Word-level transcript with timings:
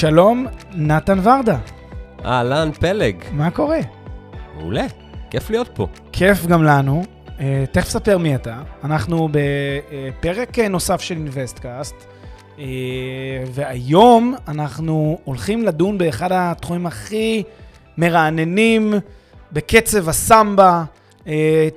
שלום, 0.00 0.46
נתן 0.74 1.18
ורדה. 1.22 1.58
אהלן, 2.24 2.70
פלג. 2.72 3.16
מה 3.32 3.50
קורה? 3.50 3.78
מעולה, 4.56 4.86
כיף 5.30 5.50
להיות 5.50 5.68
פה. 5.74 5.86
כיף 6.12 6.46
גם 6.46 6.64
לנו. 6.64 7.04
Uh, 7.26 7.40
תכף 7.72 7.88
ספר 7.88 8.18
מי 8.18 8.34
אתה. 8.34 8.62
אנחנו 8.84 9.28
בפרק 9.32 10.58
נוסף 10.58 11.00
של 11.00 11.14
InvestCast, 11.14 11.94
uh, 12.56 12.60
והיום 13.46 14.34
אנחנו 14.48 15.18
הולכים 15.24 15.62
לדון 15.64 15.98
באחד 15.98 16.28
התחומים 16.32 16.86
הכי 16.86 17.42
מרעננים 17.98 18.94
בקצב 19.52 20.08
הסמבה. 20.08 20.84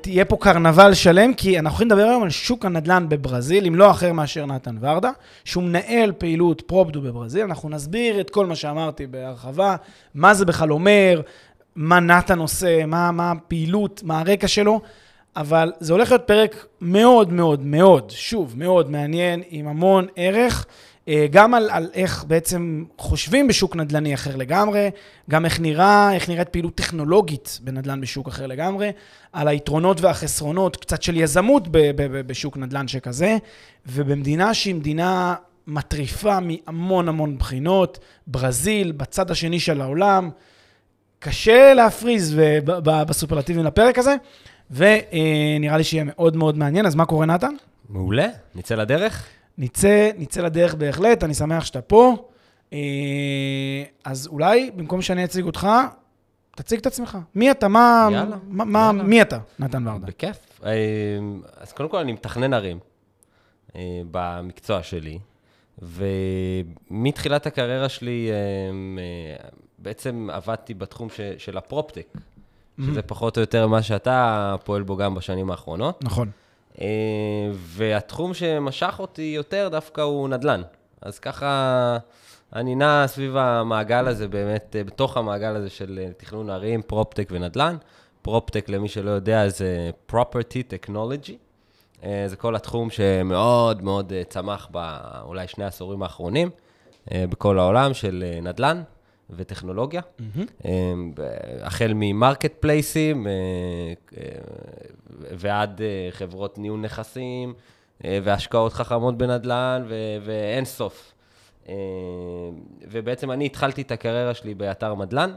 תהיה 0.02 0.26
פה 0.26 0.38
קרנבל 0.40 0.94
שלם, 0.94 1.34
כי 1.34 1.60
אנחנו 1.60 1.70
הולכים 1.78 1.88
לדבר 1.88 2.10
היום 2.10 2.24
על 2.24 2.30
שוק 2.30 2.66
הנדל"ן 2.66 3.10
בברזיל, 3.10 3.66
עם 3.66 3.76
לא 3.76 3.92
אחר 3.92 4.14
מאשר 4.14 4.46
נתן 4.46 4.76
ורדה, 4.82 5.12
שהוא 5.46 5.64
מנהל 5.64 6.12
פעילות 6.18 6.62
פרופדו 6.62 7.02
בברזיל. 7.02 7.42
אנחנו 7.42 7.70
נסביר 7.70 8.22
את 8.22 8.30
כל 8.30 8.46
מה 8.46 8.56
שאמרתי 8.56 9.08
בהרחבה, 9.08 9.76
מה 10.16 10.34
זה 10.34 10.46
בכלל 10.46 10.72
אומר, 10.72 11.22
מה 11.76 12.00
נתן 12.00 12.40
עושה, 12.40 12.86
מה, 12.86 13.12
מה 13.12 13.32
הפעילות, 13.32 14.02
מה 14.04 14.20
הרקע 14.20 14.48
שלו. 14.48 14.82
אבל 15.36 15.72
זה 15.80 15.94
הולך 15.94 16.12
להיות 16.12 16.28
פרק 16.28 16.66
מאוד 16.82 17.34
מאוד 17.34 17.66
מאוד, 17.66 18.12
שוב, 18.16 18.54
מאוד 18.58 18.92
מעניין, 18.92 19.42
עם 19.50 19.68
המון 19.68 20.08
ערך, 20.16 20.66
אה, 20.66 20.72
גם 21.32 21.54
על, 21.54 21.70
על 21.70 21.90
איך 21.94 22.24
בעצם 22.28 22.84
חושבים 22.98 23.48
בשוק 23.48 23.76
נדל"ני 23.76 24.14
אחר 24.14 24.36
לגמרי, 24.36 24.90
גם 25.30 25.46
איך 25.46 25.60
נראה, 25.60 26.14
איך 26.14 26.30
נראית 26.30 26.50
פעילות 26.50 26.76
טכנולוגית 26.76 27.60
בנדל"ן 27.64 28.02
בשוק 28.02 28.28
אחר 28.28 28.48
לגמרי, 28.48 28.92
על 29.34 29.48
היתרונות 29.48 30.02
והחסרונות, 30.02 30.78
קצת 30.78 31.02
של 31.02 31.18
יזמות 31.18 31.68
ב, 31.68 31.78
ב, 31.78 31.96
ב, 31.96 32.28
בשוק 32.28 32.58
נדל"ן 32.58 32.88
שכזה, 32.88 33.38
ובמדינה 33.86 34.54
שהיא 34.54 34.76
מדינה 34.76 35.36
מטריפה 35.68 36.38
מהמון 36.40 37.10
המון 37.10 37.38
בחינות, 37.38 38.00
ברזיל, 38.28 38.92
בצד 38.92 39.32
השני 39.32 39.60
של 39.60 39.82
העולם, 39.82 40.30
קשה 41.20 41.74
להפריז 41.74 42.36
בסופרלטיבים 42.84 43.64
לפרק 43.64 43.98
הזה. 43.98 44.16
ונראה 44.72 45.78
לי 45.78 45.84
שיהיה 45.84 46.04
מאוד 46.08 46.36
מאוד 46.36 46.58
מעניין. 46.58 46.86
אז 46.86 46.96
מה 46.96 47.06
קורה, 47.06 47.26
נתן? 47.26 47.54
מעולה, 47.90 48.28
נצא 48.56 48.76
לדרך? 48.76 49.28
נצא, 49.62 50.12
נצא 50.18 50.42
לדרך 50.42 50.76
בהחלט, 50.76 51.24
אני 51.24 51.34
שמח 51.34 51.66
שאתה 51.66 51.82
פה. 51.82 52.30
אה, 52.74 52.78
אז 54.06 54.28
אולי, 54.28 54.72
במקום 54.76 55.02
שאני 55.02 55.26
אציג 55.26 55.46
אותך, 55.46 55.68
תציג 56.56 56.80
את 56.80 56.86
עצמך. 56.86 57.18
מי 57.36 57.52
אתה? 57.52 57.68
מה... 57.68 58.08
יאללה. 58.12 58.38
מה, 58.48 58.80
יאללה. 58.80 59.04
מי 59.04 59.22
אתה, 59.22 59.40
נתן 59.60 59.88
ורדה? 59.88 60.08
בכיף. 60.08 60.38
אה, 60.66 60.72
אז 61.58 61.74
קודם 61.74 61.90
כל, 61.90 61.98
אני 61.98 62.12
מתכנן 62.12 62.54
ערים 62.54 62.80
אה, 63.76 64.02
במקצוע 64.12 64.84
שלי, 64.84 65.20
ומתחילת 65.82 67.46
הקריירה 67.46 67.90
שלי 67.90 68.30
בעצם 69.80 70.30
עבדתי 70.32 70.74
בתחום 70.74 71.08
של 71.38 71.58
הפרופטק. 71.58 72.08
שזה. 72.86 73.02
פחות 73.02 73.38
או 73.38 73.42
יותר 73.42 73.68
מה 73.68 73.82
שאתה 73.82 74.56
פועל 74.64 74.84
בו 74.84 74.98
גם 74.98 75.16
בשנים 75.16 75.52
האחרונות. 75.52 76.04
נכון. 76.04 76.32
אה, 76.82 77.52
והתחום 77.54 78.34
שמשך 78.34 78.96
אותי 79.00 79.34
יותר 79.36 79.68
דווקא 79.72 80.02
הוא 80.02 80.30
נדל"ן. 80.30 80.62
אז 81.02 81.20
ככה 81.20 81.98
אני 82.54 82.76
נע 82.76 83.04
סביב 83.08 83.38
המעגל 83.38 84.08
הזה, 84.08 84.28
באמת, 84.28 84.76
אה, 84.76 84.84
בתוך 84.84 85.18
המעגל 85.18 85.56
הזה 85.56 85.70
של 85.70 86.00
אה, 86.04 86.14
תכנון 86.18 86.50
ערים, 86.50 86.82
פרופטק 86.82 87.28
ונדל"ן. 87.32 87.78
PropTech, 88.22 88.70
למי 88.70 88.88
שלא 88.88 89.12
יודע, 89.12 89.50
זה 89.50 89.90
property 90.12 90.64
technology. 90.72 91.34
זה 92.26 92.36
כל 92.36 92.56
התחום 92.56 92.90
שמאוד 92.90 93.84
מאוד 93.84 94.14
צמח 94.30 94.68
באולי 94.72 95.48
שני 95.48 95.64
העשורים 95.64 96.04
האחרונים 96.04 96.50
בכל 97.14 97.60
העולם 97.60 97.94
של 97.94 98.24
נדל"ן. 98.42 98.82
וטכנולוגיה, 99.36 100.02
mm-hmm. 100.02 100.68
החל 101.62 101.92
מ 101.96 102.01
marketplace 102.01 102.54
ים 102.60 103.28
אה, 103.28 103.32
אה, 104.18 104.24
ועד 105.32 105.82
חברות 106.12 106.58
ניהול 106.58 106.80
נכסים 106.80 107.54
והשקעות 108.04 108.74
חכמות 108.74 109.18
בנדל"ן 109.18 109.86
ואין 110.24 110.66
סוף. 110.66 111.14
ובעצם 112.92 113.32
אני 113.32 113.46
התחלתי 113.46 113.82
את 113.82 113.92
הקריירה 113.92 114.34
שלי 114.34 114.54
באתר 114.54 114.96
מדל"ן, 114.96 115.32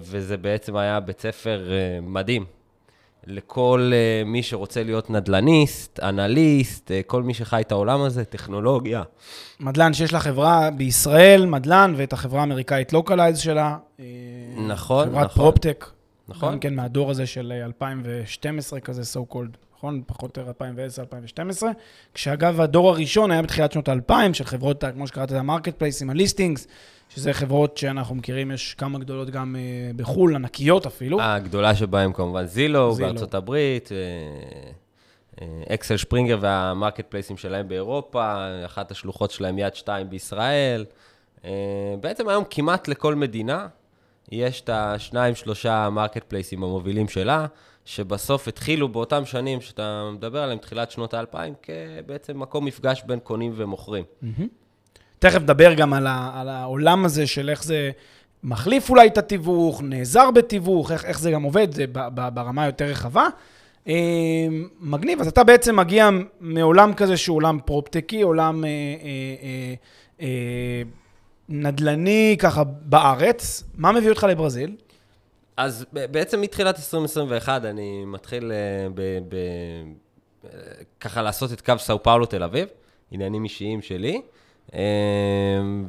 וזה 0.00 0.36
בעצם 0.36 0.76
היה 0.76 1.00
בית 1.00 1.20
ספר 1.20 1.70
מדהים. 2.02 2.44
לכל 3.26 3.92
uh, 3.92 4.28
מי 4.28 4.42
שרוצה 4.42 4.82
להיות 4.82 5.10
נדל"ניסט, 5.10 6.00
אנליסט, 6.02 6.90
uh, 6.90 6.94
כל 7.06 7.22
מי 7.22 7.34
שחי 7.34 7.60
את 7.60 7.72
העולם 7.72 8.02
הזה, 8.02 8.24
טכנולוגיה. 8.24 9.02
מדל"ן 9.60 9.92
שיש 9.92 10.12
לה 10.12 10.20
חברה 10.20 10.70
בישראל, 10.70 11.46
מדל"ן, 11.46 11.94
ואת 11.96 12.12
החברה 12.12 12.40
האמריקאית 12.40 12.92
Localize 12.92 13.38
שלה. 13.38 13.76
אה, 14.00 14.04
נכון, 14.68 15.08
חברת 15.08 15.24
נכון. 15.24 15.42
PropTech. 15.42 15.86
נכון. 16.28 16.52
גם 16.52 16.58
כן 16.58 16.74
מהדור 16.74 17.10
הזה 17.10 17.26
של 17.26 17.52
2012 17.64 18.80
כזה, 18.80 19.02
so 19.02 19.34
called, 19.34 19.56
נכון? 19.76 20.02
פחות 20.06 20.38
או 20.38 20.42
יותר 20.42 20.64
2010-2012. 21.60 21.62
כשאגב, 22.14 22.60
הדור 22.60 22.90
הראשון 22.90 23.30
היה 23.30 23.42
בתחילת 23.42 23.72
שנות 23.72 23.88
ה-2000, 23.88 24.32
של 24.32 24.44
חברות, 24.44 24.84
כמו 24.94 25.06
שקראת, 25.06 25.32
ה 25.32 25.36
marketplace 25.36 25.78
ים, 25.78 26.10
ה 26.10 26.16
listings. 26.16 26.66
שזה 27.14 27.32
חברות 27.32 27.76
שאנחנו 27.78 28.14
מכירים, 28.14 28.50
יש 28.50 28.74
כמה 28.74 28.98
גדולות 28.98 29.30
גם 29.30 29.56
uh, 29.56 29.96
בחו"ל, 29.96 30.34
ענקיות 30.34 30.86
אפילו. 30.86 31.22
הגדולה 31.22 31.74
שבהן 31.74 32.12
כמובן 32.12 32.46
Zillow, 32.46 32.92
Zillow. 32.94 33.08
בארצות 33.08 33.34
הברית, 33.34 33.88
Axel 35.74 35.96
Springer 35.96 36.38
וה 36.40 36.50
marketplace 36.50 37.06
ים 37.08 37.36
שלהם 37.36 37.68
באירופה, 37.68 38.34
אחת 38.66 38.90
השלוחות 38.90 39.30
שלהם 39.30 39.58
יד 39.58 39.74
שתיים 39.74 40.10
בישראל. 40.10 40.84
בעצם 42.00 42.28
היום 42.28 42.44
כמעט 42.50 42.88
לכל 42.88 43.14
מדינה 43.14 43.66
יש 44.32 44.60
את 44.60 44.68
השניים, 44.72 45.34
שלושה 45.34 45.90
marketplace 45.90 46.24
ים 46.24 46.62
המובילים 46.62 47.08
שלה, 47.08 47.46
שבסוף 47.84 48.48
התחילו 48.48 48.88
באותם 48.88 49.24
שנים 49.24 49.60
שאתה 49.60 50.10
מדבר 50.12 50.42
עליהם, 50.42 50.58
תחילת 50.58 50.90
שנות 50.90 51.14
האלפיים, 51.14 51.54
כבעצם 51.62 52.40
מקום 52.40 52.64
מפגש 52.64 53.02
בין 53.06 53.18
קונים 53.20 53.52
ומוכרים. 53.56 54.04
Mm-hmm. 54.22 54.61
תכף 55.22 55.40
נדבר 55.40 55.74
גם 55.74 55.92
על, 55.92 56.06
ה, 56.06 56.30
על 56.34 56.48
העולם 56.48 57.04
הזה 57.04 57.26
של 57.26 57.50
איך 57.50 57.64
זה 57.64 57.90
מחליף 58.42 58.90
אולי 58.90 59.06
את 59.06 59.18
התיווך, 59.18 59.82
נעזר 59.82 60.30
בתיווך, 60.30 60.92
איך, 60.92 61.04
איך 61.04 61.20
זה 61.20 61.30
גם 61.30 61.42
עובד, 61.42 61.74
זה 61.74 61.84
ב, 61.86 61.98
ב, 62.14 62.28
ברמה 62.34 62.66
יותר 62.66 62.84
רחבה. 62.84 63.26
אה, 63.88 63.94
מגניב, 64.80 65.20
אז 65.20 65.26
אתה 65.26 65.44
בעצם 65.44 65.76
מגיע 65.76 66.08
מעולם 66.40 66.94
כזה 66.94 67.16
שהוא 67.16 67.36
עולם 67.36 67.58
פרופטקי, 67.64 68.22
עולם 68.22 68.64
אה, 68.64 68.68
אה, 68.68 68.74
אה, 69.42 69.74
אה, 70.20 70.82
נדל"ני 71.48 72.36
ככה 72.38 72.64
בארץ. 72.64 73.64
מה 73.74 73.92
מביא 73.92 74.10
אותך 74.10 74.26
לברזיל? 74.30 74.76
אז 75.56 75.86
בעצם 75.92 76.40
מתחילת 76.40 76.76
2021 76.76 77.64
אני 77.64 78.04
מתחיל 78.04 78.52
אה, 78.52 78.88
ב, 78.94 79.00
ב, 79.28 79.34
אה, 80.44 80.50
ככה 81.00 81.22
לעשות 81.22 81.52
את 81.52 81.60
קו 81.60 81.74
סאו 81.78 82.02
פאולו 82.02 82.26
תל 82.26 82.42
אביב, 82.42 82.68
עניינים 83.10 83.44
אישיים 83.44 83.82
שלי. 83.82 84.22
אמ, 84.74 85.86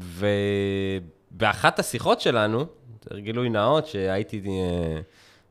ובאחת 1.32 1.80
השיחות 1.80 2.22
שלנו, 2.22 2.66
גילוי 3.16 3.50
נאות, 3.50 3.88
שהייתי 3.88 4.42
אה, 4.48 5.02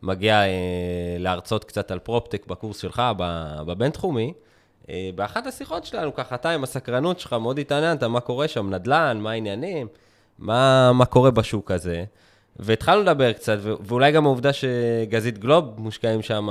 מגיע 0.02 0.42
אה, 0.42 1.16
להרצות 1.18 1.64
קצת 1.64 1.90
על 1.90 1.98
פרופטק 1.98 2.46
בקורס 2.46 2.78
שלך, 2.78 3.02
בבינתחומי, 3.66 4.32
אה, 4.90 5.10
באחת 5.14 5.46
השיחות 5.46 5.84
שלנו, 5.84 6.14
ככה 6.14 6.34
אתה 6.34 6.50
עם 6.50 6.62
הסקרנות 6.62 7.20
שלך, 7.20 7.32
מאוד 7.32 7.58
התעניינת 7.58 8.02
מה 8.02 8.20
קורה 8.20 8.48
שם, 8.48 8.74
נדל"ן, 8.74 9.18
מה 9.20 9.30
העניינים, 9.30 9.86
מה, 10.38 10.92
מה 10.92 11.04
קורה 11.04 11.30
בשוק 11.30 11.70
הזה. 11.70 12.04
והתחלנו 12.56 13.02
לדבר 13.02 13.32
קצת, 13.32 13.58
ואולי 13.62 14.12
גם 14.12 14.26
העובדה 14.26 14.50
שגזית 14.52 15.38
גלוב 15.38 15.64
מושקעים 15.76 16.22
שם, 16.22 16.48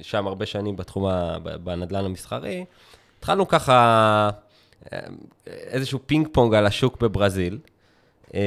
ושם 0.00 0.26
הרבה 0.26 0.46
שנים 0.46 0.76
בתחום, 0.76 1.06
בנדל"ן 1.64 2.04
המסחרי. 2.04 2.64
התחלנו 3.18 3.48
ככה 3.48 4.30
איזשהו 5.46 5.98
פינג 6.06 6.28
פונג 6.32 6.54
על 6.54 6.66
השוק 6.66 7.00
בברזיל, 7.00 7.58
אה, 8.34 8.40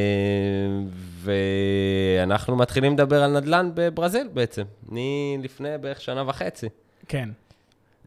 ואנחנו 1.21 2.55
מתחילים 2.55 2.93
לדבר 2.93 3.23
על 3.23 3.39
נדל"ן 3.39 3.71
בברזיל 3.73 4.27
בעצם, 4.33 4.63
מלפני 4.89 5.77
בערך 5.81 6.01
שנה 6.01 6.23
וחצי. 6.29 6.69
כן. 7.07 7.29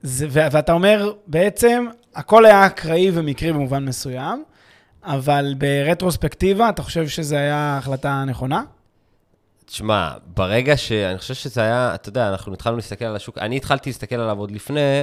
זה, 0.03 0.27
ואתה 0.31 0.73
אומר, 0.73 1.13
בעצם, 1.27 1.87
הכל 2.15 2.47
היה 2.47 2.67
אקראי 2.67 3.11
ומקרי 3.15 3.53
במובן 3.53 3.85
מסוים, 3.85 4.45
אבל 5.03 5.55
ברטרוספקטיבה, 5.59 6.69
אתה 6.69 6.83
חושב 6.83 7.09
שזו 7.09 7.37
הייתה 7.37 7.79
החלטה 7.79 8.25
נכונה? 8.25 8.63
תשמע, 9.67 10.13
ברגע 10.35 10.77
ש... 10.77 10.93
אני 10.93 11.19
חושב 11.19 11.35
שזה 11.35 11.61
היה, 11.61 11.95
אתה 11.95 12.09
יודע, 12.09 12.29
אנחנו 12.29 12.55
התחלנו 12.55 12.77
להסתכל 12.77 13.05
על 13.05 13.17
השוק, 13.17 13.39
אני 13.39 13.57
התחלתי 13.57 13.91
להסתכל 13.91 14.17
עליו 14.17 14.39
עוד 14.39 14.51
לפני, 14.51 15.03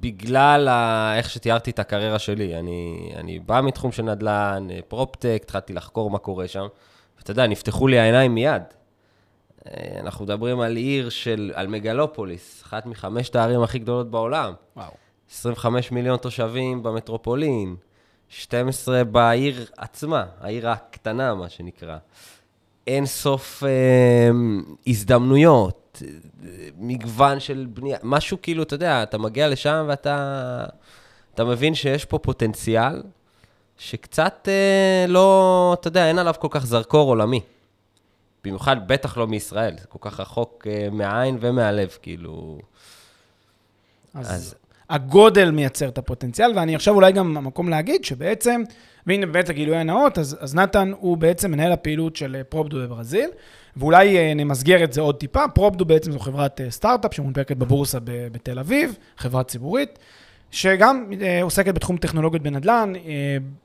בגלל 0.00 0.68
ה... 0.68 1.12
איך 1.16 1.30
שתיארתי 1.30 1.70
את 1.70 1.78
הקריירה 1.78 2.18
שלי. 2.18 2.58
אני, 2.58 3.12
אני 3.16 3.38
בא 3.38 3.60
מתחום 3.60 3.92
של 3.92 4.02
נדל"ן, 4.02 4.68
פרופטק, 4.88 5.40
התחלתי 5.42 5.72
לחקור 5.72 6.10
מה 6.10 6.18
קורה 6.18 6.48
שם, 6.48 6.66
ואתה 7.18 7.30
יודע, 7.30 7.46
נפתחו 7.46 7.88
לי 7.88 7.98
העיניים 7.98 8.34
מיד. 8.34 8.62
אה, 9.66 10.00
אנחנו 10.00 10.24
מדברים 10.24 10.60
על 10.60 10.76
עיר 10.76 11.08
של, 11.08 11.52
על 11.54 11.66
מגלופוליס, 11.66 12.62
אחת 12.62 12.86
מחמשת 12.86 13.36
הערים 13.36 13.62
הכי 13.62 13.78
גדולות 13.78 14.10
בעולם. 14.10 14.52
וואו. 14.76 14.90
25 15.30 15.92
מיליון 15.92 16.16
תושבים 16.16 16.82
במטרופולין, 16.82 17.76
12 18.28 19.04
בעיר 19.04 19.66
עצמה, 19.76 20.24
העיר 20.40 20.68
הקטנה, 20.68 21.34
מה 21.34 21.48
שנקרא. 21.48 21.96
אין 22.86 23.06
סוף 23.06 23.64
אה, 23.64 24.30
הזדמנויות, 24.86 25.87
מגוון 26.78 27.40
של 27.40 27.66
בנייה, 27.70 27.98
משהו 28.02 28.38
כאילו, 28.42 28.62
אתה 28.62 28.74
יודע, 28.74 29.02
אתה 29.02 29.18
מגיע 29.18 29.48
לשם 29.48 29.84
ואתה 29.88 30.64
אתה 31.34 31.44
מבין 31.44 31.74
שיש 31.74 32.04
פה 32.04 32.18
פוטנציאל 32.18 33.02
שקצת 33.78 34.48
אה, 34.48 35.06
לא, 35.08 35.76
אתה 35.80 35.88
יודע, 35.88 36.08
אין 36.08 36.18
עליו 36.18 36.34
כל 36.38 36.48
כך 36.50 36.66
זרקור 36.66 37.08
עולמי. 37.08 37.40
במיוחד, 38.44 38.88
בטח 38.88 39.16
לא 39.16 39.26
מישראל, 39.26 39.74
זה 39.80 39.86
כל 39.86 39.98
כך 40.00 40.20
רחוק 40.20 40.66
אה, 40.70 40.88
מהעין 40.92 41.38
ומהלב, 41.40 41.96
כאילו... 42.02 42.58
אז, 44.14 44.30
אז 44.30 44.54
הגודל 44.90 45.50
מייצר 45.50 45.88
את 45.88 45.98
הפוטנציאל, 45.98 46.52
ואני 46.56 46.74
עכשיו 46.74 46.94
אולי 46.94 47.12
גם 47.12 47.36
המקום 47.36 47.68
להגיד 47.68 48.04
שבעצם, 48.04 48.62
והנה 49.06 49.26
באמת 49.26 49.48
הגילוי 49.48 49.76
הנאות, 49.76 50.18
אז, 50.18 50.36
אז 50.40 50.54
נתן 50.54 50.92
הוא 51.00 51.16
בעצם 51.16 51.50
מנהל 51.50 51.72
הפעילות 51.72 52.16
של 52.16 52.36
אה, 52.36 52.44
פרופדו 52.44 52.78
בברזיל, 52.78 53.30
ואולי 53.78 54.18
אה, 54.18 54.34
נמסגר 54.34 54.84
את 54.84 54.92
זה 54.92 55.00
עוד 55.00 55.16
טיפה. 55.16 55.48
פרופדו 55.48 55.84
בעצם 55.84 56.12
זו 56.12 56.18
חברת 56.18 56.60
אה, 56.60 56.70
סטארט-אפ 56.70 57.14
שמונפקת 57.14 57.56
בבורסה 57.56 57.98
בתל 58.04 58.58
אביב, 58.58 58.96
חברה 59.16 59.44
ציבורית, 59.44 59.98
שגם 60.50 61.10
עוסקת 61.42 61.74
בתחום 61.74 61.96
טכנולוגיות 61.96 62.42
בנדל"ן, 62.42 62.92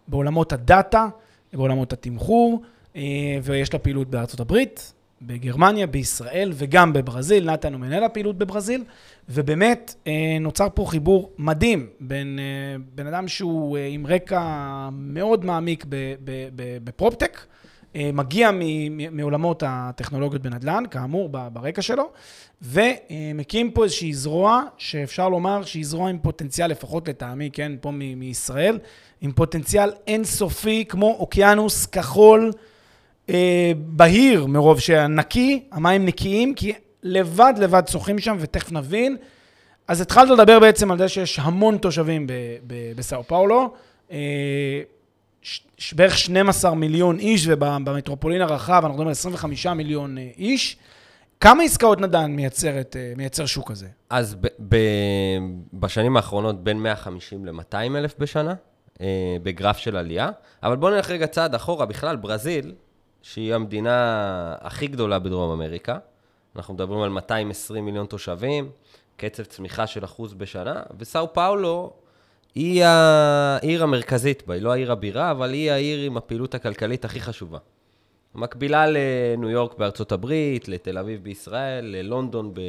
בעולמות 0.07 0.53
הדאטה, 0.53 1.07
בעולמות 1.53 1.93
התמחור, 1.93 2.61
ויש 3.43 3.73
לה 3.73 3.79
פעילות 3.79 4.09
בארצות 4.09 4.39
הברית, 4.39 4.93
בגרמניה, 5.27 5.87
בישראל 5.87 6.51
וגם 6.53 6.93
בברזיל. 6.93 7.51
נתן 7.51 7.73
הוא 7.73 7.81
מנהל 7.81 8.03
הפעילות 8.03 8.37
בברזיל, 8.37 8.83
ובאמת 9.29 9.95
אה, 10.07 10.37
נוצר 10.41 10.67
פה 10.73 10.85
חיבור 10.87 11.31
מדהים 11.37 11.87
בין 11.99 12.39
אה, 12.39 12.75
בן 12.95 13.07
אדם 13.07 13.27
שהוא 13.27 13.77
אה, 13.77 13.87
עם 13.87 14.07
רקע 14.07 14.41
מאוד 14.91 15.45
מעמיק 15.45 15.85
בפרופטק, 16.83 17.39
מגיע 17.95 18.51
מעולמות 19.11 19.63
הטכנולוגיות 19.65 20.41
בנדל"ן, 20.41 20.83
כאמור, 20.91 21.29
ברקע 21.29 21.81
שלו, 21.81 22.09
ומקים 22.61 23.71
פה 23.71 23.83
איזושהי 23.83 24.13
זרוע 24.13 24.61
שאפשר 24.77 25.29
לומר 25.29 25.63
שהיא 25.63 25.85
זרוע 25.85 26.09
עם 26.09 26.19
פוטנציאל, 26.19 26.69
לפחות 26.69 27.07
לטעמי, 27.07 27.49
כן, 27.53 27.71
פה 27.81 27.91
מישראל, 27.91 28.79
עם 29.21 29.31
פוטנציאל 29.31 29.91
אינסופי, 30.07 30.85
כמו 30.89 31.15
אוקיינוס 31.19 31.85
כחול. 31.85 32.51
אה, 33.29 33.71
בהיר 33.77 34.45
מרוב 34.45 34.79
שנקי, 34.79 35.63
המים 35.71 36.05
נקיים, 36.05 36.53
כי 36.53 36.73
לבד 37.03 37.53
לבד 37.57 37.83
שוחים 37.87 38.19
שם, 38.19 38.37
ותכף 38.39 38.71
נבין. 38.71 39.17
אז 39.87 40.01
התחלת 40.01 40.29
לדבר 40.29 40.59
בעצם 40.59 40.91
על 40.91 40.97
זה 40.97 41.07
שיש 41.07 41.39
המון 41.39 41.77
תושבים 41.77 42.27
בסאו 42.95 43.23
פאולו, 43.23 43.73
אה, 44.11 44.17
בערך 45.95 46.17
12 46.17 46.75
מיליון 46.75 47.19
איש, 47.19 47.47
ובמטרופולין 47.47 48.41
הרחב 48.41 48.71
אנחנו 48.73 48.89
מדברים 48.89 49.07
על 49.07 49.11
25 49.11 49.65
מיליון 49.65 50.17
אה, 50.17 50.29
איש. 50.37 50.77
כמה 51.39 51.63
עסקאות 51.63 52.01
נדל"ן 52.01 52.31
מייצרת, 52.31 52.95
אה, 52.95 53.13
מייצר 53.17 53.45
שוק 53.45 53.71
הזה? 53.71 53.87
אז 54.09 54.35
ב- 54.35 54.47
ב- 54.69 54.77
בשנים 55.73 56.17
האחרונות 56.17 56.63
בין 56.63 56.77
150 56.77 57.45
ל-200 57.45 57.75
אלף 57.97 58.15
בשנה, 58.19 58.53
בגרף 59.43 59.77
של 59.77 59.97
עלייה. 59.97 60.29
אבל 60.63 60.75
בואו 60.75 60.91
נלך 60.91 61.09
רגע 61.09 61.27
צעד 61.27 61.55
אחורה. 61.55 61.85
בכלל, 61.85 62.15
ברזיל, 62.15 62.73
שהיא 63.21 63.55
המדינה 63.55 64.55
הכי 64.59 64.87
גדולה 64.87 65.19
בדרום 65.19 65.51
אמריקה. 65.51 65.97
אנחנו 66.55 66.73
מדברים 66.73 67.01
על 67.01 67.09
220 67.09 67.85
מיליון 67.85 68.05
תושבים, 68.05 68.69
קצב 69.17 69.43
צמיחה 69.43 69.87
של 69.87 70.05
אחוז 70.05 70.33
בשנה, 70.33 70.81
וסאו 70.99 71.33
פאולו 71.33 71.93
היא 72.55 72.83
העיר 72.85 73.83
המרכזית 73.83 74.47
בה, 74.47 74.53
היא 74.53 74.61
לא 74.61 74.71
העיר 74.71 74.91
הבירה, 74.91 75.31
אבל 75.31 75.53
היא 75.53 75.71
העיר 75.71 76.05
עם 76.05 76.17
הפעילות 76.17 76.55
הכלכלית 76.55 77.05
הכי 77.05 77.21
חשובה. 77.21 77.57
מקבילה 78.35 78.85
לניו 78.87 79.49
יורק 79.49 79.77
בארצות 79.77 80.11
הברית, 80.11 80.67
לתל 80.67 80.97
אביב 80.97 81.23
בישראל, 81.23 81.85
ללונדון 81.85 82.53
ב... 82.53 82.59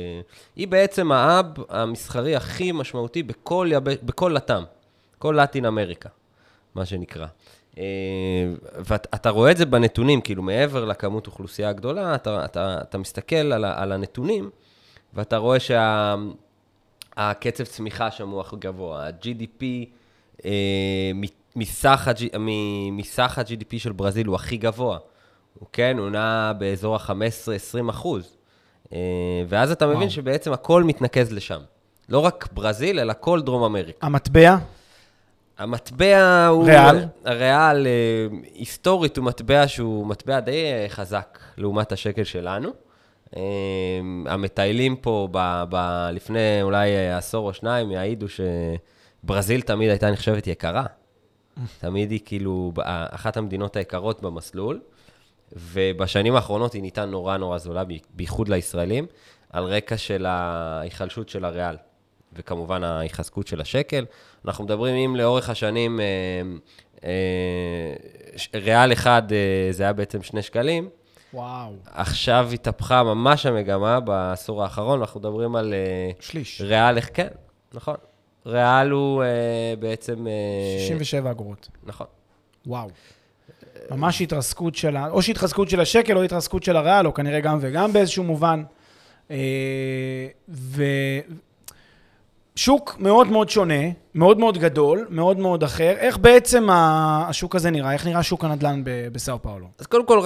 היא 0.57 0.69
בעצם 0.69 1.13
האב 1.13 1.47
המסחרי 1.69 2.37
הכי 2.37 2.73
משמעותי 2.73 3.23
בכל, 3.23 3.69
יב... 3.71 3.85
בכל 3.85 4.33
לטאם, 4.35 4.63
כל 5.19 5.39
לטין 5.43 5.65
אמריקה, 5.65 6.09
מה 6.75 6.85
שנקרא. 6.85 7.27
אה, 7.79 7.85
ואתה 8.77 9.31
רואה 9.31 9.51
את 9.51 9.57
זה 9.57 9.67
בנתונים, 9.67 10.21
כאילו 10.21 10.43
מעבר 10.43 10.85
לכמות 10.85 11.27
אוכלוסייה 11.27 11.69
הגדולה, 11.69 12.15
אתה, 12.15 12.45
אתה, 12.45 12.79
אתה 12.83 12.99
מסתכל 12.99 13.37
על, 13.37 13.65
על 13.65 13.93
הנתונים, 13.93 14.51
ואתה 15.15 15.37
רואה 15.37 15.59
שהקצב 15.61 16.19
שה, 17.19 17.51
צמיחה 17.65 18.11
שם 18.11 18.29
הוא 18.29 18.41
הכי 18.41 18.57
גבוה. 18.59 19.07
ה-GDP 19.07 19.65
אה, 20.45 20.51
מסך, 21.57 22.09
מסך 22.93 23.39
ה-GDP 23.39 23.79
של 23.79 23.93
ברזיל 23.93 24.27
הוא 24.27 24.37
הכי 24.37 24.57
גבוה. 24.57 24.99
הוא 25.59 25.69
כן, 25.73 25.99
הוא 25.99 26.11
נע 26.11 26.53
באזור 26.53 26.97
ה-15-20 26.97 27.91
אחוז. 27.91 28.37
אה, 28.93 28.99
ואז 29.49 29.71
אתה 29.71 29.87
מבין 29.87 29.99
וואו. 29.99 30.11
שבעצם 30.11 30.53
הכל 30.53 30.85
מתנקז 30.85 31.33
לשם. 31.33 31.61
לא 32.09 32.19
רק 32.19 32.49
ברזיל, 32.53 33.01
אלא 33.01 33.13
כל 33.21 33.43
דרום 33.43 33.63
אמריקה. 33.63 34.07
המטבע? 34.07 34.57
המטבע 35.59 36.47
הוא... 36.47 36.65
ריאל? 36.65 37.05
הריאל, 37.25 37.87
אה, 37.87 38.27
היסטורית, 38.55 39.17
הוא 39.17 39.25
מטבע 39.25 39.69
שהוא 39.69 40.07
מטבע 40.07 40.41
די 40.41 40.65
אה, 40.65 40.87
חזק 40.89 41.39
לעומת 41.57 41.93
השקל 41.93 42.25
שלנו. 42.25 42.71
אה, 43.37 43.43
המטיילים 44.27 44.97
פה 44.97 45.29
ב, 45.31 45.65
ב, 45.71 46.09
לפני 46.13 46.63
אולי 46.63 47.11
עשור 47.11 47.49
או 47.49 47.55
שניים 47.55 47.91
יעידו 47.91 48.27
שברזיל 48.29 49.61
תמיד 49.61 49.91
הייתה 49.91 50.11
נחשבת 50.11 50.47
יקרה. 50.47 50.85
תמיד 51.81 52.11
היא 52.11 52.21
כאילו 52.25 52.73
אחת 52.85 53.37
המדינות 53.37 53.77
היקרות 53.77 54.23
במסלול, 54.23 54.81
ובשנים 55.53 56.37
האחרונות 56.37 56.73
היא 56.73 56.83
ניתן 56.83 57.11
נורא 57.11 57.37
נורא 57.37 57.59
זולה, 57.59 57.83
בייחוד 58.11 58.49
לישראלים, 58.49 59.07
על 59.51 59.65
רקע 59.65 59.97
של 59.97 60.27
ההיחלשות 60.27 61.29
של 61.29 61.45
הריאל. 61.45 61.77
וכמובן 62.35 62.85
ההתחזקות 62.85 63.47
של 63.47 63.61
השקל. 63.61 64.05
אנחנו 64.45 64.65
מדברים 64.65 64.95
אם 64.95 65.17
לאורך 65.17 65.51
השנים 65.51 66.01
אה, 66.01 66.05
אה, 67.05 67.95
ריאל 68.55 68.93
אחד 68.93 69.23
אה, 69.33 69.69
זה 69.71 69.83
היה 69.83 69.93
בעצם 69.93 70.23
שני 70.23 70.43
שקלים. 70.43 70.89
וואו. 71.35 71.73
עכשיו 71.93 72.49
התהפכה 72.53 73.03
ממש 73.03 73.47
המגמה 73.47 74.01
בעשור 74.01 74.63
האחרון, 74.63 75.01
אנחנו 75.01 75.21
מדברים 75.21 75.57
על... 75.57 75.75
שליש. 76.21 76.61
ריאל, 76.61 77.01
כן, 77.01 77.29
נכון. 77.75 77.97
ריאל 78.47 78.91
הוא 78.91 79.25
בעצם... 79.79 80.27
67 80.79 81.31
אגורות. 81.31 81.69
נכון. 81.85 82.07
וואו. 82.67 82.89
ממש 83.91 84.21
התרסקות 84.21 84.75
של 84.75 84.97
ה... 84.97 85.11
או 85.11 85.23
שהתחזקות 85.23 85.71
של 85.71 85.81
השקל 85.81 86.17
או 86.17 86.23
התרסקות 86.23 86.63
של 86.63 86.77
הריאל, 86.77 87.07
או 87.07 87.15
כנראה 87.15 87.41
גם 87.41 87.59
וגם 87.61 87.93
באיזשהו 87.93 88.25
מובן. 88.25 88.63
ו... 90.49 90.83
שוק 92.57 92.97
מאוד 92.99 93.27
מאוד 93.27 93.51
שונה, 93.51 93.85
מאוד 94.15 94.39
מאוד 94.39 94.59
גדול, 94.59 95.07
מאוד 95.11 95.39
מאוד 95.39 95.63
אחר. 95.63 95.95
איך 95.99 96.19
בעצם 96.19 96.69
השוק 96.71 97.57
הזה 97.57 97.71
נראה? 97.71 97.93
איך 97.93 98.07
נראה 98.07 98.23
שוק 98.23 98.45
הנדל"ן 98.45 98.83
בסאו 99.13 99.43
פאולו? 99.43 99.67
אז 99.79 99.87
קודם 99.87 100.07
כל, 100.07 100.19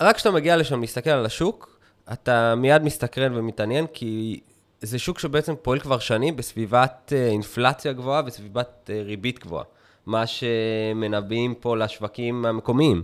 רק 0.00 0.16
כשאתה 0.16 0.30
מגיע 0.30 0.56
לשם 0.56 0.80
להסתכל 0.80 1.10
על 1.10 1.26
השוק, 1.26 1.78
אתה 2.12 2.54
מיד 2.54 2.82
מסתקרן 2.82 3.36
ומתעניין, 3.36 3.86
כי 3.92 4.40
זה 4.80 4.98
שוק 4.98 5.18
שבעצם 5.18 5.54
פועל 5.62 5.78
כבר 5.78 5.98
שנים 5.98 6.36
בסביבת 6.36 7.12
אה, 7.16 7.28
אינפלציה 7.28 7.92
גבוהה 7.92 8.22
וסביבת 8.26 8.90
אה, 8.92 9.02
ריבית 9.02 9.38
גבוהה. 9.38 9.64
מה 10.06 10.24
שמנבאים 10.26 11.54
פה 11.54 11.76
לשווקים 11.76 12.46
המקומיים, 12.46 13.02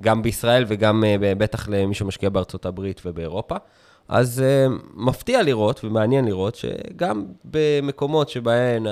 גם 0.00 0.22
בישראל 0.22 0.64
וגם 0.68 1.04
אה, 1.04 1.16
בטח 1.18 1.68
למי 1.68 1.94
שמשקיע 1.94 2.28
בארצות 2.28 2.66
הברית 2.66 3.02
ובאירופה. 3.04 3.56
אז 4.08 4.42
uh, 4.42 4.72
מפתיע 4.94 5.42
לראות 5.42 5.84
ומעניין 5.84 6.24
לראות 6.24 6.54
שגם 6.54 7.24
במקומות 7.44 8.28
שבהם 8.28 8.86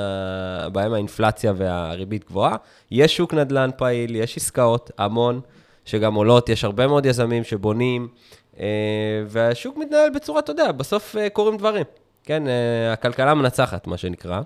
האינפלציה 0.93 1.53
והריבית 1.57 2.25
גבוהה, 2.25 2.57
יש 2.91 3.17
שוק 3.17 3.35
נדל"ן 3.35 3.71
פעיל, 3.77 4.17
יש 4.17 4.37
עסקאות, 4.37 4.91
המון, 4.99 5.41
שגם 5.85 6.15
עולות, 6.15 6.49
יש 6.49 6.65
הרבה 6.65 6.87
מאוד 6.87 7.07
יזמים 7.07 7.45
שבונים, 7.45 8.09
uh, 8.55 8.59
והשוק 9.27 9.77
מתנהל 9.77 10.11
בצורה, 10.11 10.39
אתה 10.39 10.51
יודע, 10.53 10.73
בסוף 10.73 11.17
uh, 11.17 11.31
קורים 11.31 11.57
דברים. 11.57 11.85
כן, 12.25 12.43
uh, 12.47 12.93
הכלכלה 12.93 13.35
מנצחת, 13.35 13.87
מה 13.87 13.97
שנקרא. 13.97 14.41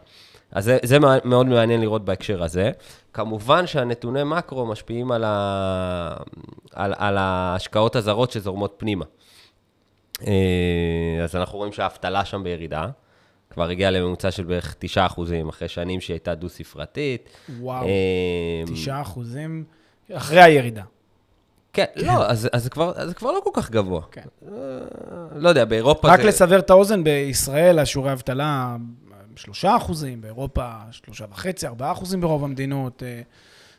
אז 0.52 0.64
זה, 0.64 0.78
זה 0.82 0.98
מאוד 1.24 1.46
מעניין 1.46 1.80
לראות 1.80 2.04
בהקשר 2.04 2.42
הזה. 2.42 2.70
כמובן 3.12 3.66
שהנתוני 3.66 4.24
מקרו 4.24 4.66
משפיעים 4.66 5.12
על, 5.12 5.24
ה, 5.26 6.14
על, 6.72 6.94
על 6.96 7.16
ההשקעות 7.18 7.96
הזרות 7.96 8.30
שזורמות 8.30 8.74
פנימה. 8.76 9.04
אה, 10.26 11.24
אז 11.24 11.36
אנחנו 11.36 11.58
רואים 11.58 11.72
שהאבטלה 11.72 12.24
שם 12.24 12.42
בירידה. 12.42 12.86
כבר 13.50 13.68
הגיעה 13.68 13.90
לממוצע 13.90 14.30
של 14.30 14.44
בערך 14.44 14.74
9 14.78 15.06
אחוזים, 15.06 15.48
אחרי 15.48 15.68
שנים 15.68 16.00
שהיא 16.00 16.14
הייתה 16.14 16.34
דו-ספרתית. 16.34 17.28
וואו, 17.60 17.86
9 18.74 18.92
אה, 18.92 19.02
אחוזים 19.02 19.64
אחרי 20.12 20.42
הירידה. 20.42 20.82
כן, 21.72 21.84
כן. 21.94 22.06
לא, 22.06 22.26
אז, 22.26 22.48
אז, 22.52 22.68
כבר, 22.68 23.06
זה 23.06 23.14
כבר 23.14 23.32
לא 23.32 23.40
כל 23.44 23.50
כך 23.52 23.70
גבוה. 23.70 24.00
כן. 24.12 24.20
אה, 24.46 24.56
לא 25.34 25.48
יודע, 25.48 25.64
באירופה 25.64 26.08
רק 26.08 26.20
זה... 26.20 26.28
לסבר 26.28 26.58
את 26.58 26.70
האוזן, 26.70 27.04
בישראל 27.04 27.78
השיעורי 27.78 28.12
אבטלה 28.12 28.76
3 29.36 29.64
אחוזים, 29.64 30.20
באירופה 30.20 30.68
3.5, 31.12 31.66
4 31.66 31.92
אחוזים 31.92 32.20
ברוב 32.20 32.44
המדינות. 32.44 33.02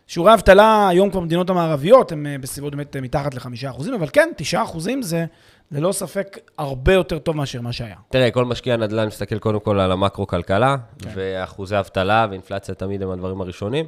שיעורי 0.08 0.32
האבטלה 0.32 0.90
היום 0.90 1.10
כבר 1.10 1.20
במדינות 1.20 1.50
המערביות 1.50 2.12
הם 2.12 2.28
בסביבות 2.42 2.76
באמת 2.76 2.96
מתחת 2.98 3.34
לחמישה 3.34 3.70
אחוזים, 3.70 3.94
אבל 3.94 4.08
כן, 4.14 4.30
תשעה 4.38 4.64
אחוזים 4.64 5.02
זה 5.02 5.26
ללא 5.72 5.92
ספק 5.92 6.38
הרבה 6.58 6.94
יותר 6.94 7.20
טוב 7.20 7.36
מאשר 7.36 7.62
מה 7.62 7.74
שהיה. 7.74 7.96
תראה, 8.10 8.32
כל 8.32 8.46
משקיע 8.46 8.78
נדל"ן 8.78 9.08
מסתכל 9.08 9.40
קודם 9.40 9.60
כל 9.60 9.80
על 9.80 9.92
המקרו-כלכלה, 9.92 10.76
כן. 11.00 11.10
ואחוזי 11.16 11.80
אבטלה 11.80 12.28
ואינפלציה 12.30 12.76
תמיד 12.76 13.04
הם 13.04 13.10
הדברים 13.10 13.42
הראשונים. 13.42 13.86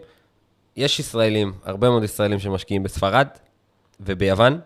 יש 0.76 1.00
ישראלים, 1.00 1.54
הרבה 1.64 1.90
מאוד 1.90 2.04
ישראלים 2.04 2.40
שמשקיעים 2.40 2.84
בספרד 2.84 3.28
וביוון, 4.00 4.60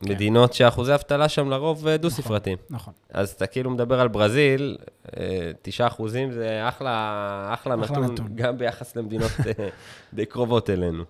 כן. 0.00 0.12
מדינות 0.12 0.52
שאחוזי 0.52 0.94
אבטלה 0.94 1.28
שם 1.28 1.50
לרוב 1.50 1.88
אה, 1.88 1.96
דו-ספרתיים. 1.96 2.58
נכון. 2.70 2.94
אז 3.10 3.30
אתה 3.30 3.46
כאילו 3.46 3.70
מדבר 3.70 4.00
על 4.00 4.08
ברזיל, 4.08 4.76
אה, 5.16 5.50
תשעה 5.62 5.86
אחוזים 5.86 6.32
זה 6.32 6.68
אחלה, 6.68 7.50
אחלה 7.54 7.74
אחלה 7.74 7.98
נתון, 7.98 8.12
נתון. 8.12 8.26
גם 8.34 8.58
ביחס 8.58 8.96
למדינות 8.96 9.30
אה, 9.46 9.68
די 10.14 10.26
קרובות 10.26 10.70
אלינו. 10.70 11.04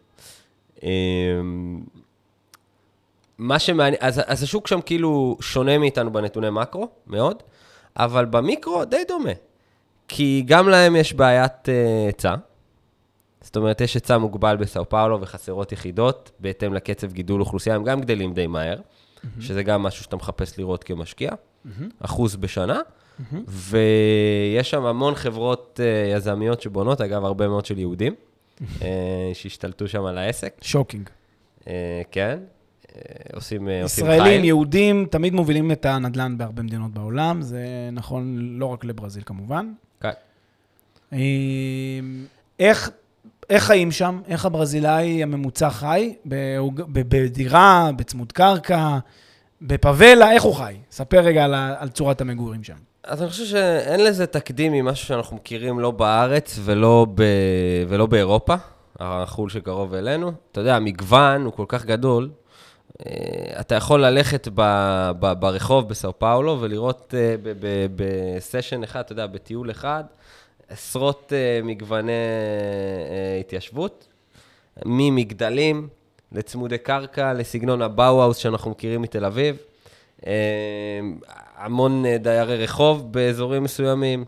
מה 3.38 3.58
שמעניין, 3.58 4.00
אז, 4.00 4.20
אז 4.26 4.42
השוק 4.42 4.66
שם 4.66 4.80
כאילו 4.80 5.36
שונה 5.40 5.78
מאיתנו 5.78 6.12
בנתוני 6.12 6.50
מקרו, 6.50 6.88
מאוד, 7.06 7.42
אבל 7.96 8.24
במיקרו 8.24 8.84
די 8.84 9.02
דומה. 9.08 9.30
כי 10.08 10.42
גם 10.46 10.68
להם 10.68 10.96
יש 10.96 11.12
בעיית 11.12 11.68
אה, 11.68 12.04
היצע. 12.06 12.34
זאת 13.40 13.56
אומרת, 13.56 13.80
יש 13.80 13.94
היצע 13.94 14.18
מוגבל 14.18 14.56
בסאו 14.56 14.88
פאולו 14.88 15.20
וחסרות 15.20 15.72
יחידות, 15.72 16.30
בהתאם 16.40 16.74
לקצב 16.74 17.12
גידול 17.12 17.40
אוכלוסייה, 17.40 17.76
הם 17.76 17.84
גם 17.84 18.00
גדלים 18.00 18.34
די 18.34 18.46
מהר, 18.46 18.76
שזה 19.40 19.62
גם 19.62 19.82
משהו 19.82 20.04
שאתה 20.04 20.16
מחפש 20.16 20.58
לראות 20.58 20.84
כמשקיע, 20.84 21.30
אחוז 22.00 22.36
בשנה, 22.36 22.80
ויש 23.48 24.70
שם 24.70 24.84
המון 24.84 25.14
חברות 25.14 25.80
אה, 25.82 26.16
יזמיות 26.16 26.60
שבונות, 26.60 27.00
אגב, 27.00 27.24
הרבה 27.24 27.48
מאוד 27.48 27.66
של 27.66 27.78
יהודים, 27.78 28.14
אה, 28.82 29.30
שהשתלטו 29.34 29.88
שם 29.88 30.04
על 30.04 30.18
העסק, 30.18 30.54
shocking. 30.62 31.08
אה, 31.68 32.02
כן, 32.10 32.38
עושים 33.34 33.68
אה, 33.68 33.82
עושים 33.82 34.06
ישראלים. 34.06 34.44
יהודים, 34.44 35.06
תמיד 35.10 35.34
מובילים 35.34 35.72
את 35.72 35.86
הנדל"ן 35.86 36.38
בהרבה 36.38 36.62
מדינות 36.62 36.90
בעולם, 36.90 37.42
זה 37.42 37.60
נכון 37.92 38.38
לא 38.40 38.66
רק 38.66 38.84
לברזיל 38.84 39.22
כמובן. 39.26 39.72
כן. 40.00 40.10
אה, 41.12 41.18
איך, 42.58 42.90
איך 43.50 43.64
חיים 43.64 43.90
שם? 43.90 44.20
איך 44.28 44.46
הברזילאי 44.46 45.22
הממוצע 45.22 45.70
חי? 45.70 46.14
בדירה, 46.88 47.90
בצמוד 47.96 48.32
קרקע, 48.32 48.98
בפאבלה, 49.62 50.32
איך 50.32 50.42
הוא 50.42 50.54
חי? 50.54 50.76
ספר 50.90 51.20
רגע 51.20 51.44
על, 51.44 51.54
על 51.54 51.88
צורת 51.88 52.20
המגורים 52.20 52.64
שם. 52.64 52.76
אז 53.04 53.22
אני 53.22 53.30
חושב 53.30 53.44
שאין 53.44 54.04
לזה 54.04 54.26
תקדים 54.26 54.72
ממשהו 54.72 55.06
שאנחנו 55.06 55.36
מכירים 55.36 55.78
לא 55.78 55.90
בארץ 55.90 56.58
ולא, 56.64 57.06
ב... 57.14 57.22
ולא 57.88 58.06
באירופה, 58.06 58.54
החו"ל 59.00 59.50
שקרוב 59.50 59.94
אלינו. 59.94 60.32
אתה 60.52 60.60
יודע, 60.60 60.76
המגוון 60.76 61.44
הוא 61.44 61.52
כל 61.52 61.64
כך 61.68 61.84
גדול, 61.84 62.30
אתה 63.60 63.74
יכול 63.74 64.04
ללכת 64.04 64.48
ב... 64.54 64.60
ב... 65.20 65.32
ברחוב 65.32 65.88
בסאו 65.88 66.18
פאולו 66.18 66.60
ולראות 66.60 67.14
אה. 67.16 67.36
בסשן 67.96 68.82
אחד, 68.82 69.00
אתה 69.00 69.12
יודע, 69.12 69.26
בטיול 69.26 69.70
אחד, 69.70 70.04
עשרות 70.68 71.32
אה, 71.32 71.60
מגווני 71.62 72.12
אה, 72.12 73.40
התיישבות, 73.40 74.08
ממגדלים 74.84 75.88
לצמודי 76.32 76.78
קרקע, 76.78 77.32
לסגנון 77.32 77.82
הבאוהאוס 77.82 78.36
שאנחנו 78.36 78.70
מכירים 78.70 79.02
מתל 79.02 79.24
אביב. 79.24 79.56
אה, 80.26 81.00
המון 81.56 82.06
אה, 82.06 82.18
דיירי 82.18 82.56
רחוב 82.56 83.12
באזורים 83.12 83.62
מסוימים. 83.62 84.24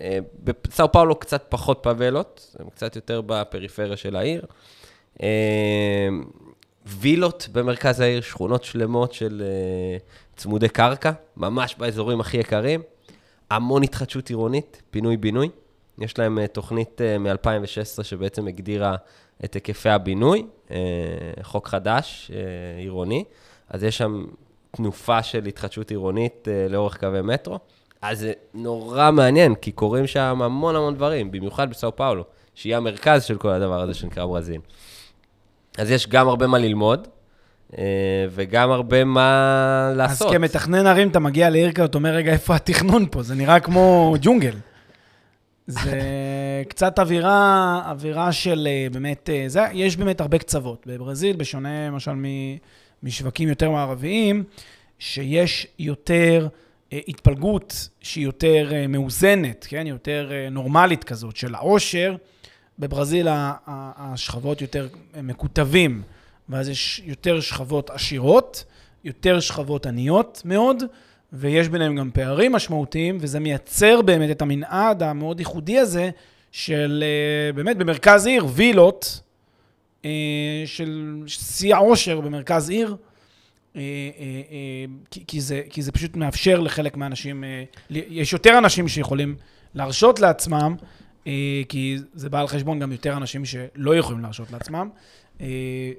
אה, 0.00 0.18
בסאו 0.44 0.92
פאולו 0.92 1.16
קצת 1.16 1.46
פחות 1.48 1.78
פאבלות, 1.82 2.56
הם 2.58 2.70
קצת 2.70 2.96
יותר 2.96 3.20
בפריפריה 3.26 3.96
של 3.96 4.16
העיר. 4.16 4.46
אה, 6.86 6.92
וילות 6.98 7.48
במרכז 7.52 8.00
העיר, 8.00 8.20
שכונות 8.20 8.64
שלמות 8.64 9.12
של 9.12 9.42
אה, 9.44 9.98
צמודי 10.36 10.68
קרקע, 10.68 11.12
ממש 11.36 11.74
באזורים 11.78 12.20
הכי 12.20 12.36
יקרים. 12.36 12.82
המון 13.50 13.82
התחדשות 13.82 14.28
עירונית, 14.28 14.82
פינוי-בינוי. 14.90 15.48
יש 15.98 16.18
להם 16.18 16.38
אה, 16.38 16.46
תוכנית 16.46 17.00
מ-2016 17.20 18.02
שבעצם 18.02 18.46
הגדירה 18.46 18.96
את 19.44 19.54
היקפי 19.54 19.88
הבינוי, 19.88 20.46
אה, 20.70 20.76
חוק 21.42 21.68
חדש, 21.68 22.30
אה, 22.34 22.80
עירוני. 22.80 23.24
אז 23.68 23.84
יש 23.84 23.98
שם 23.98 24.24
תנופה 24.70 25.22
של 25.22 25.44
התחדשות 25.46 25.90
עירונית 25.90 26.48
אה, 26.48 26.66
לאורך 26.68 27.00
קווי 27.00 27.22
מטרו. 27.22 27.58
אז 28.02 28.18
זה 28.18 28.32
נורא 28.54 29.10
מעניין, 29.10 29.54
כי 29.54 29.72
קורים 29.72 30.06
שם 30.06 30.42
המון 30.42 30.76
המון 30.76 30.94
דברים, 30.94 31.30
במיוחד 31.30 31.70
בסאו 31.70 31.96
פאולו, 31.96 32.24
שהיא 32.54 32.76
המרכז 32.76 33.24
של 33.24 33.38
כל 33.38 33.48
הדבר 33.48 33.80
הזה 33.80 33.94
שנקרא 33.94 34.26
ברזיל. 34.26 34.60
אז 35.76 35.90
יש 35.90 36.08
גם 36.08 36.28
הרבה 36.28 36.46
מה 36.46 36.58
ללמוד, 36.58 37.08
אה, 37.78 37.84
וגם 38.30 38.70
הרבה 38.70 39.04
מה 39.04 39.92
לעשות. 39.96 40.28
אז 40.28 40.32
כמתכנן 40.32 40.86
ערים, 40.86 41.08
אתה 41.08 41.18
מגיע 41.18 41.50
לעיר 41.50 41.72
כזאת, 41.72 41.94
אומר, 41.94 42.10
רגע, 42.10 42.32
איפה 42.32 42.56
התכנון 42.56 43.06
פה? 43.10 43.22
זה 43.22 43.34
נראה 43.34 43.60
כמו 43.60 44.14
ג'ונגל. 44.20 44.54
זה 45.66 46.00
קצת 46.68 46.98
אווירה, 46.98 47.82
אווירה 47.86 48.32
של 48.32 48.68
אה, 48.70 48.86
באמת, 48.92 49.30
אה, 49.30 49.44
זה, 49.48 49.60
יש 49.72 49.96
באמת 49.96 50.20
הרבה 50.20 50.38
קצוות. 50.38 50.86
בברזיל, 50.86 51.36
בשונה 51.36 51.86
למשל 51.86 52.12
משווקים 53.02 53.48
יותר 53.48 53.70
מערביים, 53.70 54.44
שיש 54.98 55.66
יותר 55.78 56.48
התפלגות 56.92 57.88
שהיא 58.00 58.24
יותר 58.24 58.72
מאוזנת, 58.88 59.66
כן? 59.68 59.86
יותר 59.86 60.30
נורמלית 60.50 61.04
כזאת 61.04 61.36
של 61.36 61.54
העושר. 61.54 62.16
בברזיל 62.78 63.28
השכבות 63.66 64.60
יותר 64.60 64.88
מקוטבים, 65.22 66.02
ואז 66.48 66.68
יש 66.68 67.02
יותר 67.04 67.40
שכבות 67.40 67.90
עשירות, 67.90 68.64
יותר 69.04 69.40
שכבות 69.40 69.86
עניות 69.86 70.42
מאוד, 70.44 70.82
ויש 71.32 71.68
ביניהם 71.68 71.96
גם 71.96 72.10
פערים 72.14 72.52
משמעותיים, 72.52 73.18
וזה 73.20 73.40
מייצר 73.40 74.02
באמת 74.02 74.30
את 74.30 74.42
המנעד 74.42 75.02
המאוד 75.02 75.38
ייחודי 75.38 75.78
הזה 75.78 76.10
של 76.52 77.04
אה, 77.06 77.52
באמת 77.52 77.76
במרכז 77.76 78.26
עיר, 78.26 78.46
וילות 78.54 79.20
אה, 80.04 80.10
של 80.66 81.22
שיא 81.26 81.74
העושר 81.74 82.20
במרכז 82.20 82.70
עיר. 82.70 82.96
אה, 83.76 83.82
כי, 85.26 85.40
זה, 85.40 85.62
כי 85.70 85.82
זה 85.82 85.92
פשוט 85.92 86.16
מאפשר 86.16 86.60
לחלק 86.60 86.96
מהאנשים, 86.96 87.44
יש 87.90 88.32
יותר 88.32 88.58
אנשים 88.58 88.88
שיכולים 88.88 89.36
להרשות 89.74 90.20
לעצמם, 90.20 90.76
כי 91.68 91.96
זה 92.14 92.30
בא 92.30 92.40
על 92.40 92.46
חשבון 92.46 92.78
גם 92.78 92.92
יותר 92.92 93.16
אנשים 93.16 93.44
שלא 93.44 93.96
יכולים 93.96 94.22
להרשות 94.22 94.50
לעצמם. 94.52 94.88
אה, 95.40 95.46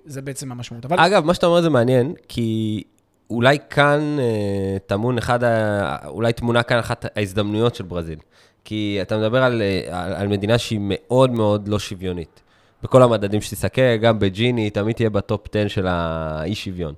זה 0.06 0.22
בעצם 0.22 0.52
המשמעות. 0.52 0.86
אבל 0.86 1.00
אגב, 1.00 1.26
מה 1.26 1.34
שאתה 1.34 1.46
אומר 1.46 1.62
זה 1.62 1.70
מעניין, 1.70 2.14
כי 2.28 2.84
אולי 3.30 3.58
כאן 3.70 4.18
אה, 4.20 4.78
טמון 4.86 5.18
אחד, 5.18 5.44
ה... 5.44 6.08
אולי 6.08 6.34
תמונה 6.34 6.64
כאן 6.64 6.78
אחת 6.78 7.06
ההזדמנויות 7.16 7.76
של 7.76 7.84
ברזיל. 7.84 8.20
כי 8.64 9.00
אתה 9.02 9.18
מדבר 9.18 9.44
על, 9.44 9.62
אה, 9.62 10.06
על, 10.06 10.14
על 10.14 10.28
מדינה 10.28 10.58
שהיא 10.58 10.80
מאוד 10.82 11.32
מאוד 11.32 11.68
לא 11.68 11.80
שוויונית. 11.80 12.42
בכל 12.84 13.04
המדדים 13.04 13.42
שתסתכל, 13.42 13.96
גם 13.96 14.20
בג'יני, 14.20 14.70
תמיד 14.70 14.96
תהיה 14.96 15.10
בטופ 15.10 15.48
10 15.56 15.68
של 15.68 15.88
האי-שוויון. 15.88 16.94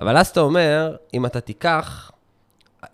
אבל 0.00 0.16
אז 0.16 0.26
אתה 0.26 0.40
אומר, 0.40 0.96
אם 1.14 1.26
אתה 1.26 1.40
תיקח 1.40 2.10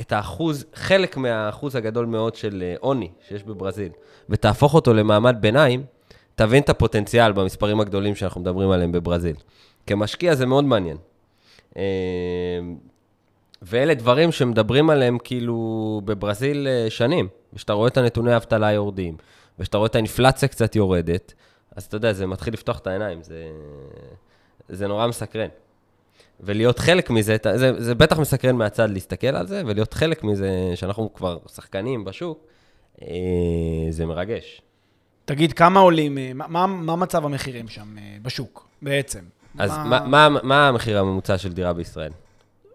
את 0.01 0.13
האחוז, 0.13 0.65
חלק 0.75 1.17
מהאחוז 1.17 1.77
הגדול 1.77 2.07
מאוד 2.07 2.35
של 2.35 2.63
אה, 2.63 2.75
עוני 2.81 3.11
שיש 3.29 3.45
בברזיל, 3.45 3.93
ותהפוך 4.29 4.75
אותו 4.75 4.95
למעמד 4.95 5.37
ביניים, 5.41 5.85
תבין 6.35 6.63
את 6.63 6.69
הפוטנציאל 6.69 7.33
במספרים 7.33 7.81
הגדולים 7.81 8.15
שאנחנו 8.15 8.41
מדברים 8.41 8.71
עליהם 8.71 8.93
בברזיל. 8.93 9.37
כמשקיע 9.87 10.35
זה 10.35 10.47
מאוד 10.47 10.65
מעניין. 10.65 10.97
אה, 11.77 11.83
ואלה 13.63 13.95
דברים 13.95 14.33
שמדברים 14.33 14.91
עליהם 14.91 15.19
כאילו 15.25 16.01
בברזיל 16.05 16.67
אה, 16.69 16.91
שנים, 16.91 17.29
ושאתה 17.53 17.73
רואה 17.73 17.89
את 17.89 17.97
הנתוני 17.97 18.33
האבטלה 18.33 18.73
יורדים, 18.73 19.17
ושאתה 19.59 19.79
רואה 19.79 19.87
את 19.87 19.95
האינפלציה 19.95 20.49
קצת 20.49 20.77
יורדת, 20.77 21.35
אז 21.77 21.85
אתה 21.85 21.97
יודע, 21.97 22.13
זה 22.13 22.27
מתחיל 22.27 22.55
לפתוח 22.55 22.79
את 22.79 22.87
העיניים, 22.87 23.23
זה, 23.23 23.45
זה 24.69 24.89
נורא 24.89 25.07
מסקרן. 25.07 25.49
ולהיות 26.43 26.79
חלק 26.79 27.11
מזה, 27.11 27.37
זה, 27.55 27.73
זה 27.79 27.95
בטח 27.95 28.19
מסקרן 28.19 28.57
מהצד 28.57 28.91
להסתכל 28.91 29.27
על 29.27 29.47
זה, 29.47 29.63
ולהיות 29.67 29.95
חלק 29.95 30.25
מזה, 30.25 30.73
שאנחנו 30.75 31.15
כבר 31.15 31.39
שחקנים 31.55 32.05
בשוק, 32.05 32.47
אה, 33.03 33.07
זה 33.91 34.07
מרגש. 34.07 34.63
תגיד, 35.25 35.53
כמה 35.53 35.81
עולים, 35.81 36.19
אה, 36.19 36.31
מה, 36.35 36.47
מה, 36.49 36.67
מה 36.67 36.97
מצב 36.97 37.25
המחירים 37.25 37.69
שם 37.69 37.99
אה, 37.99 38.17
בשוק 38.23 38.69
בעצם? 38.83 39.21
אז 39.59 39.71
מה, 39.71 40.07
מה, 40.07 40.29
מה 40.43 40.69
המחיר 40.69 40.99
הממוצע 40.99 41.39
של 41.39 41.53
דירה 41.53 41.73
בישראל? 41.73 42.13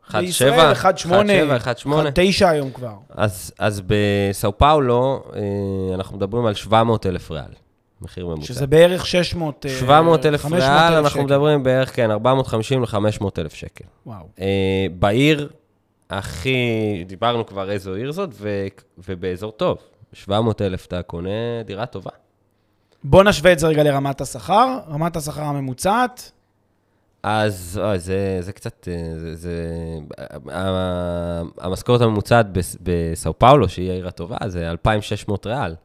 1.7? 0.08 0.18
בישראל 0.18 0.74
1.8, 0.74 0.84
1.7, 0.84 1.86
1.8? 1.86 1.88
1.9 1.88 2.46
היום 2.46 2.72
כבר. 2.72 2.94
אז, 3.10 3.52
אז 3.60 3.82
בסאו 3.88 4.58
פאולו, 4.58 5.24
אנחנו 5.94 6.18
מדברים 6.18 6.46
על 6.46 6.54
700 6.54 7.06
אלף 7.06 7.32
ריאל, 7.32 7.52
מחיר 8.02 8.26
ממוצע. 8.28 8.46
שזה 8.46 8.68
בערך 8.68 9.06
600... 9.08 9.66
אה, 9.66 9.72
700 9.80 10.26
אלף 10.26 10.42
500 10.44 10.64
ריאל, 10.64 10.74
אלף 10.94 10.98
אנחנו 11.06 11.10
שקל. 11.10 11.24
מדברים 11.24 11.64
בערך, 11.64 11.96
כן, 11.96 12.12
450 12.12 12.82
ל-500 12.84 13.26
אלף 13.38 13.54
שקל. 13.54 13.84
וואו. 14.06 14.26
אה, 14.40 14.46
בעיר 15.00 15.50
הכי, 16.10 16.58
דיברנו 17.08 17.46
כבר 17.46 17.72
איזו 17.72 17.94
עיר 17.94 18.12
זאת, 18.12 18.30
ו, 18.34 18.68
ובאזור 19.08 19.52
טוב. 19.52 19.78
700 20.14 20.62
אלף 20.62 20.86
אתה 20.86 21.02
קונה 21.02 21.30
דירה 21.66 21.86
טובה. 21.86 22.12
בוא 23.04 23.24
נשווה 23.24 23.52
את 23.54 23.60
זה 23.60 23.68
רגע 23.68 23.84
לרמת 23.84 24.22
השכר. 24.22 24.80
רמת 24.90 25.16
השכר 25.16 25.42
הממוצעת, 25.44 26.32
אז 27.24 27.82
אוי, 27.84 28.00
זה, 28.00 28.38
זה 28.42 28.52
קצת, 28.54 28.88
אה, 28.92 29.20
זה, 29.20 29.36
זה, 29.36 29.52
המשכורת 31.58 32.02
הממוצעת 32.02 32.52
בס- 32.54 32.78
בסאו 32.84 33.40
פאולו, 33.40 33.70
שהיא 33.70 33.92
העיר 33.92 34.08
הטובה, 34.08 34.38
זה 34.48 34.70
2,600 34.72 35.46
ריאל. 35.48 35.76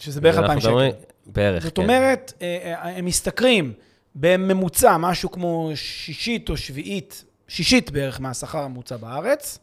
שזה 0.00 0.20
בערך 0.20 0.36
ואנחנו 0.36 0.54
2,000 0.54 0.90
שקל. 0.90 1.04
בערך, 1.26 1.64
זאת 1.64 1.76
כן. 1.76 1.82
אומרת, 1.82 2.32
אה, 2.42 2.58
אה, 2.64 2.96
הם 2.96 3.06
משתכרים 3.06 3.72
בממוצע 4.14 4.96
משהו 4.96 5.30
כמו 5.30 5.70
שישית 5.74 6.48
או 6.48 6.56
שביעית, 6.56 7.24
שישית 7.48 7.90
בערך 7.90 8.20
מהשכר 8.20 8.58
הממוצע 8.58 8.96
בארץ, 8.96 9.58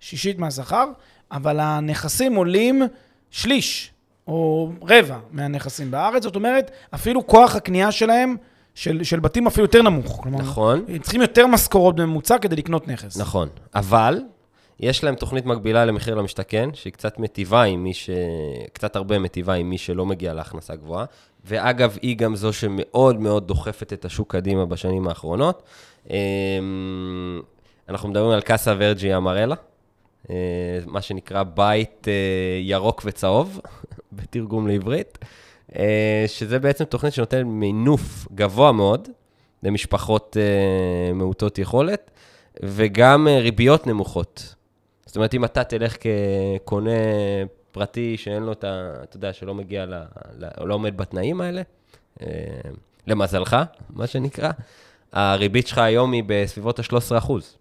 שישית 0.00 0.38
מהשכר, 0.38 0.86
אבל 1.32 1.60
הנכסים 1.60 2.34
עולים 2.34 2.82
שליש 3.30 3.92
או 4.26 4.72
רבע 4.82 5.18
מהנכסים 5.30 5.90
בארץ, 5.90 6.22
זאת 6.22 6.36
אומרת, 6.36 6.70
אפילו 6.94 7.26
כוח 7.26 7.56
הקנייה 7.56 7.92
שלהם, 7.92 8.36
של, 8.74 9.04
של 9.04 9.20
בתים 9.20 9.46
אפילו 9.46 9.64
יותר 9.64 9.82
נמוך. 9.82 10.20
כלומר, 10.22 10.38
נכון. 10.38 10.84
הם 10.88 10.98
צריכים 10.98 11.20
יותר 11.20 11.46
משכורות 11.46 11.96
בממוצע 11.96 12.38
כדי 12.38 12.56
לקנות 12.56 12.88
נכס. 12.88 13.16
נכון, 13.16 13.48
אבל 13.74 14.22
יש 14.80 15.04
להם 15.04 15.14
תוכנית 15.14 15.46
מקבילה 15.46 15.84
למחיר 15.84 16.14
למשתכן, 16.14 16.70
שהיא 16.74 16.92
קצת 16.92 17.18
מטיבה 17.18 17.62
עם 17.62 17.84
מי 17.84 17.94
ש... 17.94 18.10
קצת 18.72 18.96
הרבה 18.96 19.18
מטיבה 19.18 19.54
עם 19.54 19.70
מי 19.70 19.78
שלא 19.78 20.06
מגיע 20.06 20.34
להכנסה 20.34 20.76
גבוהה. 20.76 21.04
ואגב, 21.44 21.98
היא 22.02 22.16
גם 22.16 22.36
זו 22.36 22.52
שמאוד 22.52 23.20
מאוד 23.20 23.46
דוחפת 23.48 23.92
את 23.92 24.04
השוק 24.04 24.32
קדימה 24.32 24.66
בשנים 24.66 25.08
האחרונות. 25.08 25.62
אמ, 26.10 27.40
אנחנו 27.88 28.08
מדברים 28.08 28.30
על 28.30 28.40
קאסה 28.40 28.74
ורג'י 28.78 29.16
אמרלה, 29.16 29.54
אה, 30.30 30.34
מה 30.86 31.02
שנקרא 31.02 31.42
בית 31.42 32.08
אה, 32.08 32.12
ירוק 32.60 33.02
וצהוב, 33.04 33.60
בתרגום 34.12 34.66
לעברית, 34.68 35.18
אה, 35.76 36.24
שזה 36.26 36.58
בעצם 36.58 36.84
תוכנית 36.84 37.12
שנותנת 37.12 37.46
מינוף 37.46 38.28
גבוה 38.34 38.72
מאוד 38.72 39.08
למשפחות 39.62 40.36
מעוטות 41.14 41.58
יכולת, 41.58 42.10
וגם 42.62 43.28
ריביות 43.28 43.86
נמוכות. 43.86 44.54
זאת 45.10 45.16
אומרת, 45.16 45.34
אם 45.34 45.44
אתה 45.44 45.64
תלך 45.64 45.96
כקונה 46.00 46.90
פרטי 47.72 48.16
שאין 48.16 48.42
לו 48.42 48.52
את 48.52 48.64
ה... 48.64 48.92
אתה 49.02 49.16
יודע, 49.16 49.32
שלא 49.32 49.54
מגיע 49.54 49.86
ל... 49.86 49.94
ל 50.38 50.64
לא 50.64 50.74
עומד 50.74 50.96
בתנאים 50.96 51.40
האלה, 51.40 51.62
אה, 52.22 52.26
למזלך, 53.06 53.56
מה 53.90 54.06
שנקרא, 54.06 54.50
הריבית 55.12 55.66
שלך 55.66 55.78
היום 55.78 56.12
היא 56.12 56.22
בסביבות 56.26 56.78
ה-13 56.78 57.18
אחוז. 57.18 57.56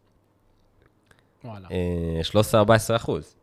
וואלה. 1.44 1.68
אה, 1.72 2.42
13-14 2.94 2.96
אחוז. 2.96 3.36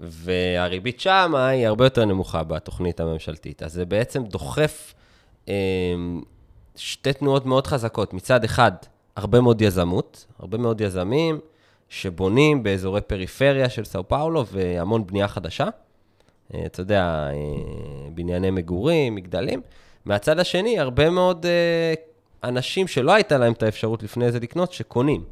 והריבית 0.00 1.00
שם 1.00 1.34
היא 1.34 1.66
הרבה 1.66 1.86
יותר 1.86 2.04
נמוכה 2.04 2.44
בתוכנית 2.44 3.00
הממשלתית. 3.00 3.62
אז 3.62 3.72
זה 3.72 3.84
בעצם 3.84 4.24
דוחף 4.24 4.94
אה, 5.48 5.54
שתי 6.76 7.12
תנועות 7.12 7.46
מאוד 7.46 7.66
חזקות. 7.66 8.14
מצד 8.14 8.44
אחד, 8.44 8.72
הרבה 9.16 9.40
מאוד 9.40 9.62
יזמות, 9.62 10.26
הרבה 10.38 10.58
מאוד 10.58 10.80
יזמים 10.80 11.40
שבונים 11.88 12.62
באזורי 12.62 13.00
פריפריה 13.00 13.68
של 13.68 13.84
סאו 13.84 14.08
פאולו 14.08 14.46
והמון 14.46 15.06
בנייה 15.06 15.28
חדשה. 15.28 15.68
אה, 16.54 16.66
אתה 16.66 16.80
יודע, 16.80 17.02
אה, 17.02 18.10
בנייני 18.14 18.50
מגורים, 18.50 19.14
מגדלים. 19.14 19.60
מהצד 20.04 20.38
השני, 20.38 20.78
הרבה 20.78 21.10
מאוד 21.10 21.46
אה, 21.46 21.94
אנשים 22.44 22.86
שלא 22.86 23.12
הייתה 23.12 23.38
להם 23.38 23.52
את 23.52 23.62
האפשרות 23.62 24.02
לפני 24.02 24.32
זה 24.32 24.40
לקנות, 24.40 24.72
שקונים. 24.72 25.24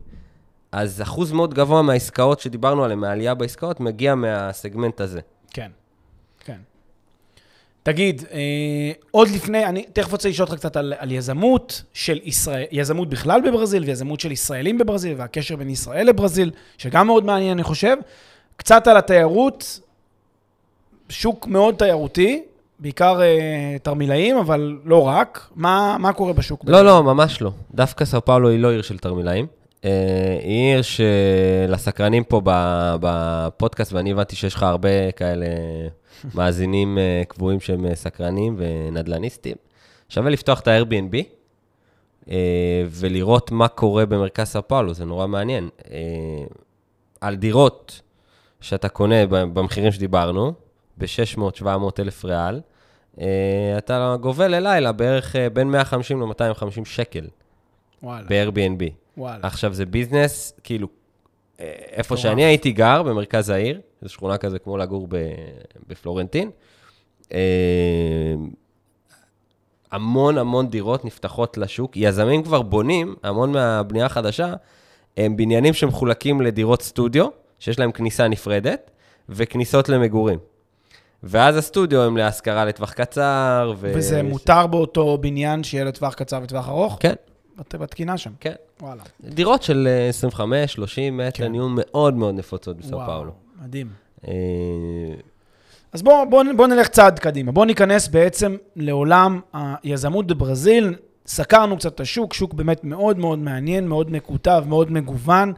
אז 0.72 1.02
אחוז 1.02 1.32
מאוד 1.32 1.54
גבוה 1.54 1.82
מהעסקאות 1.82 2.40
שדיברנו 2.40 2.84
עליהן, 2.84 2.98
מהעלייה 2.98 3.34
בעסקאות, 3.34 3.80
מגיע 3.80 4.14
מהסגמנט 4.14 5.00
הזה. 5.00 5.20
כן, 5.50 5.62
כן. 5.62 5.70
תגיד, 7.86 8.24
אה, 8.32 8.92
עוד 9.10 9.28
לפני, 9.28 9.66
אני 9.66 9.84
תכף 9.92 10.12
רוצה 10.12 10.28
לשאול 10.28 10.48
אותך 10.48 10.58
קצת 10.58 10.76
על, 10.76 10.94
על 10.98 11.12
יזמות 11.12 11.82
של 11.92 12.18
ישראל, 12.24 12.64
יזמות 12.72 13.08
בכלל 13.08 13.40
בברזיל 13.40 13.84
ויזמות 13.84 14.20
של 14.20 14.32
ישראלים 14.32 14.78
בברזיל 14.78 15.14
והקשר 15.16 15.56
בין 15.56 15.70
ישראל 15.70 16.06
לברזיל, 16.06 16.50
שגם 16.78 17.06
מאוד 17.06 17.24
מעניין, 17.24 17.52
אני 17.52 17.62
חושב. 17.62 17.96
קצת 18.56 18.86
על 18.86 18.96
התיירות, 18.96 19.80
שוק 21.08 21.46
מאוד 21.46 21.74
תיירותי, 21.74 22.42
בעיקר 22.78 23.20
אה, 23.22 23.76
תרמילאים, 23.82 24.36
אבל 24.36 24.78
לא 24.84 25.06
רק. 25.06 25.48
מה, 25.56 25.96
מה 26.00 26.12
קורה 26.12 26.32
בשוק? 26.32 26.64
לא, 26.66 26.84
לא, 26.84 27.02
ממש 27.02 27.42
לא. 27.42 27.50
דווקא 27.74 28.04
סאו 28.04 28.24
פאולו 28.24 28.48
היא 28.48 28.58
לא 28.58 28.70
עיר 28.70 28.82
של 28.82 28.98
תרמילאים. 28.98 29.46
אה, 29.84 29.90
היא 30.42 30.74
עיר 30.74 30.82
שלסקרנים 30.82 32.24
פה 32.24 32.40
בפודקאסט, 33.00 33.92
ואני 33.92 34.12
הבנתי 34.12 34.36
שיש 34.36 34.54
לך 34.54 34.62
הרבה 34.62 35.12
כאלה 35.12 35.46
מאזינים 36.34 36.98
אה, 36.98 37.22
קבועים 37.28 37.60
שהם 37.60 37.86
אה, 37.86 37.94
סקרנים 37.94 38.56
ונדל"ניסטים, 38.58 39.56
שווה 40.08 40.30
לפתוח 40.30 40.60
את 40.60 40.68
ה-Airbnb 40.68 41.16
אה, 42.30 42.84
ולראות 42.90 43.50
מה 43.50 43.68
קורה 43.68 44.06
במרכז 44.06 44.46
סאו 44.46 44.68
פאולו, 44.68 44.94
זה 44.94 45.04
נורא 45.04 45.26
מעניין. 45.26 45.68
על 47.20 47.36
דירות 47.36 48.00
שאתה 48.60 48.88
קונה 48.88 49.26
במחירים 49.26 49.92
שדיברנו, 49.92 50.52
ב-600-700 50.98 51.66
אלף 51.98 52.24
ריאל, 52.24 52.60
אתה 53.78 54.16
גובה 54.20 54.48
ללילה 54.48 54.92
בערך 54.92 55.36
בין 55.52 55.70
150 55.70 56.22
ל-250 56.22 56.84
שקל 56.84 57.26
וואלה, 58.02 58.26
ב-Airbnb. 58.28 58.82
וואלה. 59.16 59.38
עכשיו, 59.42 59.74
זה 59.74 59.86
ביזנס, 59.86 60.52
כאילו, 60.64 60.88
איפה. 61.58 62.16
שאני 62.16 62.44
הייתי 62.44 62.72
גר, 62.72 63.02
במרכז 63.02 63.50
העיר, 63.50 63.80
זו 64.06 64.12
שכונה 64.12 64.38
כזה 64.38 64.58
כמו 64.58 64.76
לגור 64.76 65.06
ב- 65.10 65.16
בפלורנטין, 65.86 66.50
אה, 67.32 67.38
המון 69.92 70.38
המון 70.38 70.68
דירות 70.68 71.04
נפתחות 71.04 71.58
לשוק. 71.58 71.92
יזמים 71.96 72.42
כבר 72.42 72.62
בונים, 72.62 73.14
המון 73.22 73.52
מהבנייה 73.52 74.06
החדשה, 74.06 74.54
הם 75.16 75.36
בניינים 75.36 75.74
שמחולקים 75.74 76.40
לדירות 76.40 76.82
סטודיו, 76.82 77.26
שיש 77.58 77.78
להם 77.78 77.92
כניסה 77.92 78.28
נפרדת, 78.28 78.90
וכניסות 79.28 79.88
למגורים. 79.88 80.38
ואז 81.22 81.56
הסטודיו 81.56 82.02
הם 82.02 82.16
להשכרה 82.16 82.64
לטווח 82.64 82.92
קצר, 82.92 83.72
ו... 83.78 83.92
וזה 83.94 84.22
מותר 84.22 84.66
באותו 84.66 85.18
בניין 85.18 85.62
שיהיה 85.64 85.84
לטווח 85.84 86.14
קצר 86.14 86.40
וטווח 86.42 86.68
ארוך? 86.68 86.96
כן, 87.00 87.14
בת- 87.56 87.74
בתקינה 87.74 88.18
שם. 88.18 88.30
כן. 88.40 88.54
וואלה. 88.82 89.02
דירות 89.24 89.62
של 89.62 89.88
אה, 89.90 90.08
25, 90.08 90.72
30 90.72 91.16
מטר 91.16 91.30
כן. 91.44 91.50
נהיו 91.50 91.66
מאוד 91.68 92.14
מאוד 92.14 92.34
נפוצות 92.34 92.76
בסאו 92.76 92.98
פאולו. 93.06 93.32
מדהים. 93.62 93.88
אה, 94.28 94.32
אז 95.92 96.02
בואו 96.02 96.30
בוא, 96.30 96.44
בוא 96.56 96.66
נלך 96.66 96.88
צעד 96.88 97.18
קדימה. 97.18 97.52
בואו 97.52 97.64
ניכנס 97.64 98.08
בעצם 98.08 98.56
לעולם 98.76 99.40
היזמות 99.54 100.26
בברזיל. 100.26 100.94
סקרנו 101.26 101.76
קצת 101.76 101.94
את 101.94 102.00
השוק, 102.00 102.34
שוק 102.34 102.54
באמת 102.54 102.84
מאוד 102.84 103.18
מאוד 103.18 103.38
מעניין, 103.38 103.88
מאוד 103.88 104.10
מקוטב, 104.10 104.64
מאוד 104.68 104.92
מגוון. 104.92 105.52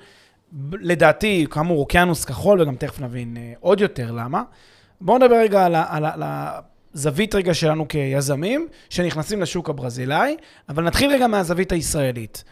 לדעתי, 0.72 1.46
כאמור, 1.50 1.80
אוקיינוס 1.80 2.24
כחול, 2.24 2.60
וגם 2.60 2.76
תכף 2.76 3.00
נבין 3.00 3.36
אה, 3.36 3.52
עוד 3.60 3.80
יותר 3.80 4.10
למה. 4.12 4.42
בואו 5.00 5.18
נדבר 5.18 5.36
רגע 5.36 5.64
על, 5.64 5.74
על, 5.74 6.04
על 6.04 6.22
הזווית 6.94 7.34
רגע 7.34 7.54
שלנו 7.54 7.88
כיזמים, 7.88 8.68
שנכנסים 8.90 9.42
לשוק 9.42 9.70
הברזילאי, 9.70 10.36
אבל 10.68 10.84
נתחיל 10.84 11.10
רגע 11.10 11.26
מהזווית 11.26 11.72
הישראלית. 11.72 12.44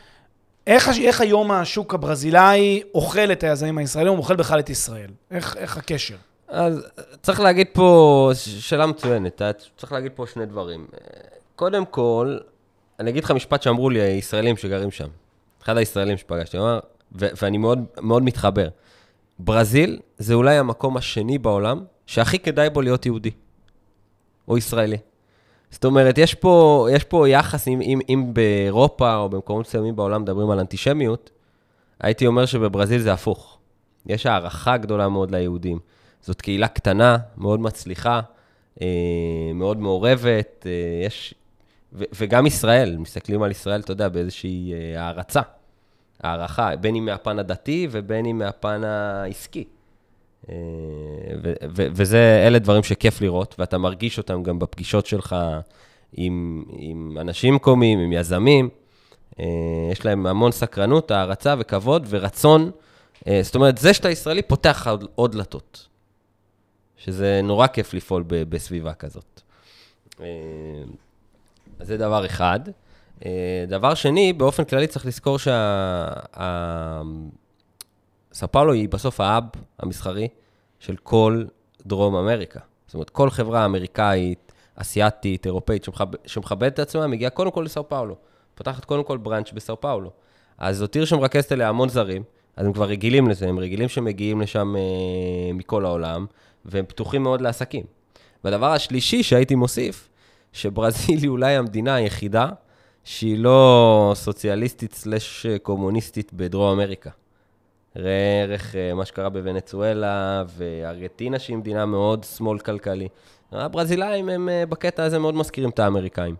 איך, 0.66 0.88
איך 0.98 1.20
היום 1.20 1.50
השוק 1.50 1.94
הברזילאי 1.94 2.82
אוכל 2.94 3.32
את 3.32 3.44
היזמים 3.44 3.78
הישראלים, 3.78 4.12
הוא 4.12 4.18
אוכל 4.18 4.36
בכלל 4.36 4.60
את 4.60 4.70
ישראל? 4.70 5.10
איך, 5.30 5.56
איך 5.56 5.76
הקשר? 5.76 6.16
אז 6.48 6.86
צריך 7.22 7.40
להגיד 7.40 7.66
פה, 7.72 8.30
שאלה 8.34 8.86
מצוינת, 8.86 9.42
צריך 9.76 9.92
להגיד 9.92 10.12
פה 10.14 10.26
שני 10.26 10.46
דברים. 10.46 10.86
קודם 11.56 11.84
כל, 11.86 12.38
אני 13.00 13.10
אגיד 13.10 13.24
לך 13.24 13.30
משפט 13.30 13.62
שאמרו 13.62 13.90
לי 13.90 14.00
הישראלים 14.00 14.56
שגרים 14.56 14.90
שם. 14.90 15.08
אחד 15.62 15.76
הישראלים 15.76 16.16
שפגשתי, 16.16 16.58
אמר, 16.58 16.80
ו- 17.18 17.28
ואני 17.42 17.58
מאוד, 17.58 17.84
מאוד 18.00 18.22
מתחבר. 18.22 18.68
ברזיל 19.38 19.98
זה 20.18 20.34
אולי 20.34 20.56
המקום 20.58 20.96
השני 20.96 21.38
בעולם 21.38 21.84
שהכי 22.06 22.38
כדאי 22.38 22.70
בו 22.70 22.82
להיות 22.82 23.06
יהודי, 23.06 23.30
או 24.48 24.58
ישראלי. 24.58 24.96
זאת 25.70 25.84
אומרת, 25.84 26.18
יש 26.18 26.34
פה, 26.34 26.86
יש 26.92 27.04
פה 27.04 27.28
יחס, 27.28 27.68
אם, 27.68 27.80
אם, 27.80 28.00
אם 28.08 28.34
באירופה 28.34 29.16
או 29.16 29.28
במקומות 29.28 29.66
מסוימים 29.66 29.96
בעולם 29.96 30.22
מדברים 30.22 30.50
על 30.50 30.58
אנטישמיות, 30.58 31.30
הייתי 32.00 32.26
אומר 32.26 32.46
שבברזיל 32.46 33.00
זה 33.00 33.12
הפוך. 33.12 33.58
יש 34.06 34.26
הערכה 34.26 34.76
גדולה 34.76 35.08
מאוד 35.08 35.30
ליהודים. 35.30 35.78
זאת 36.22 36.40
קהילה 36.40 36.68
קטנה, 36.68 37.16
מאוד 37.36 37.60
מצליחה, 37.60 38.20
אה, 38.82 38.86
מאוד 39.54 39.78
מעורבת, 39.80 40.66
אה, 40.66 41.06
יש... 41.06 41.34
ו- 41.92 42.04
וגם 42.14 42.46
ישראל, 42.46 42.96
מסתכלים 42.96 43.42
על 43.42 43.50
ישראל, 43.50 43.80
אתה 43.80 43.92
יודע, 43.92 44.08
באיזושהי 44.08 44.72
אה, 44.72 45.02
הערצה, 45.02 45.40
הערכה, 46.22 46.76
בין 46.76 46.96
אם 46.96 47.04
מהפן 47.04 47.38
הדתי 47.38 47.88
ובין 47.90 48.26
אם 48.26 48.38
מהפן 48.38 48.84
העסקי. 48.84 49.64
אה, 50.50 50.54
וזה, 51.74 52.44
אלה 52.46 52.58
דברים 52.58 52.82
שכיף 52.82 53.20
לראות, 53.20 53.54
ואתה 53.58 53.78
מרגיש 53.78 54.18
אותם 54.18 54.42
גם 54.42 54.58
בפגישות 54.58 55.06
שלך 55.06 55.36
עם, 56.12 56.64
עם 56.68 57.16
אנשים 57.20 57.54
מקומיים, 57.54 57.98
עם 57.98 58.12
יזמים. 58.12 58.68
אה, 59.40 59.44
יש 59.92 60.04
להם 60.04 60.26
המון 60.26 60.52
סקרנות, 60.52 61.10
הערצה 61.10 61.54
וכבוד 61.58 62.06
ורצון. 62.08 62.70
אה, 63.28 63.40
זאת 63.42 63.54
אומרת, 63.54 63.78
זה 63.78 63.94
שאתה 63.94 64.10
ישראלי 64.10 64.42
פותח 64.42 64.86
עוד, 65.14 65.32
דלתות. 65.32 65.86
שזה 66.96 67.40
נורא 67.42 67.66
כיף 67.66 67.94
לפעול 67.94 68.24
ב- 68.26 68.42
בסביבה 68.42 68.94
כזאת. 68.94 69.40
זה 71.80 71.96
דבר 71.96 72.26
אחד. 72.26 72.60
דבר 73.68 73.94
שני, 73.94 74.32
באופן 74.32 74.64
כללי 74.64 74.86
צריך 74.86 75.06
לזכור 75.06 75.38
שה... 75.38 76.08
ה- 78.36 78.38
סאו 78.38 78.52
פאולו 78.52 78.72
היא 78.72 78.88
בסוף 78.88 79.20
האב 79.20 79.44
המסחרי 79.78 80.28
של 80.78 80.96
כל 80.96 81.44
דרום 81.86 82.16
אמריקה. 82.16 82.60
זאת 82.86 82.94
אומרת, 82.94 83.10
כל 83.10 83.30
חברה 83.30 83.64
אמריקאית, 83.64 84.52
אסיאתית, 84.74 85.46
אירופאית, 85.46 85.84
שמכב... 85.84 86.06
שמכבדת 86.26 86.74
את 86.74 86.78
עצמה, 86.78 87.06
מגיעה 87.06 87.30
קודם 87.30 87.50
כל 87.50 87.62
לסאו 87.64 87.88
פאולו. 87.88 88.16
פותחת 88.54 88.84
קודם 88.84 89.04
כל 89.04 89.16
בראנץ' 89.16 89.52
בסאו 89.52 89.80
פאולו. 89.80 90.10
אז 90.58 90.76
זאת 90.78 90.94
עיר 90.94 91.04
שמרכזת 91.04 91.52
אליה 91.52 91.68
המון 91.68 91.88
זרים, 91.88 92.22
אז 92.56 92.66
הם 92.66 92.72
כבר 92.72 92.84
רגילים 92.84 93.28
לזה, 93.28 93.48
הם 93.48 93.58
רגילים 93.58 93.88
שמגיעים 93.88 94.40
לשם 94.40 94.76
אה, 94.76 95.52
מכל 95.54 95.84
העולם, 95.84 96.26
והם 96.64 96.84
פתוחים 96.88 97.22
מאוד 97.22 97.40
לעסקים. 97.40 97.84
והדבר 98.44 98.72
השלישי 98.72 99.22
שהייתי 99.22 99.54
מוסיף, 99.54 100.08
שברזיל 100.52 101.18
היא 101.18 101.28
אולי 101.28 101.56
המדינה 101.56 101.94
היחידה 101.94 102.48
שהיא 103.04 103.38
לא 103.38 104.12
סוציאליסטית 104.14 104.94
סלש 104.94 105.46
קומוניסטית 105.62 106.32
בדרום 106.32 106.72
אמריקה. 106.72 107.10
ראה 107.96 108.42
ערך 108.42 108.74
מה 108.94 109.04
שקרה 109.04 109.28
בוונצואלה 109.28 110.44
וארגנטינה, 110.56 111.38
שהיא 111.38 111.56
מדינה 111.56 111.86
מאוד 111.86 112.24
שמאל 112.36 112.58
כלכלי. 112.58 113.08
הברזילאים 113.52 114.28
הם 114.28 114.48
אה, 114.48 114.66
בקטע 114.66 115.04
הזה 115.04 115.18
מאוד 115.18 115.34
מזכירים 115.34 115.70
את 115.70 115.78
האמריקאים. 115.78 116.34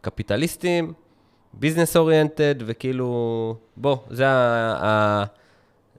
קפיטליסטים, 0.00 0.92
ביזנס 1.54 1.96
אוריינטד, 1.96 2.54
וכאילו, 2.58 3.54
בוא, 3.76 3.96
זה 4.10 4.28
ה... 4.28 4.32
ה- 4.84 5.24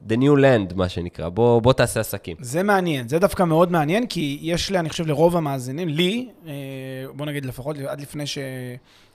The 0.09 0.11
New 0.11 0.35
Land, 0.41 0.75
מה 0.75 0.89
שנקרא. 0.89 1.29
בוא, 1.29 1.61
בוא 1.61 1.73
תעשה 1.73 1.99
עסקים. 1.99 2.37
זה 2.39 2.63
מעניין, 2.63 3.07
זה 3.07 3.19
דווקא 3.19 3.43
מאוד 3.43 3.71
מעניין, 3.71 4.07
כי 4.07 4.39
יש 4.41 4.71
לי, 4.71 4.79
אני 4.79 4.89
חושב, 4.89 5.07
לרוב 5.07 5.37
המאזינים, 5.37 5.87
לי, 5.87 6.29
אה, 6.47 6.51
בוא 7.15 7.25
נגיד 7.25 7.45
לפחות 7.45 7.75
עד 7.87 8.01
לפני 8.01 8.23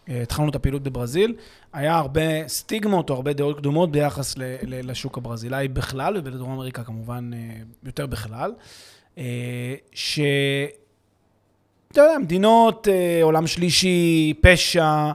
שהתחלנו 0.08 0.48
את 0.48 0.54
הפעילות 0.54 0.82
בברזיל, 0.82 1.34
היה 1.72 1.94
הרבה 1.98 2.48
סטיגמות 2.48 3.10
או 3.10 3.14
הרבה 3.14 3.32
דעות 3.32 3.56
קדומות 3.58 3.90
ביחס 3.92 4.38
ל- 4.38 4.42
ל- 4.62 4.90
לשוק 4.90 5.18
הברזילאי 5.18 5.68
בכלל, 5.68 6.16
ובדרום 6.16 6.52
אמריקה 6.52 6.84
כמובן 6.84 7.30
אה, 7.34 7.38
יותר 7.84 8.06
בכלל, 8.06 8.52
אה, 9.18 9.74
ש... 9.92 10.20
אתה 11.92 12.00
יודע, 12.00 12.18
מדינות 12.18 12.88
אה, 12.88 13.20
עולם 13.22 13.46
שלישי, 13.46 14.34
פשע, 14.40 15.10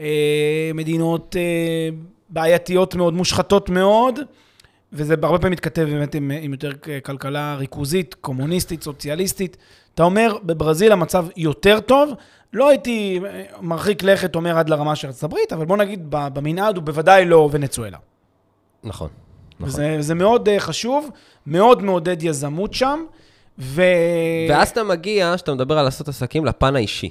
אה, 0.00 0.70
מדינות 0.74 1.36
אה, 1.38 1.88
בעייתיות 2.28 2.94
מאוד, 2.94 3.14
מושחתות 3.14 3.70
מאוד, 3.70 4.18
וזה 4.92 5.14
הרבה 5.22 5.38
פעמים 5.38 5.52
מתכתב 5.52 5.82
באמת 5.82 6.14
עם, 6.14 6.30
עם 6.40 6.52
יותר 6.52 6.70
כלכלה 7.04 7.54
ריכוזית, 7.54 8.14
קומוניסטית, 8.20 8.82
סוציאליסטית. 8.82 9.56
אתה 9.94 10.02
אומר, 10.02 10.36
בברזיל 10.42 10.92
המצב 10.92 11.26
יותר 11.36 11.80
טוב. 11.80 12.12
לא 12.52 12.68
הייתי 12.68 13.20
מרחיק 13.60 14.02
לכת, 14.02 14.34
אומר, 14.34 14.58
עד 14.58 14.68
לרמה 14.68 14.96
של 14.96 15.08
ארצות 15.08 15.24
הברית, 15.24 15.52
אבל 15.52 15.64
בוא 15.64 15.76
נגיד, 15.76 16.06
במנעד 16.08 16.76
הוא 16.76 16.84
בוודאי 16.84 17.24
לא 17.24 17.48
ונצואלה. 17.52 17.98
נכון. 18.84 19.08
נכון. 19.60 19.68
וזה, 19.68 19.96
וזה 19.98 20.14
מאוד 20.14 20.48
אה, 20.48 20.60
חשוב, 20.60 21.10
מאוד 21.46 21.82
מעודד 21.82 22.22
יזמות 22.22 22.74
שם, 22.74 23.04
ו... 23.58 23.82
ואז 24.48 24.68
אתה 24.68 24.84
מגיע, 24.84 25.32
כשאתה 25.36 25.54
מדבר 25.54 25.78
על 25.78 25.84
לעשות 25.84 26.08
עסקים, 26.08 26.44
לפן 26.44 26.76
האישי. 26.76 27.10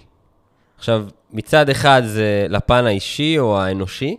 עכשיו, 0.78 1.06
מצד 1.32 1.70
אחד 1.70 2.02
זה 2.06 2.46
לפן 2.50 2.86
האישי 2.86 3.40
או 3.40 3.60
האנושי, 3.60 4.18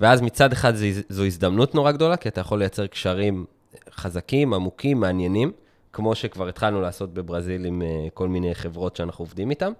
ואז 0.00 0.20
מצד 0.20 0.52
אחד 0.52 0.74
זה, 0.74 0.90
זו 1.08 1.24
הזדמנות 1.24 1.74
נורא 1.74 1.92
גדולה, 1.92 2.16
כי 2.16 2.28
אתה 2.28 2.40
יכול 2.40 2.58
לייצר 2.58 2.86
קשרים 2.86 3.44
חזקים, 3.90 4.54
עמוקים, 4.54 5.00
מעניינים, 5.00 5.52
כמו 5.92 6.14
שכבר 6.14 6.48
התחלנו 6.48 6.80
לעשות 6.80 7.14
בברזיל 7.14 7.64
עם 7.64 7.82
אה, 7.82 8.06
כל 8.14 8.28
מיני 8.28 8.54
חברות 8.54 8.96
שאנחנו 8.96 9.22
עובדים 9.22 9.50
איתן, 9.50 9.72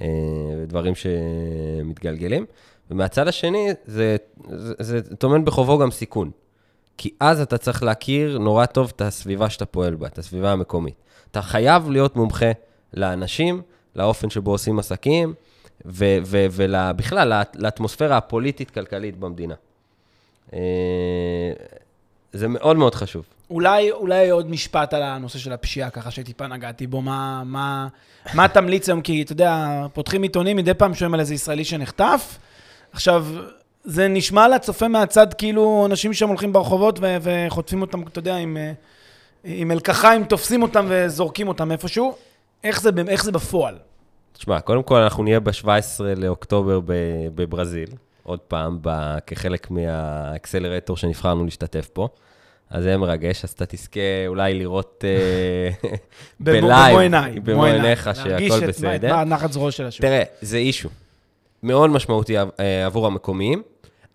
אה, 0.00 0.06
דברים 0.66 0.94
שמתגלגלים. 0.94 2.46
ומהצד 2.90 3.28
השני, 3.28 3.68
זה, 3.84 4.16
זה, 4.48 5.00
זה 5.00 5.16
טומן 5.16 5.44
בחובו 5.44 5.78
גם 5.78 5.90
סיכון. 5.90 6.30
כי 6.98 7.10
אז 7.20 7.40
אתה 7.40 7.58
צריך 7.58 7.82
להכיר 7.82 8.38
נורא 8.38 8.66
טוב 8.66 8.92
את 8.96 9.00
הסביבה 9.00 9.50
שאתה 9.50 9.66
פועל 9.66 9.94
בה, 9.94 10.06
את 10.06 10.18
הסביבה 10.18 10.52
המקומית. 10.52 10.94
אתה 11.30 11.42
חייב 11.42 11.90
להיות 11.90 12.16
מומחה 12.16 12.50
לאנשים, 12.94 13.62
לאופן 13.96 14.30
שבו 14.30 14.50
עושים 14.50 14.78
עסקים, 14.78 15.34
ובכלל, 15.84 17.42
לאטמוספירה 17.54 18.16
הפוליטית-כלכלית 18.16 19.16
במדינה. 19.16 19.54
אה, 20.52 20.58
זה 22.32 22.48
מאוד 22.48 22.76
מאוד 22.76 22.94
חשוב. 22.94 23.24
אולי, 23.50 23.90
אולי 23.90 24.30
עוד 24.30 24.50
משפט 24.50 24.94
על 24.94 25.02
הנושא 25.02 25.38
של 25.38 25.52
הפשיעה, 25.52 25.90
ככה 25.90 26.10
שטיפה 26.10 26.46
נגעתי 26.46 26.86
בו, 26.86 27.02
מה, 27.02 27.42
מה, 27.44 27.88
מה 28.34 28.48
תמליץ 28.48 28.88
היום? 28.88 29.00
כי 29.00 29.22
אתה 29.22 29.32
יודע, 29.32 29.86
פותחים 29.92 30.22
עיתונים, 30.22 30.56
מדי 30.56 30.74
פעם 30.74 30.94
שומעים 30.94 31.14
על 31.14 31.20
איזה 31.20 31.34
ישראלי 31.34 31.64
שנחטף. 31.64 32.38
עכשיו, 32.92 33.26
זה 33.84 34.08
נשמע 34.08 34.48
לצופה 34.48 34.88
מהצד 34.88 35.34
כאילו 35.34 35.86
אנשים 35.86 36.12
שם 36.12 36.28
הולכים 36.28 36.52
ברחובות 36.52 36.98
ו- 37.02 37.16
וחוטפים 37.22 37.82
אותם, 37.82 38.02
אתה 38.02 38.18
יודע, 38.18 38.36
עם, 38.36 38.56
אה, 38.56 38.72
עם 39.44 39.68
מלקחיים, 39.68 40.24
תופסים 40.24 40.62
אותם 40.62 40.86
וזורקים 40.88 41.48
אותם 41.48 41.72
איפשהו. 41.72 42.14
איך 42.64 42.80
זה, 42.80 42.90
איך 43.08 43.24
זה 43.24 43.32
בפועל? 43.32 43.78
תשמע, 44.38 44.60
קודם 44.60 44.82
כל 44.82 45.00
אנחנו 45.00 45.22
נהיה 45.22 45.40
ב-17 45.40 45.68
לאוקטובר 46.16 46.80
בברזיל, 47.34 47.88
עוד 48.22 48.38
פעם, 48.38 48.78
כחלק 49.26 49.70
מהאקסלרטור 49.70 50.96
שנבחרנו 50.96 51.44
להשתתף 51.44 51.88
פה. 51.92 52.08
אז 52.70 52.84
זה 52.84 52.96
מרגש, 52.96 53.44
אז 53.44 53.50
אתה 53.50 53.66
תזכה 53.66 54.00
אולי 54.26 54.54
לראות 54.54 55.04
אה, 55.04 55.90
בלייב, 56.40 56.90
במו 56.90 56.98
עיניי. 56.98 57.40
במו 57.40 57.64
עיניך 57.64 58.10
שהכל 58.14 58.66
בסדר. 58.66 58.88
להרגיש 58.88 59.10
את 59.22 59.26
נחת 59.26 59.52
זרועו 59.52 59.72
של 59.72 59.86
השוק. 59.86 60.00
תראה, 60.00 60.22
זה 60.40 60.56
אישו. 60.56 60.88
מאוד 61.62 61.90
משמעותי 61.90 62.38
אה, 62.38 62.86
עבור 62.86 63.06
המקומיים, 63.06 63.62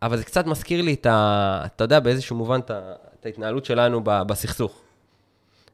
אבל 0.01 0.17
זה 0.17 0.23
קצת 0.23 0.45
מזכיר 0.45 0.81
לי 0.81 0.93
את 0.93 1.05
ה... 1.05 1.61
אתה 1.65 1.83
יודע, 1.83 1.99
באיזשהו 1.99 2.35
מובן, 2.35 2.59
את 2.59 3.25
ההתנהלות 3.25 3.65
שלנו 3.65 4.01
בסכסוך. 4.03 4.81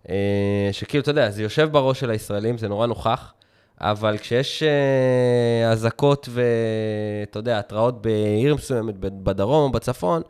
אה, 0.10 0.70
שכאילו, 0.72 1.02
אתה 1.02 1.12
יודע, 1.12 1.30
זה 1.30 1.44
יושב 1.44 1.70
בראש 1.72 2.00
של 2.00 2.10
הישראלים, 2.10 2.58
זה 2.58 2.68
נורא 2.68 2.88
נוכח, 2.88 3.34
אבל 3.82 4.18
כשיש 4.18 4.64
אה, 4.64 5.72
אזעקות 5.72 6.30
ואתה 6.32 7.40
יודע, 7.40 7.60
התראות 7.60 8.02
בעיר 8.02 8.56
מסוימת, 8.56 8.96
בדרום 9.00 9.64
או 9.64 9.70
בצפון, 9.72 10.22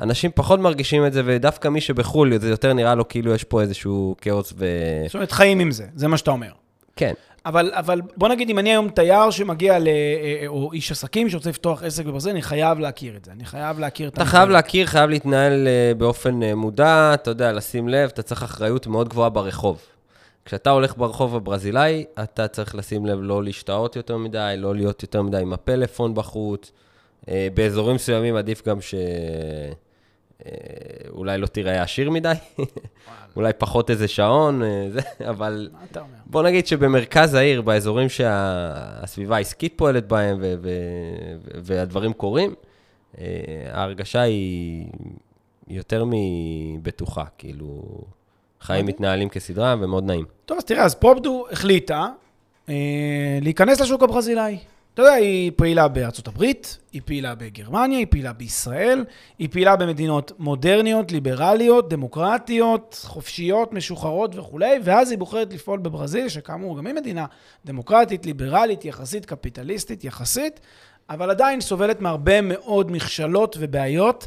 אנשים 0.00 0.30
פחות 0.34 0.60
מרגישים 0.60 1.06
את 1.06 1.12
זה, 1.12 1.22
ודווקא 1.24 1.68
מי 1.68 1.80
שבחו"ל, 1.80 2.38
זה 2.38 2.50
יותר 2.50 2.72
נראה 2.72 2.94
לו 2.94 3.08
כאילו 3.08 3.34
יש 3.34 3.44
פה 3.44 3.60
איזשהו 3.60 4.14
כאוס 4.20 4.52
ו... 4.56 4.66
זאת 5.06 5.14
אומרת, 5.14 5.32
חיים 5.32 5.60
עם 5.60 5.70
זה, 5.70 5.86
זה 5.94 6.08
מה 6.08 6.16
שאתה 6.16 6.30
אומר. 6.30 6.50
כן. 6.96 7.12
אבל, 7.46 7.70
אבל 7.74 8.00
בוא 8.16 8.28
נגיד, 8.28 8.50
אם 8.50 8.58
אני 8.58 8.70
היום 8.70 8.88
תייר 8.88 9.30
שמגיע, 9.30 9.78
ל, 9.78 9.88
אה, 9.88 10.46
או 10.46 10.72
איש 10.72 10.92
עסקים 10.92 11.28
שרוצה 11.28 11.50
לפתוח 11.50 11.82
עסק 11.82 12.04
בברזיל, 12.04 12.32
אני 12.32 12.42
חייב 12.42 12.78
להכיר 12.78 13.16
את 13.16 13.24
זה. 13.24 13.32
אני 13.32 13.44
חייב 13.44 13.78
להכיר 13.78 14.08
את 14.08 14.14
אתה 14.14 14.24
חייב 14.24 14.48
להכיר, 14.48 14.86
חייב 14.86 15.10
להתנהל 15.10 15.68
אה, 15.68 15.92
באופן 15.94 16.42
אה, 16.42 16.54
מודע, 16.54 17.10
אתה 17.14 17.30
יודע, 17.30 17.52
לשים 17.52 17.88
לב, 17.88 18.10
אתה 18.14 18.22
צריך 18.22 18.42
אחריות 18.42 18.86
מאוד 18.86 19.08
גבוהה 19.08 19.30
ברחוב. 19.30 19.80
כשאתה 20.50 20.70
הולך 20.70 20.96
ברחוב 20.96 21.36
הברזילאי, 21.36 22.04
אתה 22.22 22.48
צריך 22.48 22.74
לשים 22.74 23.06
לב 23.06 23.18
לא 23.22 23.44
להשתאות 23.44 23.96
יותר 23.96 24.16
מדי, 24.16 24.54
לא 24.58 24.74
להיות 24.74 25.02
יותר 25.02 25.22
מדי 25.22 25.36
עם 25.36 25.52
הפלאפון 25.52 26.14
בחוץ. 26.14 26.72
אה, 27.28 27.48
באזורים 27.54 27.94
מסוימים 27.94 28.36
עדיף 28.36 28.68
גם 28.68 28.80
ש... 28.80 28.94
אה, 30.46 30.50
אולי 31.08 31.38
לא 31.38 31.46
תיראה 31.46 31.82
עשיר 31.82 32.10
מדי, 32.10 32.32
אולי 33.36 33.52
פחות 33.58 33.90
איזה 33.90 34.08
שעון, 34.08 34.62
אה, 34.62 34.86
זה, 34.90 35.00
אבל? 35.30 35.70
בוא 36.26 36.42
נגיד 36.42 36.66
שבמרכז 36.66 37.34
העיר, 37.34 37.62
באזורים 37.62 38.08
שהסביבה 38.08 39.36
העסקית 39.36 39.74
פועלת 39.76 40.08
בהם 40.08 40.38
ו- 40.40 40.54
ו- 40.62 41.36
והדברים 41.54 42.12
קורים, 42.12 42.54
ההרגשה 43.72 44.20
היא 44.20 44.86
יותר 45.68 46.04
מבטוחה, 46.06 47.24
כאילו, 47.38 47.82
חיים. 48.60 48.86
מתנהלים 48.86 49.28
כסדרה 49.28 49.76
ומאוד 49.80 50.04
נעים. 50.04 50.24
טוב, 50.46 50.58
אז 50.58 50.64
תראה, 50.64 50.84
אז 50.84 50.94
פרופדו 50.94 51.46
החליטה 51.50 52.06
אה, 52.68 52.74
להיכנס 53.42 53.80
לשוק 53.80 54.02
הברזילאי. 54.02 54.58
אתה 54.94 55.02
יודע, 55.02 55.12
היא 55.12 55.52
פעילה 55.56 55.88
בארצות 55.88 56.28
הברית, 56.28 56.78
היא 56.92 57.02
פעילה 57.04 57.34
בגרמניה, 57.34 57.98
היא 57.98 58.06
פעילה 58.10 58.32
בישראל, 58.32 59.04
היא 59.38 59.48
פעילה 59.50 59.76
במדינות 59.76 60.32
מודרניות, 60.38 61.12
ליברליות, 61.12 61.88
דמוקרטיות, 61.88 63.00
חופשיות, 63.06 63.72
משוחררות 63.72 64.36
וכולי, 64.36 64.78
ואז 64.84 65.10
היא 65.10 65.18
בוחרת 65.18 65.52
לפעול 65.52 65.78
בברזיל, 65.78 66.28
שכאמור 66.28 66.78
גם 66.78 66.86
היא 66.86 66.94
מדינה 66.94 67.26
דמוקרטית, 67.64 68.26
ליברלית, 68.26 68.84
יחסית 68.84 69.26
קפיטליסטית, 69.26 70.04
יחסית, 70.04 70.60
אבל 71.10 71.30
עדיין 71.30 71.60
סובלת 71.60 72.00
מהרבה 72.00 72.40
מאוד 72.40 72.92
מכשלות 72.92 73.56
ובעיות, 73.60 74.26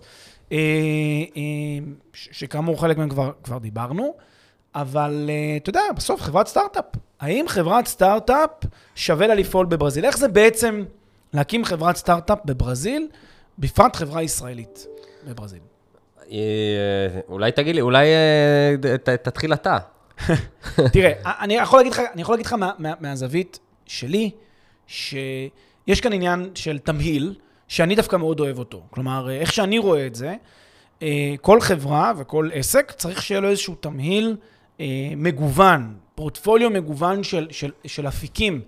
שכאמור 2.13 2.81
חלק 2.81 2.97
מהם 2.97 3.09
כבר, 3.09 3.31
כבר 3.43 3.57
דיברנו. 3.57 4.13
אבל 4.75 5.29
אה, 5.29 5.57
אתה 5.57 5.69
יודע, 5.69 5.81
בסוף 5.95 6.21
חברת 6.21 6.47
סטארט-אפ. 6.47 6.85
האם 7.19 7.45
חברת 7.47 7.87
סטארט-אפ 7.87 8.49
שווה 8.95 9.27
לה 9.27 9.35
לפעול 9.35 9.65
בברזיל? 9.65 10.05
איך 10.05 10.17
זה 10.17 10.27
בעצם 10.27 10.83
להקים 11.33 11.65
חברת 11.65 11.95
סטארט-אפ 11.95 12.39
בברזיל, 12.45 13.07
בפרט 13.59 13.95
חברה 13.95 14.23
ישראלית 14.23 14.87
בברזיל? 15.27 15.59
אה, 16.31 16.37
אולי 17.27 17.51
תגיד 17.51 17.75
לי, 17.75 17.81
אולי 17.81 18.05
אה, 18.07 18.75
ת- 18.97 19.09
תתחיל 19.09 19.53
אתה. 19.53 19.77
תראה, 20.93 21.11
אני 21.25 21.53
יכול 21.53 21.79
להגיד 21.79 21.93
לך, 21.93 22.01
אני 22.13 22.21
יכול 22.21 22.33
להגיד 22.33 22.45
לך 22.45 22.53
מה, 22.53 22.71
מה, 22.77 22.93
מהזווית 22.99 23.59
שלי, 23.85 24.31
יש 25.87 26.01
כאן 26.01 26.13
עניין 26.13 26.49
של 26.55 26.77
תמהיל, 26.79 27.35
שאני 27.73 27.95
דווקא 27.95 28.15
מאוד 28.15 28.39
אוהב 28.39 28.59
אותו. 28.59 28.81
כלומר, 28.89 29.31
איך 29.31 29.53
שאני 29.53 29.77
רואה 29.77 30.07
את 30.07 30.15
זה, 30.15 30.35
אה, 31.01 31.35
כל 31.41 31.61
חברה 31.61 32.13
וכל 32.17 32.49
עסק 32.53 32.91
צריך 32.91 33.21
שיהיה 33.21 33.41
לו 33.41 33.49
איזשהו 33.49 33.75
תמהיל 33.75 34.35
אה, 34.79 34.85
מגוון, 35.17 35.93
פורטפוליו 36.15 36.69
מגוון 36.69 37.23
של, 37.23 37.47
של, 37.51 37.71
של 37.85 38.07
אפיקים. 38.07 38.61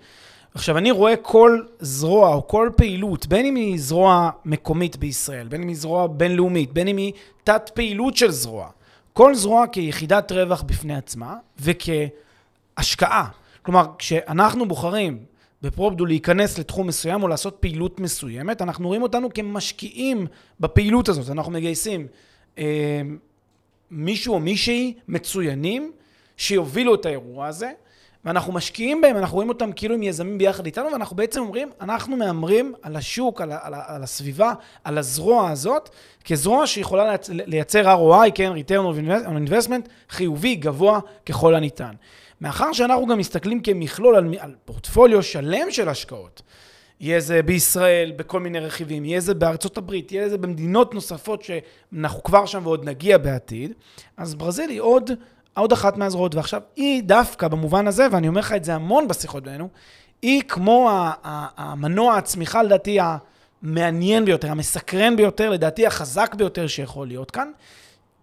עכשיו, 0.54 0.78
אני 0.78 0.91
רואה 0.91 1.15
כל 1.15 1.62
זרוע 1.80 2.34
או 2.34 2.48
כל 2.48 2.70
פעילות, 2.76 3.28
בין 3.28 3.46
אם 3.46 3.56
היא 3.56 3.80
זרוע 3.80 4.30
מקומית 4.46 4.98
בישראל, 4.98 5.48
בין 5.48 5.62
אם 5.62 5.68
היא 5.68 5.78
זרוע 5.78 6.08
בינלאומית, 6.08 6.74
בין 6.74 6.88
אם 6.88 6.98
היא 6.98 7.13
תת 7.44 7.72
פעילות 7.74 8.18
של 8.18 8.32
זרוע, 8.32 8.70
כל 9.13 9.36
זרוע 9.36 9.68
כיחידת 9.68 10.32
רווח 10.32 10.62
בפני 10.62 10.96
עצמה 10.96 11.36
וכהשקעה. 11.60 13.28
כלומר, 13.62 13.86
כשאנחנו 13.98 14.68
בוחרים 14.68 15.26
בפרופדו 15.62 16.06
להיכנס 16.06 16.60
לתחום 16.60 16.88
מסוים 16.88 17.24
או 17.24 17.28
לעשות 17.28 17.58
פעילות 17.60 18.00
מסוימת, 18.00 18.62
אנחנו 18.62 18.88
רואים 18.88 19.04
אותנו 19.04 19.34
כמשקיעים 19.34 20.28
בפעילות 20.60 21.10
הזאת. 21.10 21.30
אנחנו 21.30 21.52
מגייסים 21.52 22.08
אה, 22.58 23.02
מישהו 23.91 24.34
או 24.34 24.39
מישהי 24.39 24.94
מצוינים 25.08 25.91
שיובילו 26.38 26.96
את 26.96 27.06
האירוע 27.06 27.48
הזה, 27.48 27.72
ואנחנו 28.26 28.54
משקיעים 28.54 29.02
בהם, 29.02 29.18
אנחנו 29.18 29.36
רואים 29.36 29.50
אותם 29.50 29.72
כאילו 29.72 29.96
הם 29.96 30.04
יזמים 30.04 30.38
ביחד 30.38 30.65
איתנו, 30.65 30.91
ואנחנו 30.91 31.15
בעצם 31.15 31.41
אומרים, 31.41 31.70
אנחנו 31.82 32.18
מהמרים 32.18 32.74
על 32.82 32.96
השוק, 32.96 33.41
על, 33.41 33.52
על, 33.52 33.74
על 33.88 34.04
הסביבה, 34.04 34.54
על 34.84 34.98
הזרוע 34.98 35.50
הזאת, 35.50 35.89
כזרוע 36.26 36.68
שיכולה 36.68 37.15
לייצר 37.30 37.96
ROI, 37.96 38.32
כן, 38.36 38.52
return 38.52 38.96
of 38.96 39.50
investment, 39.50 39.89
חיובי, 40.10 40.56
גבוה 40.56 41.00
ככל 41.26 41.56
הניתן. 41.56 41.94
מאחר 42.41 42.74
שאנחנו 42.74 43.06
גם 43.06 43.17
מסתכלים 43.17 43.62
כמכלול 43.62 44.15
על, 44.15 44.36
על 44.39 44.56
פורטפוליו 44.65 45.24
שלם 45.24 45.71
של 45.71 45.89
השקעות, 45.89 46.41
יהיה 47.00 47.19
זה 47.19 47.43
בישראל 47.43 48.12
בכל 48.15 48.39
מיני 48.39 48.60
רכיבים, 48.60 49.06
יהיה 49.06 49.19
זה 49.19 49.34
בארצות 49.34 49.78
הברית, 49.78 50.12
יהיה 50.12 50.30
זה 50.30 50.38
במדינות 50.38 50.93
נוספות 50.93 51.43
שאנחנו 51.43 52.24
כבר 52.24 52.45
שם 52.45 52.62
ועוד 52.63 52.89
נגיע 52.89 53.17
בעתיד, 53.17 53.74
אז 54.17 54.36
ברזיל 54.36 54.69
היא 54.69 54.82
עוד, 54.82 55.12
עוד 55.54 55.71
אחת 55.71 55.98
מהזרועות. 55.98 56.36
ועכשיו, 56.36 56.62
היא 56.76 57.04
דווקא 57.04 57.48
במובן 57.48 57.88
הזה, 57.88 58.08
ואני 58.12 58.28
אומר 58.28 58.39
לך 58.39 58.54
את 58.54 58.63
זה 58.63 58.76
המון 58.76 59.08
בשיחות 59.08 59.43
בינינו, 59.43 59.69
היא 60.21 60.41
כמו 60.41 60.89
המנוע 61.58 62.17
הצמיחה 62.17 62.63
לדעתי 62.63 62.98
המעניין 63.63 64.26
ביותר, 64.26 64.52
המסקרן 64.52 65.15
ביותר, 65.15 65.50
לדעתי 65.50 65.88
החזק 65.88 66.36
ביותר 66.36 66.67
שיכול 66.67 67.08
להיות 67.08 67.32
כאן, 67.32 67.52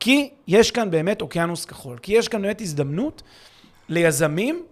כי 0.00 0.30
יש 0.48 0.70
כאן 0.70 0.90
באמת 0.90 1.22
אוקיינוס 1.22 1.64
כחול, 1.64 1.98
כי 1.98 2.12
יש 2.12 2.28
כאן 2.28 2.42
באמת 2.42 2.60
הזדמנות 2.60 3.22
ליזמים 3.92 4.62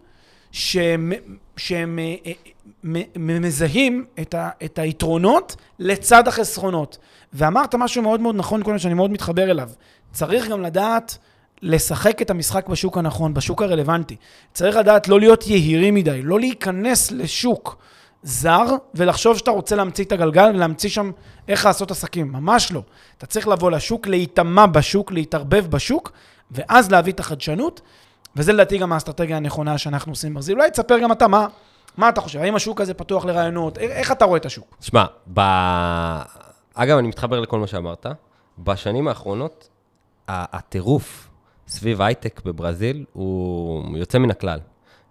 שהם, 0.52 1.12
שהם 1.56 1.98
אה, 1.98 2.14
אה, 2.26 3.02
מזהים 3.16 4.04
את, 4.20 4.34
ה, 4.34 4.50
את 4.64 4.78
היתרונות 4.78 5.56
לצד 5.78 6.28
החסרונות. 6.28 6.98
ואמרת 7.32 7.74
משהו 7.74 8.02
מאוד 8.02 8.20
מאוד 8.20 8.34
נכון 8.34 8.62
קודם, 8.62 8.78
שאני 8.78 8.94
מאוד 8.94 9.10
מתחבר 9.10 9.50
אליו. 9.50 9.70
צריך 10.12 10.48
גם 10.48 10.62
לדעת 10.62 11.18
לשחק 11.62 12.22
את 12.22 12.30
המשחק 12.30 12.68
בשוק 12.68 12.98
הנכון, 12.98 13.34
בשוק 13.34 13.62
הרלוונטי. 13.62 14.16
צריך 14.52 14.76
לדעת 14.76 15.08
לא 15.08 15.20
להיות 15.20 15.46
יהירים 15.46 15.94
מדי, 15.94 16.22
לא 16.22 16.40
להיכנס 16.40 17.10
לשוק 17.10 17.76
זר 18.22 18.66
ולחשוב 18.94 19.38
שאתה 19.38 19.50
רוצה 19.50 19.76
להמציא 19.76 20.04
את 20.04 20.12
הגלגל 20.12 20.50
ולהמציא 20.54 20.90
שם 20.90 21.10
איך 21.48 21.66
לעשות 21.66 21.90
עסקים. 21.90 22.32
ממש 22.32 22.72
לא. 22.72 22.82
אתה 23.18 23.26
צריך 23.26 23.48
לבוא 23.48 23.70
לשוק, 23.70 24.06
להיטמע 24.06 24.66
בשוק, 24.66 25.12
להתערבב 25.12 25.66
בשוק, 25.66 26.12
ואז 26.50 26.90
להביא 26.90 27.12
את 27.12 27.20
החדשנות. 27.20 27.80
וזה 28.36 28.52
לדעתי 28.52 28.78
גם 28.78 28.92
האסטרטגיה 28.92 29.36
הנכונה 29.36 29.78
שאנחנו 29.78 30.12
עושים 30.12 30.34
ברזיל. 30.34 30.58
אולי 30.58 30.70
תספר 30.70 30.98
גם 30.98 31.12
אתה, 31.12 31.28
מה, 31.28 31.46
מה 31.96 32.08
אתה 32.08 32.20
חושב? 32.20 32.38
האם 32.38 32.54
השוק 32.54 32.80
הזה 32.80 32.94
פתוח 32.94 33.24
לרעיונות? 33.24 33.78
איך 33.78 34.12
אתה 34.12 34.24
רואה 34.24 34.36
את 34.36 34.46
השוק? 34.46 34.76
שמע, 34.80 35.04
ב... 35.34 35.40
אגב, 36.74 36.98
אני 36.98 37.08
מתחבר 37.08 37.40
לכל 37.40 37.58
מה 37.58 37.66
שאמרת. 37.66 38.06
בשנים 38.58 39.08
האחרונות, 39.08 39.68
הטירוף 40.28 41.28
סביב 41.68 42.02
הייטק 42.02 42.40
בברזיל 42.44 43.04
הוא 43.12 43.98
יוצא 43.98 44.18
מן 44.18 44.30
הכלל, 44.30 44.58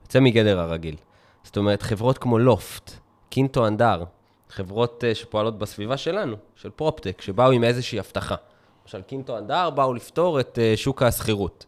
יוצא 0.03 0.19
מגדר 0.19 0.59
הרגיל. 0.59 0.95
זאת 1.43 1.57
אומרת, 1.57 1.81
חברות 1.81 2.17
כמו 2.17 2.39
Loft, 2.39 2.91
QuintoAndar, 3.29 4.03
חברות 4.49 5.03
אה, 5.03 5.15
שפועלות 5.15 5.57
בסביבה 5.57 5.97
שלנו, 5.97 6.35
של 6.55 6.69
proptech, 6.69 7.21
שבאו 7.21 7.51
עם 7.51 7.63
איזושהי 7.63 7.99
הבטחה. 7.99 8.35
למשל, 8.83 9.01
QuintoAndar 9.01 9.69
באו 9.69 9.93
לפתור 9.93 10.39
את 10.39 10.59
אה, 10.61 10.73
שוק 10.75 11.03
השכירות. 11.03 11.65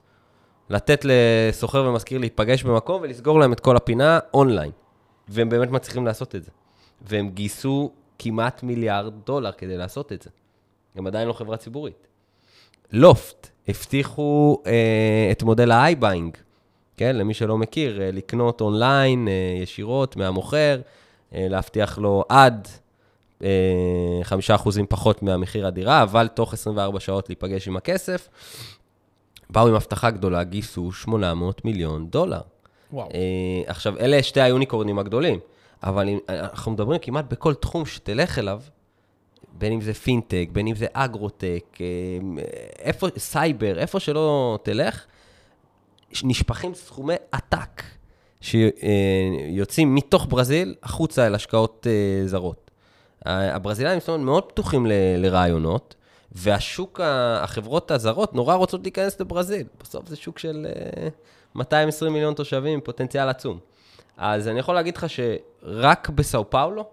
לתת 0.72 1.06
לשוכר 1.06 1.84
ומשכיר 1.84 2.20
להיפגש 2.20 2.64
במקום 2.64 3.02
ולסגור 3.02 3.40
להם 3.40 3.54
את 3.54 3.60
כל 3.60 3.78
הפינה 3.78 4.20
אונליין. 4.34 4.72
והם 5.28 5.50
באמת 5.50 5.72
מצליחים 5.72 6.06
לעשות 6.06 6.36
את 6.36 6.44
זה. 6.44 6.52
והם 7.02 7.30
גייסו 7.30 7.92
כמעט 8.20 8.64
מיליארד 8.64 9.14
דולר 9.26 9.52
כדי 9.52 9.78
לעשות 9.78 10.12
את 10.12 10.22
זה. 10.22 10.30
הם 10.96 11.08
עדיין 11.08 11.28
לא 11.28 11.34
חברה 11.34 11.58
ציבורית. 11.58 12.08
לופט 12.92 13.50
הבטיחו 13.68 14.62
אה, 14.66 15.30
את 15.32 15.44
מודל 15.44 15.72
ה 15.72 15.79
iBuying, 15.79 16.38
כן? 16.98 17.16
למי 17.16 17.34
שלא 17.34 17.58
מכיר, 17.58 18.02
אה, 18.02 18.12
לקנות 18.12 18.62
אונליין 18.62 19.28
אה, 19.28 19.62
ישירות 19.64 20.16
מהמוכר, 20.16 20.82
אה, 21.36 21.48
להבטיח 21.50 21.98
לו 21.98 22.24
עד 22.30 22.68
אה, 23.44 24.20
חמישה 24.24 24.56
אחוזים 24.56 24.86
פחות 24.90 25.24
מהמחיר 25.24 25.68
הדירה, 25.68 26.04
אבל 26.04 26.28
תוך 26.28 26.54
24 26.54 27.00
שעות 27.00 27.30
להיפגש 27.30 27.68
עם 27.68 27.78
הכסף. 27.78 28.30
באו 29.52 29.68
עם 29.68 29.76
הבטחה 29.76 30.10
גדולה, 30.10 30.44
גייסו 30.44 30.92
800 30.92 31.66
מיליון 31.66 32.08
דולר. 32.10 32.42
וואו. 32.94 33.10
Uh, 33.10 33.12
עכשיו, 33.68 33.98
אלה 34.00 34.24
שתי 34.24 34.42
היוניקורנים 34.42 35.00
הגדולים, 35.00 35.40
אבל 35.84 36.10
אם, 36.10 36.18
אנחנו 36.30 36.72
מדברים 36.72 37.00
כמעט 37.00 37.26
בכל 37.30 37.54
תחום 37.54 37.86
שתלך 37.86 38.40
אליו, 38.40 38.62
בין 39.54 39.74
אם 39.74 39.82
זה 39.82 39.94
פינטק, 39.94 40.48
בין 40.52 40.68
אם 40.68 40.76
זה 40.76 40.86
אגרוטק, 40.94 41.78
אה, 41.82 41.86
איפה, 42.80 43.08
סייבר, 43.18 43.80
איפה 43.80 44.00
שלא 44.00 44.60
תלך, 44.64 45.06
נשפכים 46.24 46.74
סכומי 46.74 47.14
עתק 47.32 47.84
שיוצאים 48.42 49.96
מתוך 49.96 50.26
ברזיל 50.30 50.76
החוצה 50.84 51.28
אל 51.28 51.36
השקעות 51.36 51.88
uh, 51.88 52.28
זרות. 52.28 52.72
הברזילאים, 53.26 54.00
מאוד 54.20 54.44
פתוחים 54.44 54.86
ל, 54.86 54.92
לרעיונות, 55.18 55.96
והשוק, 56.32 57.00
החברות 57.04 57.92
הזרות 57.92 58.36
נורא 58.36 58.56
רוצות 58.56 58.82
להיכנס 58.84 59.20
לברזיל. 59.20 59.68
בסוף 59.84 60.08
זה 60.08 60.16
שוק 60.16 60.40
של 60.40 60.68
220 61.56 62.10
אה, 62.10 62.14
מיליון 62.14 62.34
תושבים 62.34 62.82
פוטנציאל 62.82 63.30
עצום. 63.30 63.60
אז 64.18 64.48
אני 64.48 64.60
יכול 64.60 64.76
להגיד 64.76 64.98
לך 64.98 65.06
שרק 65.10 66.10
בסאו 66.10 66.50
פאולו 66.50 66.86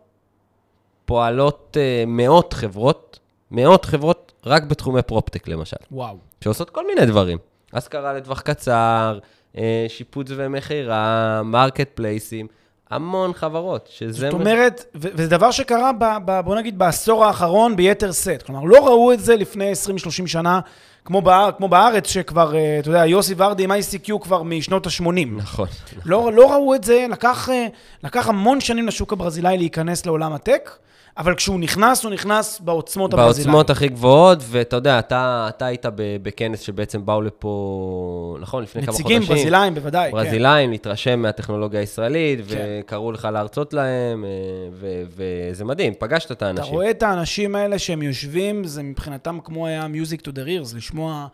פועלות 1.04 1.76
אה, 1.80 2.04
מאות 2.06 2.52
חברות, 2.52 3.18
מאות 3.50 3.84
חברות 3.84 4.32
רק 4.46 4.62
בתחומי 4.62 5.02
proptech 5.02 5.48
למשל. 5.48 5.76
וואו. 5.92 6.16
שעושות 6.44 6.70
כל 6.70 6.86
מיני 6.86 7.06
דברים. 7.06 7.38
השכרה 7.72 8.12
לטווח 8.12 8.40
קצר, 8.40 9.18
אה, 9.56 9.86
שיפוץ 9.88 10.26
ומכירה, 10.36 11.42
marketplace 11.44 11.88
ים. 11.94 12.46
המון 12.90 13.32
חברות, 13.32 13.88
שזה... 13.92 14.12
זאת 14.30 14.32
אומרת, 14.32 14.84
ו- 14.94 15.08
וזה 15.14 15.30
דבר 15.30 15.50
שקרה, 15.50 15.90
ב, 15.98 16.04
ב, 16.24 16.40
בוא 16.40 16.56
נגיד, 16.56 16.78
בעשור 16.78 17.24
האחרון 17.24 17.76
ביתר 17.76 18.12
שאת. 18.12 18.42
כלומר, 18.42 18.64
לא 18.64 18.86
ראו 18.86 19.12
את 19.12 19.20
זה 19.20 19.36
לפני 19.36 19.72
20-30 19.72 20.26
שנה, 20.26 20.60
כמו, 21.04 21.22
באר, 21.22 21.50
כמו 21.56 21.68
בארץ, 21.68 22.08
שכבר, 22.08 22.56
אה, 22.56 22.78
אתה 22.78 22.88
יודע, 22.88 23.06
יוסי 23.06 23.34
ורדי 23.36 23.64
עם 23.64 23.72
ICQ 23.72 24.18
כבר 24.22 24.42
משנות 24.42 24.86
ה-80. 24.86 25.02
נכון. 25.02 25.28
נכון. 25.36 25.68
לא, 26.04 26.32
לא 26.32 26.52
ראו 26.52 26.74
את 26.74 26.84
זה, 26.84 27.06
לקח, 27.10 27.48
אה, 27.48 27.66
לקח 28.04 28.28
המון 28.28 28.60
שנים 28.60 28.86
לשוק 28.86 29.12
הברזילאי 29.12 29.58
להיכנס 29.58 30.06
לעולם 30.06 30.32
הטק. 30.32 30.70
אבל 31.16 31.34
כשהוא 31.34 31.60
נכנס, 31.60 32.04
הוא 32.04 32.12
נכנס 32.12 32.60
בעוצמות 32.60 33.12
הברזילאיות. 33.12 33.46
בעוצמות 33.46 33.70
הכי 33.70 33.88
גבוהות, 33.88 34.38
ואתה 34.42 34.76
יודע, 34.76 34.98
אתה, 34.98 35.46
אתה 35.48 35.66
היית 35.66 35.86
בכנס 35.96 36.60
שבעצם 36.60 37.06
באו 37.06 37.22
לפה, 37.22 38.36
נכון, 38.40 38.62
לפני 38.62 38.82
כמה 38.82 38.92
חודשים. 38.92 39.16
נציגים 39.16 39.36
ברזילאים, 39.36 39.74
בוודאי, 39.74 40.10
ברזילאים, 40.10 40.24
כן. 40.24 40.30
ברזילאים, 40.30 40.70
להתרשם 40.70 41.22
מהטכנולוגיה 41.22 41.80
הישראלית, 41.80 42.40
כן. 42.48 42.56
וקראו 42.80 43.12
לך 43.12 43.28
להרצות 43.32 43.74
להם, 43.74 44.24
אה, 44.24 45.02
וזה 45.16 45.64
מדהים, 45.64 45.92
פגשת 45.98 46.32
את 46.32 46.42
האנשים. 46.42 46.64
אתה 46.64 46.72
רואה 46.72 46.90
את 46.90 47.02
האנשים 47.02 47.54
האלה 47.54 47.78
שהם 47.78 48.02
יושבים, 48.02 48.64
זה 48.64 48.82
מבחינתם 48.82 49.38
כמו 49.44 49.66
היה 49.66 49.86
Music 49.86 50.20
to 50.22 50.30
the 50.30 50.46
Rears, 50.46 50.76
לשמוע... 50.76 51.26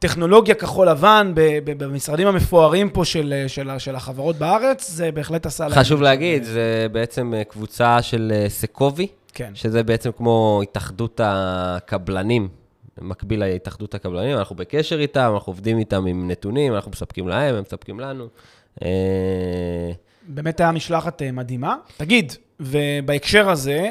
טכנולוגיה 0.00 0.54
כחול 0.54 0.88
לבן 0.88 1.32
במשרדים 1.64 2.26
המפוארים 2.26 2.90
פה 2.90 3.04
של, 3.04 3.44
של, 3.48 3.78
של 3.78 3.96
החברות 3.96 4.36
בארץ, 4.36 4.90
זה 4.90 5.12
בהחלט 5.12 5.46
עשה 5.46 5.68
להם. 5.68 5.78
חשוב 5.78 6.02
להגיד, 6.02 6.42
זה 6.42 6.86
בעצם 6.92 7.34
אה, 7.34 7.44
קבוצה 7.44 8.02
של 8.02 8.32
אה, 8.34 8.48
סקובי, 8.48 9.06
כן. 9.34 9.50
שזה 9.54 9.82
בעצם 9.82 10.10
כמו 10.12 10.60
התאחדות 10.62 11.20
הקבלנים, 11.24 12.48
מקביל 13.00 13.40
להתאחדות 13.40 13.94
הקבלנים, 13.94 14.36
אנחנו 14.38 14.56
בקשר 14.56 15.00
איתם, 15.00 15.30
אנחנו 15.34 15.50
עובדים 15.50 15.78
איתם 15.78 16.06
עם 16.06 16.30
נתונים, 16.30 16.74
אנחנו 16.74 16.90
מספקים 16.90 17.28
להם, 17.28 17.54
הם 17.54 17.62
מספקים 17.62 18.00
לנו. 18.00 18.26
אה, 18.82 19.90
באמת 20.28 20.60
היה 20.60 20.72
משלחת 20.72 21.22
מדהימה. 21.32 21.76
תגיד, 21.96 22.32
ובהקשר 22.60 23.50
הזה, 23.50 23.90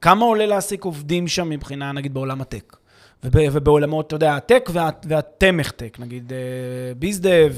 כמה 0.00 0.24
עולה 0.24 0.46
להעסיק 0.46 0.84
עובדים 0.84 1.28
שם 1.28 1.48
מבחינה, 1.48 1.92
נגיד, 1.92 2.14
בעולם 2.14 2.40
הטק? 2.40 2.77
ובעולמות, 3.24 4.06
אתה 4.06 4.16
יודע, 4.16 4.36
ה 4.36 4.43
tech 4.43 4.70
והתומך 5.04 5.70
tech, 5.70 5.96
נגיד 6.00 6.32
bizdev, 6.98 7.54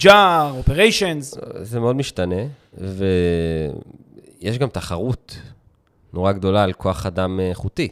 HR, 0.00 0.06
operations. 0.50 1.38
זה 1.62 1.80
מאוד 1.80 1.96
משתנה, 1.96 2.42
יש 4.40 4.58
גם 4.58 4.68
תחרות 4.68 5.36
נורא 6.12 6.32
גדולה 6.32 6.62
על 6.62 6.72
כוח 6.72 7.06
אדם 7.06 7.40
איכותי, 7.40 7.88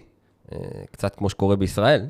אה, 0.52 0.58
קצת 0.90 1.14
כמו 1.16 1.30
שקורה 1.30 1.56
בישראל, 1.56 2.06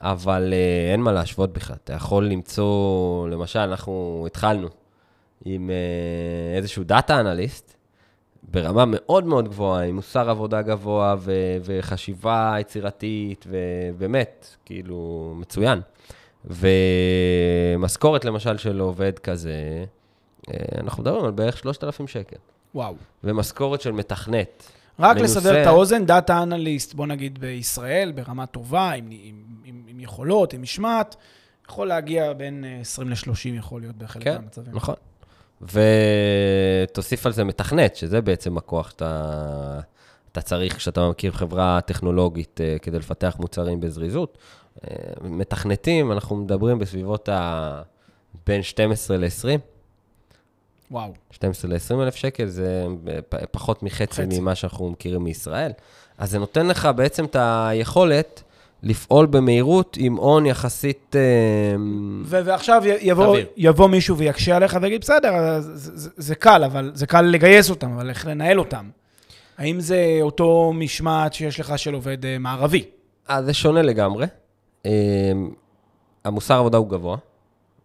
אבל 0.00 0.52
אה, 0.52 0.92
אין 0.92 1.00
מה 1.00 1.12
להשוות 1.12 1.52
בכלל. 1.52 1.76
אתה 1.84 1.92
יכול 1.92 2.26
למצוא, 2.26 3.28
למשל, 3.28 3.58
אנחנו 3.58 4.24
התחלנו 4.26 4.68
עם 5.44 5.70
אה, 5.70 6.56
איזשהו 6.56 6.84
data 6.84 7.20
analyst, 7.20 7.73
ברמה 8.50 8.84
מאוד 8.86 9.26
מאוד 9.26 9.48
גבוהה, 9.48 9.84
עם 9.84 9.94
מוסר 9.94 10.30
עבודה 10.30 10.62
גבוה 10.62 11.16
ו- 11.18 11.56
וחשיבה 11.64 12.56
יצירתית, 12.60 13.46
ובאמת, 13.48 14.56
כאילו, 14.64 15.32
מצוין. 15.36 15.80
ומשכורת, 16.44 18.24
למשל, 18.24 18.56
של 18.56 18.80
עובד 18.80 19.18
כזה, 19.18 19.84
אה, 20.50 20.56
אנחנו 20.80 21.02
מדברים 21.02 21.24
על 21.24 21.30
בערך 21.30 21.58
3,000 21.58 22.08
שקל. 22.08 22.36
וואו. 22.74 22.94
ומשכורת 23.24 23.80
של 23.80 23.92
מתכנת. 23.92 24.70
רק 24.98 25.16
מנוסה. 25.16 25.38
לסבר 25.38 25.62
את 25.62 25.66
האוזן, 25.66 26.06
דאטה 26.06 26.42
אנליסט, 26.42 26.94
בוא 26.94 27.06
נגיד 27.06 27.38
בישראל, 27.38 28.12
ברמה 28.12 28.46
טובה, 28.46 28.90
עם, 28.90 29.08
עם, 29.10 29.42
עם, 29.64 29.82
עם 29.86 30.00
יכולות, 30.00 30.52
עם 30.52 30.62
משמעת, 30.62 31.16
יכול 31.68 31.88
להגיע 31.88 32.32
בין 32.32 32.64
אה, 32.64 32.80
20 32.80 33.08
ל-30 33.08 33.48
יכול 33.58 33.80
להיות 33.80 33.96
בחלק 33.96 34.24
כן, 34.24 34.34
מהמצבים. 34.34 34.74
נכון. 34.74 34.94
ותוסיף 35.62 37.26
על 37.26 37.32
זה 37.32 37.44
מתכנת, 37.44 37.96
שזה 37.96 38.20
בעצם 38.20 38.56
הכוח 38.56 38.90
שאתה 38.90 39.80
אתה 40.32 40.42
צריך 40.42 40.76
כשאתה 40.76 41.08
מכיר 41.08 41.32
חברה 41.32 41.80
טכנולוגית 41.80 42.60
אה, 42.60 42.76
כדי 42.82 42.98
לפתח 42.98 43.36
מוצרים 43.38 43.80
בזריזות. 43.80 44.38
אה, 44.84 44.96
מתכנתים, 45.22 46.12
אנחנו 46.12 46.36
מדברים 46.36 46.78
בסביבות 46.78 47.28
ה... 47.28 47.82
בין 48.46 48.62
12 48.62 49.16
ל-20. 49.16 49.58
וואו. 50.90 51.12
12 51.30 51.70
ל-20 51.70 52.02
אלף 52.02 52.14
שקל, 52.14 52.46
זה 52.46 52.86
פ- 53.28 53.44
פחות 53.50 53.82
מחצי 53.82 54.22
חצי. 54.22 54.40
ממה 54.40 54.54
שאנחנו 54.54 54.90
מכירים 54.90 55.24
מישראל. 55.24 55.72
אז 56.18 56.30
זה 56.30 56.38
נותן 56.38 56.66
לך 56.66 56.88
בעצם 56.96 57.24
את 57.24 57.36
היכולת 57.40 58.42
לפעול 58.84 59.26
במהירות 59.26 59.96
עם 60.00 60.16
הון 60.16 60.46
יחסית... 60.46 61.16
אה, 61.16 61.20
ו- 62.24 62.40
ועכשיו 62.44 62.82
יבוא. 63.00 63.36
יבוא 63.56 63.88
מישהו 63.88 64.16
ויקשה 64.16 64.56
עליך 64.56 64.78
ויגיד, 64.80 65.00
בסדר, 65.00 65.60
זה, 65.60 65.96
זה, 65.96 66.10
זה 66.16 66.34
קל, 66.34 66.64
אבל 66.64 66.90
זה 66.94 67.06
קל 67.06 67.22
לגייס 67.22 67.70
אותם, 67.70 67.92
אבל 67.92 68.08
איך 68.08 68.26
לנהל 68.26 68.58
אותם? 68.58 68.88
האם 69.58 69.80
זה 69.80 70.18
אותו 70.20 70.72
משמעת 70.74 71.34
שיש 71.34 71.60
לך 71.60 71.78
של 71.78 71.94
עובד 71.94 72.26
אה, 72.26 72.38
מערבי? 72.38 72.84
אז 73.28 73.44
זה 73.44 73.54
שונה 73.54 73.82
לגמרי. 73.82 74.26
אה, 74.86 74.90
המוסר 76.24 76.54
עבודה 76.54 76.78
הוא 76.78 76.88
גבוה. 76.88 77.16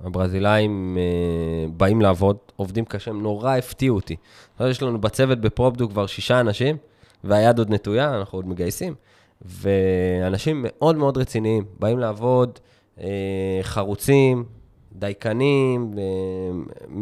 הברזילאים 0.03 0.97
אה, 0.99 1.67
באים 1.77 2.01
לעבוד, 2.01 2.37
עובדים 2.55 2.85
קשה, 2.85 3.11
הם 3.11 3.21
נורא 3.21 3.57
הפתיעו 3.57 3.95
אותי. 3.95 4.15
יש 4.59 4.81
לנו 4.81 5.01
בצוות 5.01 5.41
בפרופדו 5.41 5.89
כבר 5.89 6.07
שישה 6.07 6.39
אנשים, 6.39 6.77
והיד 7.23 7.57
עוד 7.57 7.69
נטויה, 7.69 8.15
אנחנו 8.15 8.37
עוד 8.37 8.47
מגייסים. 8.47 8.95
ואנשים 9.41 10.65
מאוד 10.67 10.95
מאוד 10.95 11.17
רציניים, 11.17 11.65
באים 11.79 11.99
לעבוד, 11.99 12.59
אה, 12.99 13.59
חרוצים, 13.61 14.45
דייקנים, 14.93 15.93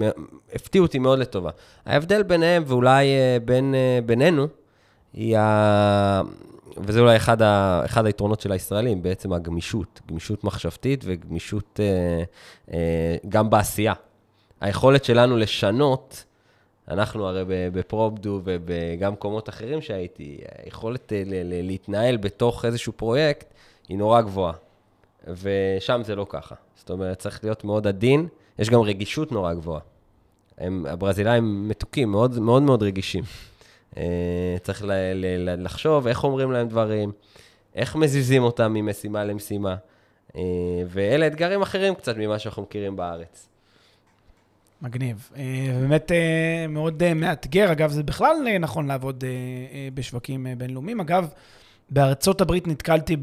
אה, 0.02 0.10
הפתיעו 0.54 0.86
אותי 0.86 1.00
מאוד 1.00 1.19
לטובה. 1.19 1.50
ההבדל 1.86 2.23
ביניהם, 2.23 2.63
ואולי 2.67 3.08
אה, 3.08 3.38
בין, 3.45 3.76
בינינו, 4.06 4.47
היא 5.13 5.38
ה... 5.38 6.21
וזה 6.78 7.00
אולי 7.00 7.15
אחד, 7.15 7.41
ה... 7.41 7.82
אחד 7.86 8.06
היתרונות 8.06 8.41
של 8.41 8.52
הישראלים, 8.52 9.02
בעצם 9.02 9.34
הגמישות, 9.34 10.02
גמישות 10.08 10.43
מחשבתית 10.43 11.04
וגמישות 11.08 11.80
גם 13.30 13.50
בעשייה. 13.50 13.93
היכולת 14.62 15.04
שלנו 15.04 15.38
לשנות, 15.38 16.26
אנחנו 16.88 17.28
הרי 17.28 17.43
בפרופדו 17.47 18.41
וגם 18.43 19.12
במקומות 19.12 19.50
אחרים 19.50 19.82
שהייתי, 19.82 20.38
היכולת 20.63 21.13
אה, 21.13 21.23
להתנהל 21.43 22.17
בתוך 22.17 22.65
איזשהו 22.65 22.93
פרויקט 22.93 23.54
היא 23.88 23.97
נורא 23.97 24.21
גבוהה. 24.21 24.54
ושם 25.28 26.02
זה 26.04 26.15
לא 26.15 26.26
ככה. 26.30 26.56
זאת 26.76 26.89
אומרת, 26.89 27.19
צריך 27.19 27.43
להיות 27.43 27.63
מאוד 27.63 27.88
עדין, 27.88 28.28
יש 28.60 28.69
גם 28.69 28.82
רגישות 28.82 29.32
נורא 29.32 29.54
גבוהה. 29.54 29.82
הם, 30.58 30.86
הברזילאים 30.89 31.67
מתוקים, 31.67 32.12
מאוד 32.12 32.39
מאוד, 32.39 32.63
מאוד 32.63 32.84
רגישים. 32.84 33.23
אה, 33.97 34.56
צריך 34.63 34.84
ל- 34.84 34.91
ל- 35.13 35.63
לחשוב 35.63 36.08
איך 36.08 36.23
אומרים 36.23 36.52
להם 36.52 36.67
דברים, 36.67 37.12
איך 37.76 37.95
מזיזים 37.95 38.43
אותם 38.43 38.73
ממשימה 38.73 39.23
למשימה. 39.23 39.76
אה, 40.36 40.41
ואלה 40.88 41.28
אתגרים 41.28 41.62
אחרים 41.62 41.95
קצת 41.95 42.17
ממה 42.17 42.39
שאנחנו 42.39 42.62
מכירים 42.63 42.95
בארץ. 42.95 43.50
מגניב. 44.81 45.29
אה, 45.37 45.43
באמת 45.81 46.11
אה, 46.11 46.67
מאוד 46.69 47.03
אה, 47.03 47.13
מאתגר. 47.13 47.71
אגב, 47.71 47.91
זה 47.91 48.03
בכלל 48.03 48.35
נכון 48.59 48.87
לעבוד 48.87 49.23
בשווקים 49.93 50.47
בינלאומיים. 50.57 50.99
אגב, 50.99 51.29
בארצות 51.89 52.41
הברית 52.41 52.67
נתקלתי 52.67 53.15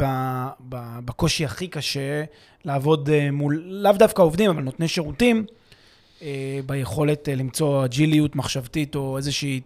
בקושי 1.04 1.44
הכי 1.44 1.68
קשה 1.68 2.24
לעבוד 2.64 3.10
מול, 3.32 3.62
לאו 3.66 3.92
דווקא 3.92 4.22
עובדים, 4.22 4.50
אבל 4.50 4.62
נותני 4.62 4.88
שירותים, 4.88 5.44
ביכולת 6.66 7.28
למצוא 7.36 7.84
אג'יליות 7.84 8.36
מחשבתית 8.36 8.94
או 8.94 9.16
איזושהי 9.16 9.60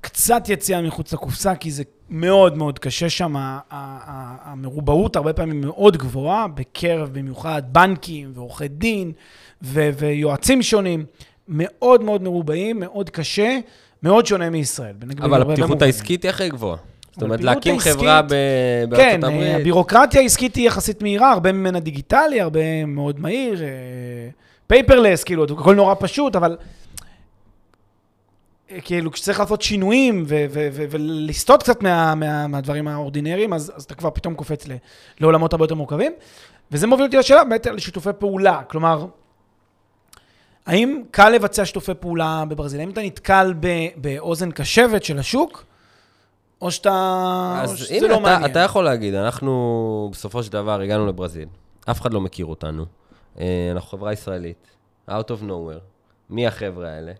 קצת 0.00 0.48
יציאה 0.48 0.82
מחוץ 0.82 1.12
לקופסה, 1.12 1.54
כי 1.54 1.70
זה 1.70 1.82
מאוד 2.10 2.56
מאוד 2.56 2.78
קשה 2.78 3.10
שם. 3.10 3.34
המרובעות 3.70 5.16
הרבה 5.16 5.32
פעמים 5.32 5.60
מאוד 5.60 5.96
גבוהה, 5.96 6.48
בקרב 6.48 7.10
במיוחד 7.12 7.62
בנקים 7.72 8.30
ועורכי 8.34 8.68
דין 8.68 9.12
ו- 9.62 9.90
ויועצים 9.98 10.62
שונים. 10.62 11.04
מאוד 11.48 12.02
מאוד 12.04 12.22
מרובעים, 12.22 12.80
מאוד 12.80 13.10
קשה, 13.10 13.58
מאוד 14.02 14.26
שונה 14.26 14.50
מישראל. 14.50 14.94
אבל 15.20 15.42
הפתיחות. 15.42 15.82
העסקית 15.82 16.22
היא 16.22 16.28
הכי 16.30 16.48
גבוהה. 16.48 16.76
זאת 17.12 17.22
אומרת, 17.22 17.40
להקים 17.40 17.74
העסקית- 17.74 17.92
חברה 17.92 18.22
ב- 18.22 18.28
כן, 18.28 18.86
בארצות 18.90 19.24
אה, 19.24 19.28
הברית, 19.28 19.54
הבירוקרטיה 19.60 20.20
העסקית 20.20 20.54
היא 20.56 20.66
יחסית 20.66 21.02
מהירה, 21.02 21.32
הרבה 21.32 21.52
ממנה 21.52 21.80
דיגיטלי, 21.80 22.40
הרבה 22.40 22.84
מאוד 22.86 23.20
מהיר, 23.20 23.62
paperless, 24.66 25.24
כאילו, 25.24 25.44
הכל 25.44 25.74
נורא 25.74 25.94
פשוט, 26.00 26.36
אבל 26.36 26.56
אה, 28.70 28.80
כאילו, 28.80 29.10
כשצריך 29.12 29.40
לעשות 29.40 29.62
שינויים 29.62 30.24
ו- 30.28 30.46
ו- 30.50 30.68
ו- 30.72 30.84
ולסטות 30.90 31.62
קצת 31.62 31.82
מה, 31.82 32.14
מה, 32.14 32.46
מהדברים 32.46 32.88
האורדינריים, 32.88 33.52
אז, 33.52 33.72
אז 33.76 33.84
אתה 33.84 33.94
כבר 33.94 34.10
פתאום 34.10 34.34
קופץ 34.34 34.68
ל- 34.68 34.72
לעולמות 35.20 35.52
הרבה 35.52 35.64
יותר 35.64 35.74
מורכבים. 35.74 36.12
וזה 36.72 36.86
מוביל 36.86 37.06
אותי 37.06 37.16
לשאלה 37.16 37.44
באמת 37.44 37.66
על 37.66 37.78
שיתופי 37.78 38.10
פעולה. 38.18 38.60
כלומר, 38.68 39.06
האם 40.70 41.02
קל 41.10 41.28
לבצע 41.30 41.64
שיתופי 41.64 41.94
פעולה 41.94 42.44
בברזיל? 42.48 42.80
האם 42.80 42.90
אתה 42.90 43.02
נתקל 43.02 43.54
באוזן 43.96 44.50
קשבת 44.50 45.04
של 45.04 45.18
השוק, 45.18 45.64
או 46.62 46.70
שאתה... 46.70 46.90
או 47.58 47.62
אז 47.62 47.78
שזה 47.78 47.94
הנה, 47.94 48.08
לא 48.08 48.14
אתה, 48.14 48.22
מעניין? 48.22 48.50
אתה 48.50 48.58
יכול 48.58 48.84
להגיד, 48.84 49.14
אנחנו 49.14 50.08
בסופו 50.12 50.42
של 50.42 50.52
דבר 50.52 50.80
הגענו 50.80 51.06
לברזיל, 51.06 51.48
אף 51.90 52.00
אחד 52.00 52.12
לא 52.12 52.20
מכיר 52.20 52.46
אותנו, 52.46 52.84
אה, 53.40 53.68
אנחנו 53.72 53.88
חברה 53.88 54.12
ישראלית, 54.12 54.66
out 55.10 55.12
of 55.12 55.42
nowhere, 55.42 55.80
מי 56.30 56.46
החבר'ה 56.46 56.88
האלה? 56.88 57.12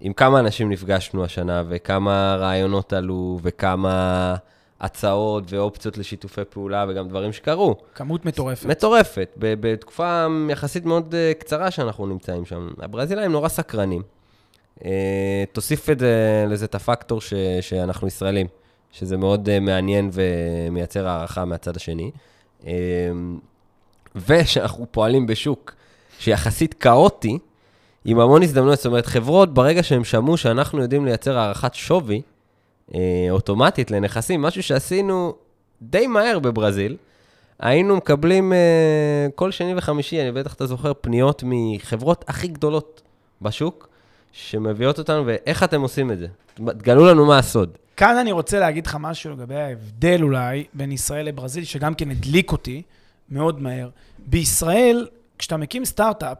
עם 0.00 0.12
כמה 0.12 0.40
אנשים 0.40 0.70
נפגשנו 0.70 1.24
השנה, 1.24 1.62
וכמה 1.68 2.36
רעיונות 2.38 2.92
עלו, 2.92 3.38
וכמה 3.42 4.34
הצעות 4.82 5.52
ואופציות 5.52 5.98
לשיתופי 5.98 6.40
פעולה, 6.50 6.86
וגם 6.88 7.08
דברים 7.08 7.32
שקרו. 7.32 7.76
כמות 7.94 8.24
מטורפת. 8.24 8.66
מטורפת, 8.66 9.28
בתקופה 9.36 10.26
יחסית 10.50 10.84
מאוד 10.84 11.14
אה, 11.14 11.32
קצרה 11.38 11.70
שאנחנו 11.70 12.06
נמצאים 12.06 12.44
שם. 12.44 12.68
הברזילאים 12.78 13.32
נורא 13.32 13.48
סקרנים. 13.48 14.02
אה, 14.84 15.44
תוסיף 15.52 15.90
את 15.90 15.98
זה, 15.98 16.44
לזה 16.48 16.64
את 16.64 16.74
הפקטור 16.74 17.20
ש, 17.20 17.34
שאנחנו 17.60 18.06
ישראלים, 18.06 18.46
שזה 18.92 19.16
מאוד 19.16 19.48
אה, 19.48 19.60
מעניין 19.60 20.10
ומייצר 20.12 21.08
הערכה 21.08 21.44
מהצד 21.44 21.76
השני. 21.76 22.10
ושאנחנו 24.26 24.86
פועלים 24.90 25.26
בשוק 25.26 25.72
שיחסית 26.18 26.74
כאוטי, 26.74 27.38
עם 28.04 28.20
המון 28.20 28.42
הזדמנויות. 28.42 28.78
זאת 28.78 28.86
אומרת, 28.86 29.06
חברות, 29.06 29.54
ברגע 29.54 29.82
שהם 29.82 30.04
שמעו 30.04 30.36
שאנחנו 30.36 30.82
יודעים 30.82 31.04
לייצר 31.04 31.38
הערכת 31.38 31.74
שווי 31.74 32.22
אוטומטית 33.30 33.90
לנכסים, 33.90 34.42
משהו 34.42 34.62
שעשינו 34.62 35.34
די 35.82 36.06
מהר 36.06 36.38
בברזיל, 36.38 36.96
היינו 37.58 37.96
מקבלים 37.96 38.52
אה, 38.52 39.26
כל 39.34 39.50
שני 39.50 39.74
וחמישי, 39.76 40.22
אני 40.22 40.32
בטח 40.32 40.54
אתה 40.54 40.66
זוכר, 40.66 40.92
פניות 41.00 41.42
מחברות 41.46 42.24
הכי 42.28 42.48
גדולות 42.48 43.02
בשוק, 43.42 43.88
שמביאות 44.32 44.98
אותנו, 44.98 45.26
ואיך 45.26 45.62
אתם 45.62 45.80
עושים 45.80 46.10
את 46.10 46.18
זה? 46.18 46.26
תגלו 46.54 47.06
לנו 47.06 47.26
מה 47.26 47.38
הסוד. 47.38 47.78
כאן 47.96 48.16
אני 48.16 48.32
רוצה 48.32 48.60
להגיד 48.60 48.86
לך 48.86 48.96
משהו 49.00 49.32
לגבי 49.32 49.54
ההבדל 49.54 50.22
אולי 50.22 50.64
בין 50.74 50.92
ישראל 50.92 51.26
לברזיל, 51.26 51.64
שגם 51.64 51.94
כן 51.94 52.10
הדליק 52.10 52.52
אותי 52.52 52.82
מאוד 53.30 53.62
מהר. 53.62 53.88
בישראל, 54.18 55.08
כשאתה 55.38 55.56
מקים 55.56 55.84
סטארט-אפ, 55.84 56.38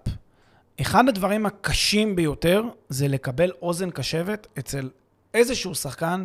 אחד 0.80 1.08
הדברים 1.08 1.46
הקשים 1.46 2.16
ביותר 2.16 2.64
זה 2.88 3.08
לקבל 3.08 3.50
אוזן 3.62 3.90
קשבת 3.90 4.46
אצל 4.58 4.88
איזשהו 5.34 5.74
שחקן 5.74 6.24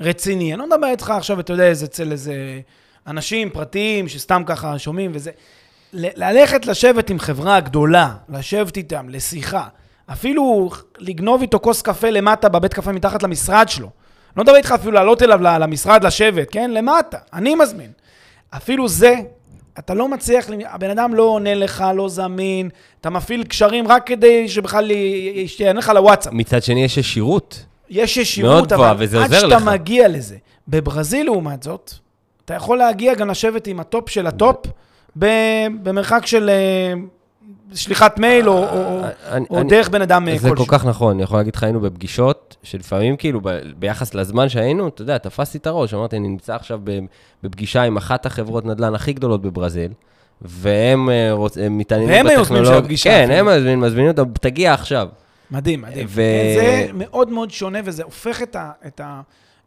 רציני. 0.00 0.54
אני 0.54 0.60
לא 0.60 0.66
מדבר 0.66 0.86
איתך 0.86 1.10
עכשיו, 1.10 1.40
אתה 1.40 1.52
יודע, 1.52 1.72
אצל 1.72 2.12
איזה 2.12 2.60
אנשים 3.06 3.50
פרטיים 3.50 4.08
שסתם 4.08 4.42
ככה 4.46 4.78
שומעים 4.78 5.10
וזה. 5.14 5.30
ללכת 5.92 6.66
לשבת 6.66 7.10
עם 7.10 7.18
חברה 7.18 7.60
גדולה, 7.60 8.14
לשבת 8.28 8.76
איתם 8.76 9.08
לשיחה, 9.08 9.64
אפילו 10.12 10.70
לגנוב 10.98 11.40
איתו 11.40 11.60
כוס 11.60 11.82
קפה 11.82 12.10
למטה 12.10 12.48
בבית 12.48 12.74
קפה 12.74 12.92
מתחת 12.92 13.22
למשרד 13.22 13.68
שלו. 13.68 13.90
לא 14.36 14.42
מדבר 14.42 14.56
איתך 14.56 14.72
אפילו 14.72 14.92
לעלות 14.92 15.22
אליו 15.22 15.40
למשרד 15.42 16.04
לשבת, 16.04 16.50
כן? 16.50 16.70
למטה, 16.70 17.18
אני 17.32 17.54
מזמין. 17.54 17.90
אפילו 18.50 18.88
זה, 18.88 19.14
אתה 19.78 19.94
לא 19.94 20.08
מצליח, 20.08 20.46
הבן 20.64 20.90
אדם 20.90 21.14
לא 21.14 21.22
עונה 21.22 21.54
לך, 21.54 21.84
לא 21.94 22.08
זמין, 22.08 22.68
אתה 23.00 23.10
מפעיל 23.10 23.44
קשרים 23.44 23.88
רק 23.88 24.06
כדי 24.06 24.48
שבכלל 24.48 24.90
יענה 25.58 25.78
לך 25.78 25.92
לוואטסאפ. 25.94 26.32
מצד 26.32 26.62
שני 26.62 26.84
יש 26.84 26.96
ישירות. 26.96 27.64
יש 27.90 28.16
ישירות, 28.16 28.72
לך. 28.72 28.80
עד 29.14 29.40
שאתה 29.40 29.58
מגיע 29.58 30.08
לזה. 30.08 30.36
בברזיל, 30.68 31.26
לעומת 31.26 31.62
זאת, 31.62 31.92
אתה 32.44 32.54
יכול 32.54 32.78
להגיע 32.78 33.14
גם 33.14 33.30
לשבת 33.30 33.66
עם 33.66 33.80
ה 33.80 33.87
top 33.87 34.10
של 34.10 34.26
ה 34.26 34.36
top 34.36 34.66
במרחק 35.16 36.26
של 36.26 36.50
אה, 36.50 36.92
שליחת 37.74 38.18
מייל 38.18 38.48
או, 38.48 38.54
או, 38.58 39.00
אני, 39.30 39.46
או 39.50 39.58
אני, 39.58 39.68
דרך 39.68 39.88
בן 39.88 40.02
אדם 40.02 40.24
כלשהו. 40.24 40.48
זה 40.48 40.50
כל 40.56 40.64
כך 40.68 40.84
נכון, 40.84 41.14
אני 41.14 41.22
יכול 41.22 41.38
להגיד 41.38 41.56
לך, 41.56 41.62
היינו 41.62 41.80
בפגישות, 41.80 42.56
שלפעמים 42.62 43.16
כאילו 43.16 43.40
ב, 43.42 43.58
ביחס 43.78 44.14
לזמן 44.14 44.48
שהיינו, 44.48 44.88
אתה 44.88 45.02
יודע, 45.02 45.18
תפסתי 45.18 45.58
את 45.58 45.66
הראש, 45.66 45.94
אמרתי, 45.94 46.16
אני 46.16 46.28
נמצא 46.28 46.54
עכשיו 46.54 46.80
בפגישה 47.42 47.82
עם 47.82 47.96
אחת 47.96 48.26
החברות 48.26 48.64
נדל"ן 48.64 48.94
הכי 48.94 49.12
גדולות 49.12 49.42
בברזיל, 49.42 49.92
והם 50.42 51.10
אה, 51.10 51.32
רוצ, 51.32 51.58
מתעניינים 51.70 52.26
בטכנולוגיה. 52.26 52.28
והם 52.28 52.38
היוזמים 52.38 52.64
של 52.64 52.72
הפגישה. 52.72 53.10
כן, 53.10 53.30
הם 53.30 53.46
מזמינים, 53.46 53.80
מזמינים 53.80 54.08
אותם, 54.10 54.24
תגיע 54.40 54.74
עכשיו. 54.74 55.08
מדהים, 55.50 55.82
מדהים. 55.82 56.06
ו... 56.08 56.22
זה 56.56 56.86
מאוד 56.94 57.30
מאוד 57.30 57.50
שונה, 57.50 57.78
וזה 57.84 58.02
הופך 58.02 58.42
את, 58.42 58.56
ה, 58.56 58.70
את, 58.86 59.00
ה, 59.00 59.20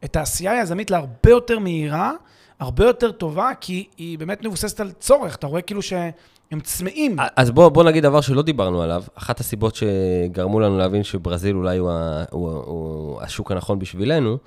את 0.03 0.15
העשייה 0.15 0.51
היזמית 0.51 0.91
להרבה 0.91 1.29
יותר 1.29 1.59
מהירה, 1.59 2.11
הרבה 2.59 2.85
יותר 2.85 3.11
טובה, 3.11 3.51
כי 3.61 3.87
היא 3.97 4.19
באמת 4.19 4.45
מבוססת 4.45 4.79
על 4.79 4.91
צורך. 4.91 5.35
אתה 5.35 5.47
רואה 5.47 5.61
כאילו 5.61 5.81
שהם 5.81 6.59
צמאים. 6.63 7.17
אז 7.35 7.51
בוא, 7.51 7.69
בוא 7.69 7.83
נגיד 7.83 8.03
דבר 8.03 8.21
שלא 8.21 8.41
דיברנו 8.41 8.81
עליו. 8.81 9.03
אחת 9.15 9.39
הסיבות 9.39 9.75
שגרמו 9.75 10.59
לנו 10.59 10.77
להבין 10.77 11.03
שברזיל 11.03 11.55
אולי 11.55 11.77
הוא, 11.77 11.91
הוא, 12.31 12.49
הוא, 12.51 12.63
הוא 12.65 13.21
השוק 13.21 13.51
הנכון 13.51 13.79
בשבילנו, 13.79 14.37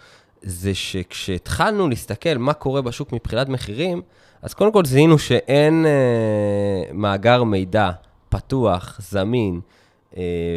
זה 0.43 0.75
שכשהתחלנו 0.75 1.89
להסתכל 1.89 2.39
מה 2.39 2.53
קורה 2.53 2.83
בשוק 2.83 3.13
מבחינת 3.13 3.49
מחירים, 3.49 4.03
אז 4.43 4.55
קודם 4.55 4.73
כל 4.73 4.85
זיהינו 4.85 5.19
שאין 5.19 5.87
אה, 5.87 6.93
מאגר 6.93 7.45
מידע 7.45 7.91
פתוח, 8.29 9.01
זמין 9.03 9.55
אה, 9.55 9.82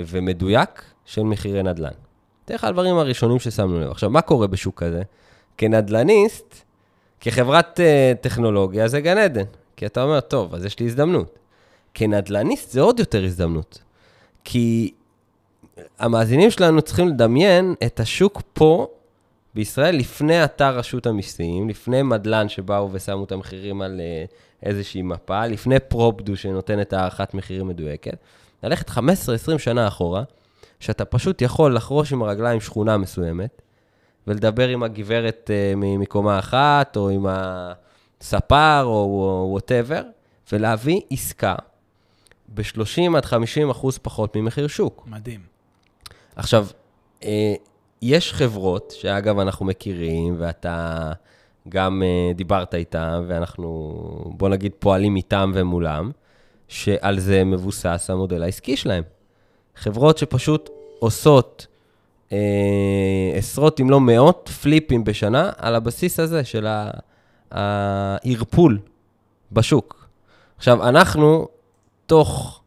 ומדויק 0.08 0.84
של 1.06 1.24
מחירי 1.24 1.64
נדל"ן. 1.64 1.92
אתן 2.46 2.56
לך 2.56 2.64
הדברים 2.64 2.98
הראשונים 2.98 3.40
ששמנו 3.40 3.80
לב. 3.80 3.92
עכשיו, 3.92 4.10
מה 4.10 4.22
קורה 4.22 4.48
בשוק 4.48 4.84
כזה? 4.84 5.02
כנדל"ניסט, 5.58 6.56
כחברת 7.20 7.80
uh, 7.80 8.18
טכנולוגיה 8.24 8.88
זה 8.88 9.02
גן 9.02 9.18
עדן. 9.18 9.44
כי 9.76 9.86
אתה 9.86 10.04
אומר, 10.04 10.20
טוב, 10.20 10.56
אז 10.56 10.66
יש 10.66 10.80
לי 10.80 10.86
הזדמנות. 10.86 11.40
כנדל"ניסט 11.94 12.72
זה 12.72 12.82
עוד 12.82 13.00
יותר 13.00 13.24
הזדמנות. 13.24 13.84
כי 14.44 14.92
המאזינים 16.00 16.52
שלנו 16.52 16.82
צריכים 16.82 17.08
לדמיין 17.08 17.76
את 17.86 18.00
השוק 18.00 18.42
פה, 18.54 18.88
בישראל, 19.56 19.96
לפני 19.96 20.44
אתר 20.44 20.78
רשות 20.78 21.06
המיסים, 21.06 21.70
לפני 21.70 22.02
מדלן 22.02 22.50
שבאו 22.50 22.90
ושמו 22.92 23.24
את 23.24 23.32
המחירים 23.32 23.82
על 23.82 24.02
uh, 24.02 24.66
איזושהי 24.66 25.02
מפה, 25.02 25.48
לפני 25.48 25.80
פרופדו 25.80 26.36
שנותן 26.36 26.82
את 26.82 26.94
הערכת 26.94 27.34
מחירים 27.34 27.68
מדויקת. 27.68 28.18
ללכת 28.64 28.90
15-20 28.90 28.98
שנה 29.58 29.88
אחורה, 29.88 30.24
שאתה 30.80 31.06
פשוט 31.06 31.42
יכול 31.42 31.76
לחרוש 31.76 32.14
עם 32.14 32.24
הרגליים 32.24 32.62
שכונה 32.62 32.98
מסוימת, 32.98 33.62
ולדבר 34.28 34.68
עם 34.68 34.84
הגברת 34.84 35.50
uh, 35.50 35.78
מקומה 35.78 36.40
אחת, 36.40 36.98
או 36.98 37.10
עם 37.10 37.26
הספר, 37.30 38.84
או 38.84 39.48
וואטאבר, 39.52 40.02
ולהביא 40.52 41.02
עסקה 41.12 41.56
ב-30 42.54 43.18
עד 43.18 43.26
50 43.26 43.70
אחוז 43.70 43.98
פחות 43.98 44.36
ממחיר 44.38 44.68
שוק. 44.68 45.04
מדהים. 45.08 45.42
עכשיו, 46.36 46.68
uh, 47.22 47.26
יש 48.02 48.34
חברות, 48.34 48.94
שאגב 48.98 49.40
אנחנו 49.40 49.66
מכירים, 49.66 50.36
ואתה 50.40 51.12
גם 51.70 52.02
uh, 52.06 52.38
דיברת 52.38 52.76
איתם, 52.76 53.24
ואנחנו, 53.28 54.34
בוא 54.38 54.50
נגיד, 54.50 54.72
פועלים 54.80 55.16
איתם 55.16 55.52
ומולם, 55.56 56.12
שעל 56.68 57.20
זה 57.20 57.44
מבוסס 57.44 58.10
המודל 58.10 58.44
העסקי 58.44 58.78
שלהם. 58.78 59.04
חברות 59.76 60.18
שפשוט 60.18 60.70
עושות 61.00 61.68
אה, 62.32 62.38
עשרות 63.36 63.80
אם 63.80 63.90
לא 63.90 64.02
מאות 64.02 64.50
פליפים 64.62 65.04
בשנה 65.04 65.52
על 65.58 65.76
הבסיס 65.76 66.20
הזה 66.20 66.44
של 66.44 66.68
הערפול 67.52 68.80
בשוק. 69.52 70.08
עכשיו, 70.58 70.90
אנחנו 70.90 71.48
תוך 72.06 72.62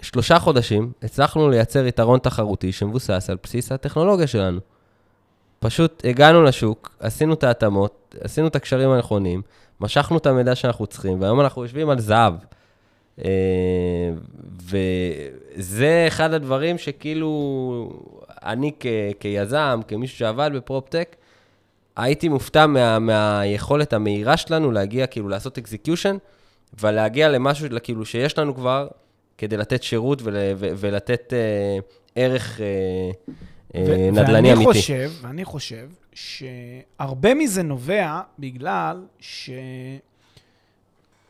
שלושה 0.00 0.38
חודשים 0.38 0.92
הצלחנו 1.02 1.50
לייצר 1.50 1.86
יתרון 1.86 2.18
תחרותי 2.18 2.72
שמבוסס 2.72 3.30
על 3.30 3.36
בסיס 3.42 3.72
הטכנולוגיה 3.72 4.26
שלנו. 4.26 4.60
פשוט 5.58 6.02
הגענו 6.04 6.42
לשוק, 6.42 6.96
עשינו 7.00 7.34
את 7.34 7.44
ההתאמות, 7.44 8.14
עשינו 8.20 8.46
את 8.46 8.56
הקשרים 8.56 8.90
הנכונים, 8.90 9.42
משכנו 9.80 10.18
את 10.18 10.26
המידע 10.26 10.54
שאנחנו 10.54 10.86
צריכים, 10.86 11.20
והיום 11.20 11.40
אנחנו 11.40 11.62
יושבים 11.62 11.90
על 11.90 12.00
זהב. 12.00 12.34
אה, 13.24 14.10
וזה 14.62 16.04
אחד 16.08 16.32
הדברים 16.32 16.78
שכאילו, 16.78 18.02
אני 18.42 18.72
כ, 18.80 18.86
כיזם, 19.20 19.80
כמישהו 19.88 20.18
שעבד 20.18 20.50
ב 20.54 20.60
proptech, 20.60 21.16
הייתי 21.96 22.28
מופתע 22.28 22.66
מה, 22.66 22.98
מהיכולת 22.98 23.92
המהירה 23.92 24.36
שלנו 24.36 24.72
להגיע, 24.72 25.06
כאילו, 25.06 25.28
לעשות 25.28 25.58
execution, 25.58 26.16
ולהגיע 26.80 27.28
למשהו, 27.28 27.68
כאילו, 27.82 28.04
שיש 28.04 28.38
לנו 28.38 28.54
כבר, 28.54 28.88
כדי 29.38 29.56
לתת 29.56 29.82
שירות 29.82 30.22
ול, 30.22 30.34
ו, 30.56 30.68
ולתת 30.76 31.32
אה, 31.32 31.78
ערך 32.14 32.60
אה, 32.60 32.66
אה, 33.74 34.10
נדל"ני 34.12 34.52
אמיתי. 34.52 34.66
ואני 34.66 34.74
חושב, 34.74 35.10
ואני 35.20 35.44
חושב 35.44 35.88
שהרבה 36.14 37.34
מזה 37.34 37.62
נובע 37.62 38.20
בגלל 38.38 39.04
ש... 39.20 39.50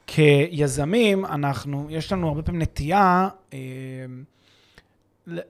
כיזמים, 0.06 1.24
אנחנו, 1.24 1.86
יש 1.90 2.12
לנו 2.12 2.28
הרבה 2.28 2.42
פעמים 2.42 2.62
נטייה 2.62 3.28
אה, 3.52 3.58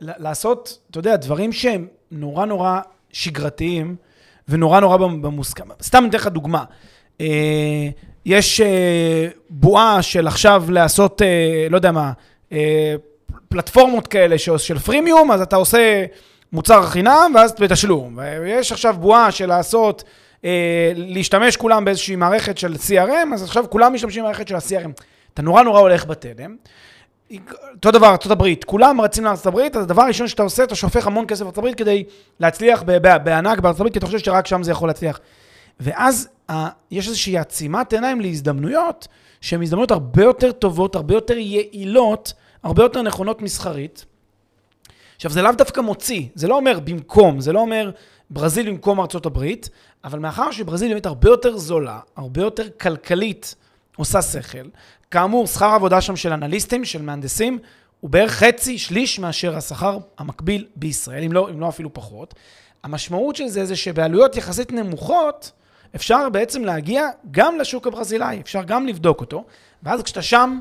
לעשות, 0.01 0.79
אתה 0.91 0.99
יודע, 0.99 1.17
דברים 1.17 1.53
שהם 1.53 1.87
נורא 2.11 2.47
נורא 2.47 2.81
שגרתיים 3.13 3.97
ונורא 4.49 4.81
נורא 4.81 4.97
במוסכם. 4.97 5.65
סתם 5.83 5.99
אני 5.99 6.09
אתן 6.09 6.19
לך 6.19 6.27
דוגמה. 6.27 6.65
אה, 7.21 7.89
יש 8.27 8.61
אה, 8.61 9.29
בועה 9.51 10.03
של 10.03 10.27
עכשיו 10.27 10.65
לעשות, 10.69 11.23
לא 11.71 11.77
יודע 11.77 11.93
מה, 11.93 12.13
פלטפורמות 13.49 14.07
כאלה 14.07 14.39
של 14.39 14.79
פרימיום, 14.79 15.31
אז 15.31 15.41
אתה 15.41 15.57
עושה 15.57 16.05
מוצר 16.53 16.87
חינם 16.87 17.33
ואז 17.35 17.55
בתשלום. 17.61 18.19
ויש 18.43 18.73
עכשיו 18.73 18.97
בועה 19.01 19.31
של 19.31 19.47
לעשות... 19.47 20.05
אה, 20.47 20.93
להשתמש 20.97 21.57
כולם 21.57 21.85
באיזושהי 21.85 22.17
מערכת 22.17 22.59
של 22.59 22.75
CRM, 22.75 23.35
אז 23.35 23.43
עכשיו 23.43 23.65
כולם 23.71 23.95
משתמשים 23.95 24.23
במערכת 24.23 24.49
של 24.49 24.55
ה-CRM. 24.55 24.91
אתה 25.35 25.43
נורא 25.43 25.63
נורא 25.63 25.81
הולך 25.81 26.07
בתלם. 26.07 26.57
אותו 27.75 27.91
דבר, 27.91 28.07
ארה"ב, 28.07 28.55
כולם 28.67 29.01
רצים 29.01 29.25
לארה"ב, 29.25 29.59
אז 29.59 29.83
הדבר 29.83 30.03
הראשון 30.03 30.29
שאתה 30.29 30.43
עושה, 30.43 30.65
אתה 30.65 30.75
שופך 30.75 31.07
המון 31.07 31.25
כסף 31.29 31.45
לארה"ב 31.45 31.75
כדי 31.75 32.05
להצליח 32.41 32.83
בענק 33.25 33.59
בארה"ב, 33.59 33.89
כי 33.89 33.99
אתה 33.99 34.07
חושב 34.07 34.19
שרק 34.19 34.47
שם 34.47 34.63
זה 34.63 34.71
יכול 34.71 34.89
להצליח. 34.89 35.21
ואז 35.81 36.29
יש 36.91 37.09
איזושהי 37.09 37.39
עצימת 37.39 37.93
עיניים 37.93 38.21
להזדמנויות, 38.21 39.09
שהן 39.41 39.63
הזדמנויות 39.63 39.91
הרבה 39.91 40.23
יותר 40.23 40.53
טובות, 40.53 40.97
הרבה 40.97 41.15
יותר 41.15 41.39
יעילות, 41.39 42.33
הרבה 42.63 42.83
יותר 42.83 43.03
נכונות 43.03 43.43
מסחרית. 43.43 44.05
עכשיו, 45.17 45.31
זה 45.31 45.43
לאו 45.43 45.53
דווקא 45.53 45.81
מוציא, 45.81 46.23
זה 46.35 46.49
לא 46.49 46.57
אומר 46.57 46.81
במקום, 46.81 47.41
זה 47.41 47.53
לא 47.53 47.61
אומר 47.61 47.91
ברזיל 48.31 48.71
במקום 48.71 49.01
ארצות 49.01 49.27
הברית, 49.27 49.69
אבל 50.05 50.19
מאחר 50.19 50.51
שברזיל 50.51 50.89
באמת 50.89 51.07
הרבה 51.07 51.29
יותר 51.29 51.57
זולה, 51.57 52.01
הרבה 52.17 52.43
יותר 52.43 52.69
כלכלית 52.81 53.55
עושה 53.97 54.23
שכל, 54.23 54.69
כאמור, 55.11 55.47
שכר 55.47 55.67
עבודה 55.67 56.01
שם 56.01 56.17
של 56.17 56.33
אנליסטים, 56.33 56.85
של 56.85 57.03
מהנדסים, 57.03 57.59
הוא 58.01 58.11
בערך 58.11 58.33
חצי, 58.33 58.79
שליש 58.79 59.19
מאשר 59.19 59.57
השכר 59.57 59.99
המקביל 60.19 60.67
בישראל, 60.77 61.25
אם 61.25 61.33
לא, 61.33 61.51
אם 61.51 61.61
לא 61.61 61.69
אפילו 61.69 61.95
פחות. 61.95 62.35
המשמעות 62.83 63.37
של 63.37 63.49
זה 63.49 63.65
זה 63.65 63.77
שבעלויות 63.77 64.37
יחסית 64.37 64.73
נמוכות, 64.73 65.53
אפשר 65.97 66.29
בעצם 66.29 66.65
להגיע 66.65 67.09
גם 67.31 67.59
לשוק 67.59 67.87
הברזילאי, 67.87 68.41
אפשר 68.41 68.63
גם 68.63 68.87
לבדוק 68.87 69.21
אותו, 69.21 69.45
ואז 69.83 70.03
כשאתה 70.03 70.23
שם, 70.23 70.59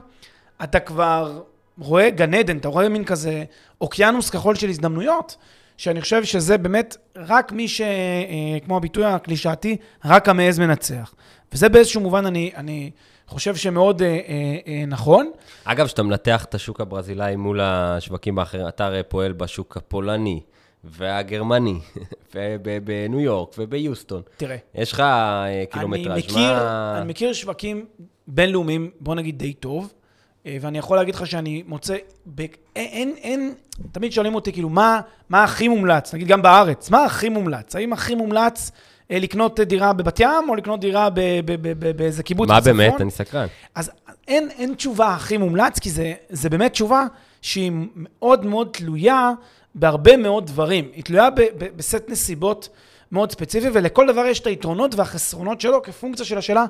אתה 0.64 0.80
כבר 0.80 1.42
רואה 1.80 2.10
גן 2.10 2.34
עדן, 2.34 2.58
אתה 2.58 2.68
רואה 2.68 2.90
מין 2.90 3.06
כזה 3.06 3.44
אוקיינוס 3.82 4.30
כחול 4.30 4.56
של 4.56 4.70
הזדמנויות, 4.70 5.38
שאני 5.78 6.02
חושב 6.02 6.24
שזה 6.24 6.58
באמת 6.58 6.98
רק 7.16 7.52
מי 7.52 7.68
ש... 7.68 7.82
אה, 7.82 8.60
כמו 8.66 8.78
הביטוי 8.78 9.06
הקלישאתי, 9.06 9.78
רק 10.06 10.30
המעז 10.30 10.60
מנצח. 10.60 11.14
וזה 11.54 11.70
באיזשהו 11.70 12.02
מובן, 12.02 12.26
אני, 12.26 12.52
אני 12.56 12.92
חושב 13.28 13.56
שמאוד 13.56 14.02
אה, 14.02 14.08
אה, 14.08 14.58
אה, 14.68 14.84
נכון. 14.88 15.32
אגב, 15.64 15.86
כשאתה 15.86 16.04
מנתח 16.04 16.46
את 16.46 16.56
השוק 16.56 16.82
הברזילאי 16.82 17.36
מול 17.36 17.60
השווקים 17.62 18.40
האחרים, 18.40 18.68
אתה 18.68 18.86
הרי 18.86 19.04
פועל 19.04 19.34
בשוק 19.34 19.78
הפולני. 19.78 20.42
והגרמני, 20.88 21.80
ובניו 22.36 23.20
יורק 23.20 23.56
וביוסטון. 23.58 24.22
תראה. 24.38 24.58
יש 24.76 24.92
לך 24.92 25.00
אה, 25.00 25.64
קילומטראז', 25.72 26.36
מה... 26.36 26.98
אני 26.98 27.10
מכיר 27.10 27.34
שווקים 27.34 27.86
בינלאומיים, 28.28 28.92
בוא 29.00 29.16
נגיד 29.16 29.38
די 29.38 29.54
טוב, 29.54 29.94
ואני 30.62 30.78
יכול 30.78 30.98
להגיד 30.98 31.16
לך 31.16 31.28
שאני 31.28 31.64
מוצא, 31.68 31.96
ב... 32.36 32.42
אין, 32.42 32.50
אין, 32.76 33.14
אין, 33.18 33.54
תמיד 33.92 34.12
שואלים 34.12 34.36
אותי, 34.36 34.54
כאילו, 34.54 34.70
מה, 34.70 35.02
מה 35.30 35.44
הכי 35.44 35.68
מומלץ? 35.68 36.14
נגיד 36.14 36.28
גם 36.28 36.42
בארץ, 36.42 36.90
מה 36.90 37.06
הכי 37.06 37.30
מומלץ? 37.30 37.76
האם 37.76 37.94
הכי 37.94 38.16
מומלץ 38.16 38.72
אה, 39.12 39.20
לקנות 39.20 39.60
דירה 39.60 39.94
בבת 39.94 40.20
ים, 40.20 40.50
או 40.50 40.56
לקנות 40.56 40.80
דירה 40.80 41.10
באיזה 41.96 42.24
קיבוץ 42.24 42.50
מה 42.50 42.60
בצפון? 42.60 42.78
באמת? 42.78 43.02
אני 43.02 43.12
סקרן. 43.12 43.48
אז 43.76 43.92
אין, 44.28 44.50
אין 44.58 44.74
תשובה 44.74 45.14
הכי 45.14 45.38
מומלץ, 45.38 45.80
כי 45.80 45.90
זה, 45.90 46.14
זה 46.30 46.50
באמת 46.50 46.72
תשובה 46.72 47.06
שהיא 47.42 47.72
מאוד 47.96 48.46
מאוד 48.46 48.70
תלויה 48.74 49.32
בהרבה 49.76 50.18
מאוד 50.18 50.48
דברים. 50.48 50.90
היא 50.94 51.04
תלויה 51.04 51.30
ב, 51.30 51.42
ב, 51.42 51.66
בסט 51.76 52.04
נסיבות 52.08 52.70
מאוד 53.12 53.32
ספציפי, 53.32 53.68
ולכל 53.74 54.08
דבר 54.08 54.26
יש 54.26 54.40
את 54.40 54.48
היתרונות 54.48 54.96
והחסרונות 54.96 55.62
שלו 55.62 55.84
כפונקציה 55.84 56.26
של 56.26 56.38
השאלה, 56.38 56.66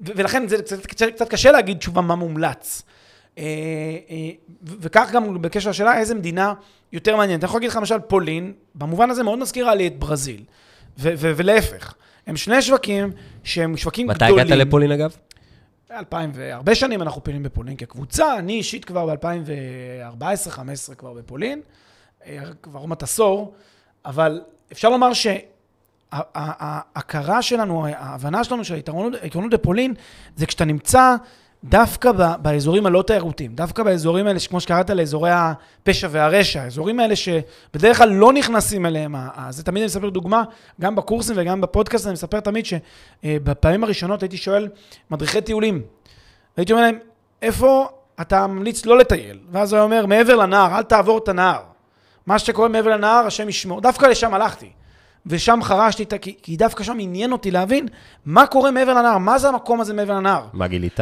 ולכן 0.00 0.48
זה 0.48 0.58
קצת, 0.58 0.86
קצת, 0.86 1.06
קצת 1.14 1.28
קשה 1.28 1.52
להגיד 1.52 1.78
תשובה 1.78 2.00
מה 2.00 2.14
מומלץ. 2.14 2.82
אה, 3.38 3.44
אה, 4.10 4.30
וכך 4.62 5.10
גם 5.12 5.42
בקשר 5.42 5.70
לשאלה 5.70 5.98
איזה 5.98 6.14
מדינה 6.14 6.54
יותר 6.92 7.16
מעניינת. 7.16 7.42
אני 7.42 7.48
יכול 7.48 7.58
להגיד 7.58 7.70
לך 7.70 7.76
למשל 7.76 7.98
פולין, 7.98 8.52
במובן 8.74 9.10
הזה 9.10 9.22
מאוד 9.22 9.38
מזכירה 9.38 9.74
לי 9.74 9.86
את 9.86 9.98
ברזיל, 9.98 10.42
ו- 10.98 11.12
ו- 11.18 11.32
ולהפך. 11.36 11.94
הם 12.26 12.36
שני 12.36 12.62
שווקים 12.62 13.12
שהם 13.44 13.76
שווקים 13.76 14.06
מתי 14.06 14.24
גדולים. 14.24 14.46
הגעת 14.46 14.58
לפולין, 14.58 14.92
אגב? 14.92 15.16
2000 15.90 16.30
והרבה 16.34 16.74
שנים 16.74 17.02
אנחנו 17.02 17.24
פעילים 17.24 17.42
בפולין 17.42 17.76
כקבוצה, 17.76 18.38
אני 18.38 18.52
אישית 18.52 18.84
כבר 18.84 19.14
ב-2014-2015 19.14 20.94
כבר 20.94 21.12
בפולין, 21.12 21.60
אה, 22.26 22.38
כבר 22.62 22.80
עוד 22.80 22.88
מעט 22.88 23.02
עשור, 23.02 23.54
אבל 24.04 24.40
אפשר 24.72 24.88
לומר 24.88 25.12
שההכרה 26.16 27.42
שלנו, 27.42 27.86
ההבנה 27.86 28.44
שלנו 28.44 28.64
של 28.64 28.74
היתרונות 28.74 29.50
בפולין, 29.50 29.94
זה 30.36 30.46
כשאתה 30.46 30.64
נמצא 30.64 31.16
דווקא 31.64 32.12
באזורים 32.42 32.86
הלא 32.86 33.04
תיירותיים, 33.06 33.54
דווקא 33.54 33.82
באזורים 33.82 34.26
האלה, 34.26 34.38
כמו 34.48 34.60
שקראת 34.60 34.90
לאזורי 34.90 35.30
הפשע 35.32 36.08
והרשע, 36.10 36.62
האזורים 36.62 37.00
האלה 37.00 37.16
שבדרך 37.16 37.98
כלל 37.98 38.08
לא 38.08 38.32
נכנסים 38.32 38.86
אליהם, 38.86 39.14
זה 39.50 39.62
תמיד 39.62 39.82
אני 39.82 39.86
מספר 39.86 40.08
דוגמה, 40.08 40.42
גם 40.80 40.96
בקורסים 40.96 41.36
וגם 41.38 41.60
בפודקאסט, 41.60 42.06
אני 42.06 42.12
מספר 42.12 42.40
תמיד 42.40 42.66
שבפעמים 42.66 43.84
הראשונות 43.84 44.22
הייתי 44.22 44.36
שואל 44.36 44.68
מדריכי 45.10 45.40
טיולים, 45.40 45.82
הייתי 46.56 46.72
אומר 46.72 46.82
להם, 46.82 46.98
איפה 47.42 47.88
אתה 48.20 48.46
ממליץ 48.46 48.86
לא 48.86 48.98
לטייל? 48.98 49.38
ואז 49.50 49.72
הוא 49.72 49.82
אומר, 49.82 50.06
מעבר 50.06 50.36
לנהר, 50.36 50.78
אל 50.78 50.82
תעבור 50.82 51.18
את 51.18 51.28
הנהר. 51.28 51.62
מה 52.26 52.38
שקורה 52.38 52.68
מעבר 52.68 52.90
לנהר, 52.90 53.26
השם 53.26 53.48
ישמור. 53.48 53.80
דווקא 53.80 54.06
לשם 54.06 54.34
הלכתי. 54.34 54.70
ושם 55.26 55.60
חרשתי, 55.62 56.02
את 56.02 56.12
ה- 56.12 56.18
כי, 56.18 56.34
כי 56.42 56.56
דווקא 56.56 56.84
שם 56.84 56.96
עניין 57.00 57.32
אותי 57.32 57.50
להבין 57.50 57.88
מה 58.26 58.46
קורה 58.46 58.70
מעבר 58.70 58.94
לנהר, 58.94 59.18
מה 59.18 59.38
זה 59.38 59.48
המקום 59.48 59.80
הזה 59.80 59.94
מעבר 59.94 60.14
לנהר. 60.14 60.46
מה 60.52 60.66
גילית? 60.68 61.00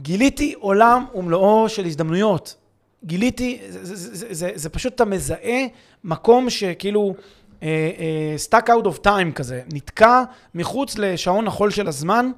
גיליתי 0.00 0.54
עולם 0.58 1.04
ומלואו 1.14 1.68
של 1.68 1.84
הזדמנויות. 1.84 2.56
גיליתי, 3.04 3.58
זה, 3.68 3.84
זה, 3.84 4.14
זה, 4.16 4.34
זה, 4.34 4.50
זה, 4.54 4.68
פשוט 4.68 4.94
אתה 4.94 5.04
מזהה 5.04 5.66
מקום 6.04 6.50
שכאילו, 6.50 7.14
אה, 7.62 7.90
אה, 7.98 8.58
stuck 8.60 8.64
out 8.68 8.86
of 8.86 9.06
time 9.06 9.32
כזה, 9.34 9.62
נתקע 9.72 10.22
מחוץ 10.54 10.98
לשעון 10.98 11.46
החול 11.46 11.70
של 11.70 11.88
הזמן, 11.88 12.30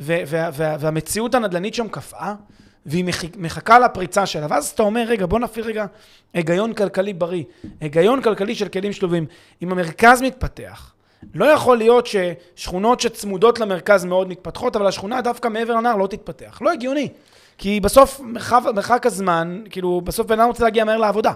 ו, 0.00 0.16
וה, 0.26 0.50
וה, 0.52 0.76
והמציאות 0.80 1.34
הנדל"נית 1.34 1.74
שם 1.74 1.88
קפאה, 1.88 2.34
והיא 2.86 3.04
מחכה 3.36 3.78
לפריצה 3.78 4.26
שלה. 4.26 4.46
ואז 4.50 4.68
אתה 4.68 4.82
אומר, 4.82 5.04
רגע, 5.08 5.26
בוא 5.26 5.38
נפעיל 5.38 5.66
רגע 5.66 5.86
היגיון 6.34 6.72
כלכלי 6.72 7.12
בריא, 7.12 7.44
היגיון 7.80 8.22
כלכלי 8.22 8.54
של 8.54 8.68
כלים 8.68 8.92
שלובים. 8.92 9.26
אם 9.62 9.72
המרכז 9.72 10.22
מתפתח, 10.22 10.94
לא 11.34 11.44
יכול 11.44 11.78
להיות 11.78 12.06
ששכונות 12.06 13.00
שצמודות 13.00 13.60
למרכז 13.60 14.04
מאוד 14.04 14.28
מתפתחות, 14.28 14.76
אבל 14.76 14.86
השכונה 14.86 15.20
דווקא 15.20 15.48
מעבר 15.48 15.74
לנהר 15.74 15.96
לא 15.96 16.06
תתפתח. 16.06 16.58
לא 16.62 16.72
הגיוני. 16.72 17.08
כי 17.58 17.80
בסוף 17.80 18.20
מרחב, 18.20 18.62
מרחק 18.74 19.06
הזמן, 19.06 19.62
כאילו, 19.70 20.00
בסוף 20.00 20.26
בן 20.26 20.40
אדם 20.40 20.48
רוצה 20.48 20.64
להגיע 20.64 20.84
מהר 20.84 20.96
לעבודה. 20.96 21.32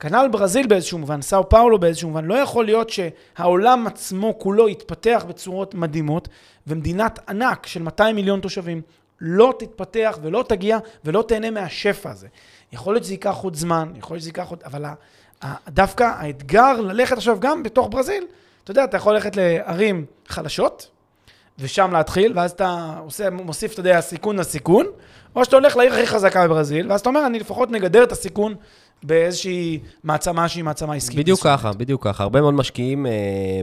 כנ"ל 0.00 0.28
ברזיל 0.30 0.66
באיזשהו 0.66 0.98
מובן, 0.98 1.22
סאו 1.22 1.48
פאולו 1.48 1.78
באיזשהו 1.78 2.08
מובן, 2.08 2.24
לא 2.24 2.34
יכול 2.34 2.64
להיות 2.64 2.90
שהעולם 2.90 3.86
עצמו 3.86 4.38
כולו 4.38 4.68
יתפתח 4.68 5.24
בצורות 5.28 5.74
מדהימות, 5.74 6.28
ומדינת 6.66 7.18
ענק 7.28 7.66
של 7.66 7.82
200 7.82 8.16
מיליון 8.16 8.40
תושבים 8.40 8.82
לא 9.20 9.54
תתפתח 9.58 10.18
ולא 10.22 10.44
תגיע 10.48 10.78
ולא 11.04 11.24
תהנה 11.28 11.50
מהשפע 11.50 12.10
הזה. 12.10 12.28
יכול 12.72 12.94
להיות 12.94 13.04
שזה 13.04 13.14
ייקח 13.14 13.36
עוד 13.36 13.54
זמן, 13.54 13.92
יכול 13.96 14.14
להיות 14.14 14.20
שזה 14.20 14.28
ייקח 14.28 14.48
עוד... 14.48 14.62
אבל 14.64 14.84
דווקא 15.68 16.04
האתגר 16.04 16.80
ללכת 16.80 17.16
עכשיו 17.16 17.40
גם 17.40 17.62
בתוך 17.62 17.88
ברזיל, 17.90 18.24
אתה 18.64 18.70
יודע, 18.70 18.84
אתה 18.84 18.96
יכול 18.96 19.14
ללכת 19.14 19.36
לערים 19.36 20.04
חלשות, 20.28 20.90
ושם 21.58 21.90
להתחיל, 21.92 22.32
ואז 22.36 22.50
אתה 22.50 22.94
עושה, 23.04 23.30
מוסיף, 23.30 23.72
אתה 23.72 23.80
יודע, 23.80 24.00
סיכון 24.00 24.36
לסיכון, 24.36 24.86
או 25.36 25.44
שאתה 25.44 25.56
הולך 25.56 25.76
לעיר 25.76 25.92
הכי 25.92 26.06
חזקה 26.06 26.44
בברזיל, 26.44 26.90
ואז 26.90 27.00
אתה 27.00 27.08
אומר, 27.08 27.26
אני 27.26 27.38
לפחות 27.38 27.70
נגדר 27.70 28.02
את 28.02 28.12
הסיכון 28.12 28.54
באיזושהי 29.02 29.80
מעצמה 30.04 30.48
שהיא 30.48 30.64
מעצמה 30.64 30.94
עסקית. 30.94 31.18
בדיוק 31.18 31.38
מסוימת. 31.38 31.58
ככה, 31.58 31.72
בדיוק 31.72 32.04
ככה. 32.04 32.22
הרבה 32.22 32.40
מאוד 32.40 32.54
משקיעים 32.54 33.06
אה, 33.06 33.12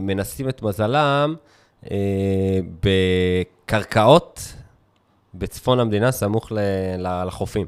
מנסים 0.02 0.48
את 0.48 0.62
מזלם 0.62 1.34
אה, 1.90 1.96
בקרקעות 2.82 4.40
בצפון 5.38 5.80
המדינה, 5.80 6.12
סמוך 6.12 6.52
ל, 6.52 6.58
ל, 6.98 7.24
לחופים. 7.26 7.66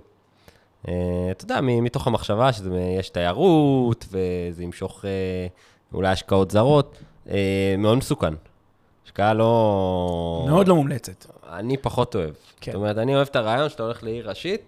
אה, 0.88 0.94
אתה 1.30 1.44
יודע, 1.44 1.60
מתוך 1.62 2.06
המחשבה 2.06 2.52
שיש 2.52 3.08
תיירות, 3.08 4.06
וזה 4.10 4.62
ימשוך 4.62 5.04
אה, 5.04 5.10
אולי 5.94 6.08
השקעות 6.08 6.50
זרות, 6.50 6.98
אה, 7.30 7.74
מאוד 7.78 7.98
מסוכן. 7.98 8.34
השקעה 9.04 9.34
לא... 9.34 10.46
מאוד 10.48 10.68
לא 10.68 10.74
מומלצת. 10.74 11.26
אני 11.52 11.76
פחות 11.76 12.14
אוהב. 12.14 12.34
כן. 12.60 12.72
זאת 12.72 12.78
אומרת, 12.78 12.98
אני 12.98 13.14
אוהב 13.14 13.28
את 13.30 13.36
הרעיון 13.36 13.68
שאתה 13.68 13.82
הולך 13.82 14.02
לעיר 14.02 14.28
ראשית, 14.28 14.60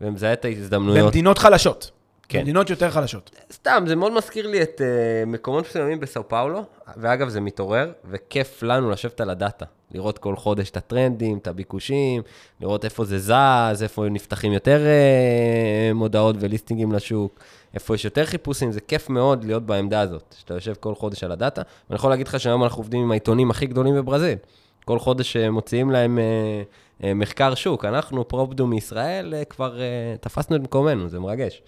ומזהה 0.00 0.32
את 0.32 0.44
ההזדמנויות. 0.44 1.04
במדינות 1.04 1.38
חלשות. 1.38 1.90
כן. 2.28 2.38
במדינות 2.38 2.70
יותר 2.70 2.90
חלשות. 2.90 3.30
סתם, 3.52 3.84
זה 3.86 3.96
מאוד 3.96 4.12
מזכיר 4.12 4.46
לי 4.46 4.62
את 4.62 4.80
uh, 4.80 5.26
מקומות 5.26 5.64
מסוימים 5.68 6.00
בסאו 6.00 6.28
פאולו, 6.28 6.64
ואגב, 6.96 7.28
זה 7.28 7.40
מתעורר, 7.40 7.92
וכיף 8.04 8.62
לנו 8.62 8.90
לשבת 8.90 9.20
על 9.20 9.30
הדאטה. 9.30 9.64
לראות 9.94 10.18
כל 10.18 10.36
חודש 10.36 10.70
את 10.70 10.76
הטרנדים, 10.76 11.38
את 11.38 11.46
הביקושים, 11.46 12.22
לראות 12.60 12.84
איפה 12.84 13.04
זה 13.04 13.18
זז, 13.18 13.82
איפה 13.82 14.08
נפתחים 14.10 14.52
יותר 14.52 14.80
uh, 14.80 15.94
מודעות 15.94 16.36
וליסטינגים 16.40 16.92
לשוק, 16.92 17.40
איפה 17.74 17.94
יש 17.94 18.04
יותר 18.04 18.24
חיפושים, 18.24 18.72
זה 18.72 18.80
כיף 18.80 19.10
מאוד 19.10 19.44
להיות 19.44 19.62
בעמדה 19.66 20.00
הזאת, 20.00 20.34
שאתה 20.38 20.54
יושב 20.54 20.74
כל 20.80 20.94
חודש 20.94 21.24
על 21.24 21.32
הדאטה. 21.32 21.62
ואני 21.90 21.96
יכול 21.96 22.10
להגיד 22.10 22.28
לך 22.28 22.40
שהיום 22.40 22.64
אנחנו 22.64 22.80
עובדים 22.80 23.00
עם 23.00 23.10
העיתונים 23.10 23.50
הכי 23.50 23.66
גדולים 23.66 23.94
בברזיל. 23.94 24.38
כל 24.84 24.98
חודש 24.98 25.36
אה, 25.36 25.50
מוציאים 25.50 25.90
להם 25.90 26.18
uh, 26.18 27.04
מחקר 27.14 27.54
שוק. 27.54 27.84
אנחנו, 27.84 28.28
פרופדו 28.28 28.66
מישראל, 28.66 29.34
כבר 29.50 29.78
תפסנו 30.20 30.56
את 30.56 30.60
מקומנו, 30.60 31.08
זה 31.08 31.20
מרגש. 31.20 31.62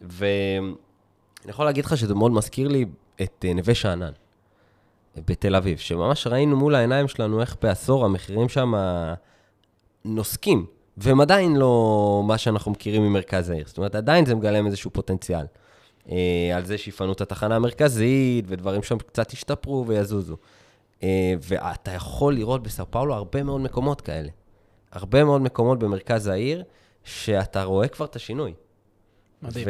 ואני 0.00 0.72
יכול 1.48 1.64
להגיד 1.64 1.84
לך 1.84 1.96
שזה 1.96 2.14
מאוד 2.14 2.32
מזכיר 2.32 2.68
לי 2.68 2.84
את 3.22 3.44
אה, 3.48 3.54
נווה 3.54 3.74
שאנן, 3.74 4.12
בתל 5.26 5.56
אביב, 5.56 5.78
שממש 5.78 6.26
ראינו 6.26 6.56
מול 6.56 6.74
העיניים 6.74 7.08
שלנו 7.08 7.40
איך 7.40 7.56
בעשור 7.62 8.04
המחירים 8.04 8.48
שם 8.48 8.74
נוסקים, 10.04 10.66
והם 10.96 11.20
עדיין 11.20 11.56
לא 11.56 12.22
מה 12.26 12.38
שאנחנו 12.38 12.70
מכירים 12.70 13.02
ממרכז 13.02 13.50
העיר. 13.50 13.64
זאת 13.66 13.78
אומרת, 13.78 13.94
עדיין 13.94 14.26
זה 14.26 14.34
מגלם 14.34 14.66
איזשהו 14.66 14.90
פוטנציאל. 14.90 15.46
אה, 16.10 16.52
על 16.56 16.64
זה 16.64 16.78
שיפנו 16.78 17.12
את 17.12 17.20
התחנה 17.20 17.56
המרכזית, 17.56 18.44
ודברים 18.48 18.82
שם 18.82 18.98
קצת 18.98 19.32
ישתפרו 19.32 19.84
ויזוזו. 19.86 20.36
אה, 21.02 21.34
ואתה 21.40 21.90
יכול 21.90 22.34
לראות 22.34 22.62
בסאו 22.62 22.90
פאולו 22.90 23.14
הרבה 23.14 23.42
מאוד 23.42 23.60
מקומות 23.60 24.00
כאלה. 24.00 24.28
הרבה 24.92 25.24
מאוד 25.24 25.42
מקומות 25.42 25.78
במרכז 25.78 26.26
העיר, 26.26 26.62
שאתה 27.04 27.64
רואה 27.64 27.88
כבר 27.88 28.06
את 28.06 28.16
השינוי. 28.16 28.54
מדהים. 29.42 29.66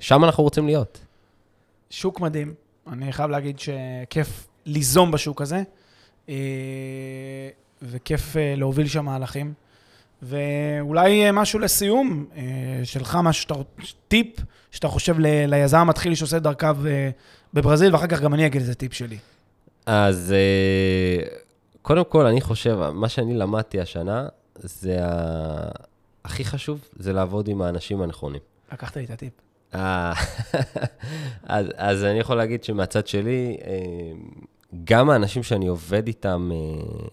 ושם 0.00 0.24
אנחנו 0.24 0.44
רוצים 0.44 0.66
להיות. 0.66 1.00
שוק 1.90 2.20
מדהים. 2.20 2.54
אני 2.92 3.12
חייב 3.12 3.30
להגיד 3.30 3.58
שכיף 3.58 4.48
ליזום 4.66 5.10
בשוק 5.10 5.42
הזה, 5.42 5.62
אה, 6.28 6.34
וכיף 7.82 8.36
אה, 8.36 8.54
להוביל 8.56 8.88
שם 8.88 9.04
מהלכים. 9.04 9.52
ואולי 10.22 11.26
אה, 11.26 11.32
משהו 11.32 11.58
לסיום, 11.58 12.26
שלך, 12.84 13.18
משהו 13.22 13.42
שאתה, 13.42 13.54
טיפ 14.08 14.26
שאתה 14.70 14.88
חושב 14.88 15.18
ל- 15.18 15.46
ליזם 15.46 15.78
המתחיל 15.78 16.14
שעושה 16.14 16.36
את 16.36 16.42
דרכיו 16.42 16.76
בברזיל, 17.54 17.92
ואחר 17.92 18.06
כך 18.06 18.20
גם 18.20 18.34
אני 18.34 18.46
אגיד 18.46 18.60
איזה 18.60 18.74
טיפ 18.74 18.92
שלי. 18.92 19.18
אז 19.86 20.34
קודם 21.82 22.04
כל, 22.08 22.26
אני 22.26 22.40
חושב, 22.40 22.90
מה 22.94 23.08
שאני 23.08 23.34
למדתי 23.34 23.80
השנה, 23.80 24.28
זה 24.54 24.98
ה... 25.04 25.68
הכי 26.24 26.44
חשוב, 26.44 26.88
זה 26.96 27.12
לעבוד 27.12 27.48
עם 27.48 27.62
האנשים 27.62 28.02
הנכונים. 28.02 28.40
לקחת 28.72 28.96
לי 28.96 29.04
את 29.04 29.10
הטיפ. 29.10 29.45
אה, 29.74 30.12
אז, 31.42 31.66
אז 31.76 32.04
אני 32.04 32.18
יכול 32.18 32.36
להגיד 32.36 32.64
שמהצד 32.64 33.06
שלי, 33.06 33.56
אה, 33.64 34.12
גם 34.84 35.10
האנשים 35.10 35.42
שאני 35.42 35.66
עובד 35.66 36.06
איתם 36.06 36.50
אה, 36.52 37.06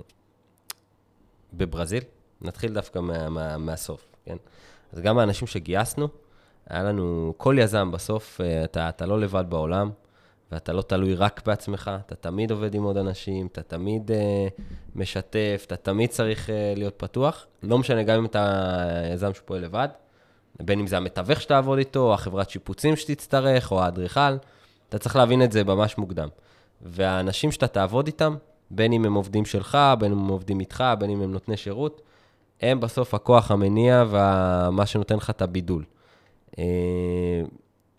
בברזיל, 1.54 2.04
נתחיל 2.42 2.74
דווקא 2.74 3.00
מה, 3.00 3.30
מה, 3.30 3.58
מהסוף, 3.58 4.06
כן? 4.26 4.38
אז 4.94 5.00
גם 5.00 5.18
האנשים 5.18 5.48
שגייסנו, 5.48 6.08
היה 6.70 6.84
לנו, 6.84 7.34
כל 7.38 7.56
יזם 7.60 7.92
בסוף, 7.92 8.42
אתה, 8.64 8.90
אתה 8.90 9.06
לא 9.06 9.20
לבד 9.20 9.46
בעולם, 9.50 9.90
ואתה 10.54 10.74
לא 10.74 10.82
תלוי 10.82 11.16
רק 11.16 11.42
בעצמך, 11.46 11.92
אתה 12.06 12.16
תמיד 12.16 12.52
עובד 12.52 12.76
עם 12.76 12.84
עוד 12.84 12.98
אנשים, 12.98 13.48
אתה 13.48 13.62
תמיד 13.62 14.12
אה, 14.12 14.48
משתף, 14.96 15.64
אתה 15.68 15.76
תמיד 15.76 16.10
צריך 16.10 16.50
אה, 16.50 16.74
להיות 16.76 16.94
פתוח. 16.98 17.48
לא 17.64 17.78
משנה, 17.78 18.04
גם 18.04 18.18
אם 18.18 18.26
אתה 18.26 18.84
יזם 19.14 19.34
שפועל 19.34 19.62
לבד, 19.62 19.88
בין 20.62 20.80
אם 20.80 20.88
זה 20.88 20.98
המתווך 20.98 21.42
שתעבוד 21.42 21.78
איתו, 21.78 22.00
או 22.00 22.14
החברת 22.14 22.50
שיפוצים 22.50 22.96
שתצטרך, 22.96 23.72
או 23.72 23.84
האדריכל, 23.84 24.38
אתה 24.90 25.00
צריך 25.00 25.16
להבין 25.16 25.44
את 25.44 25.52
זה 25.52 25.64
ממש 25.64 25.98
מוקדם. 25.98 26.28
והאנשים 26.82 27.52
שאתה 27.52 27.68
תעבוד 27.68 28.08
איתם, 28.08 28.36
בין 28.72 28.94
אם 28.94 29.06
הם 29.06 29.14
עובדים 29.14 29.46
שלך, 29.46 29.78
בין 30.00 30.12
אם 30.12 30.20
הם 30.20 30.28
עובדים 30.28 30.60
איתך, 30.60 30.84
בין 31.00 31.10
אם 31.10 31.22
הם 31.22 31.32
נותני 31.32 31.58
שירות, 31.58 32.02
הם 32.62 32.80
בסוף 32.80 33.14
הכוח 33.14 33.52
המניע 33.52 34.04
ומה 34.10 34.86
שנותן 34.86 35.16
לך 35.16 35.30
את 35.30 35.42
הבידול. 35.42 35.84
אה, 36.60 36.64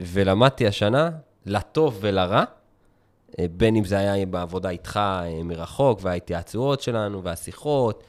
ולמדתי 0.01 0.67
השנה, 0.67 1.11
לטוב 1.47 1.99
ולרע, 2.01 2.45
אה, 3.39 3.47
בין 3.57 3.77
אם 3.77 3.85
זה 3.85 3.99
היה 3.99 4.27
בעבודה 4.27 4.71
איתך 4.71 4.97
אה, 4.97 5.43
מרחוק, 5.45 5.99
וההתייעצויות 6.03 6.81
שלנו, 6.81 7.23
והשיחות, 7.23 8.05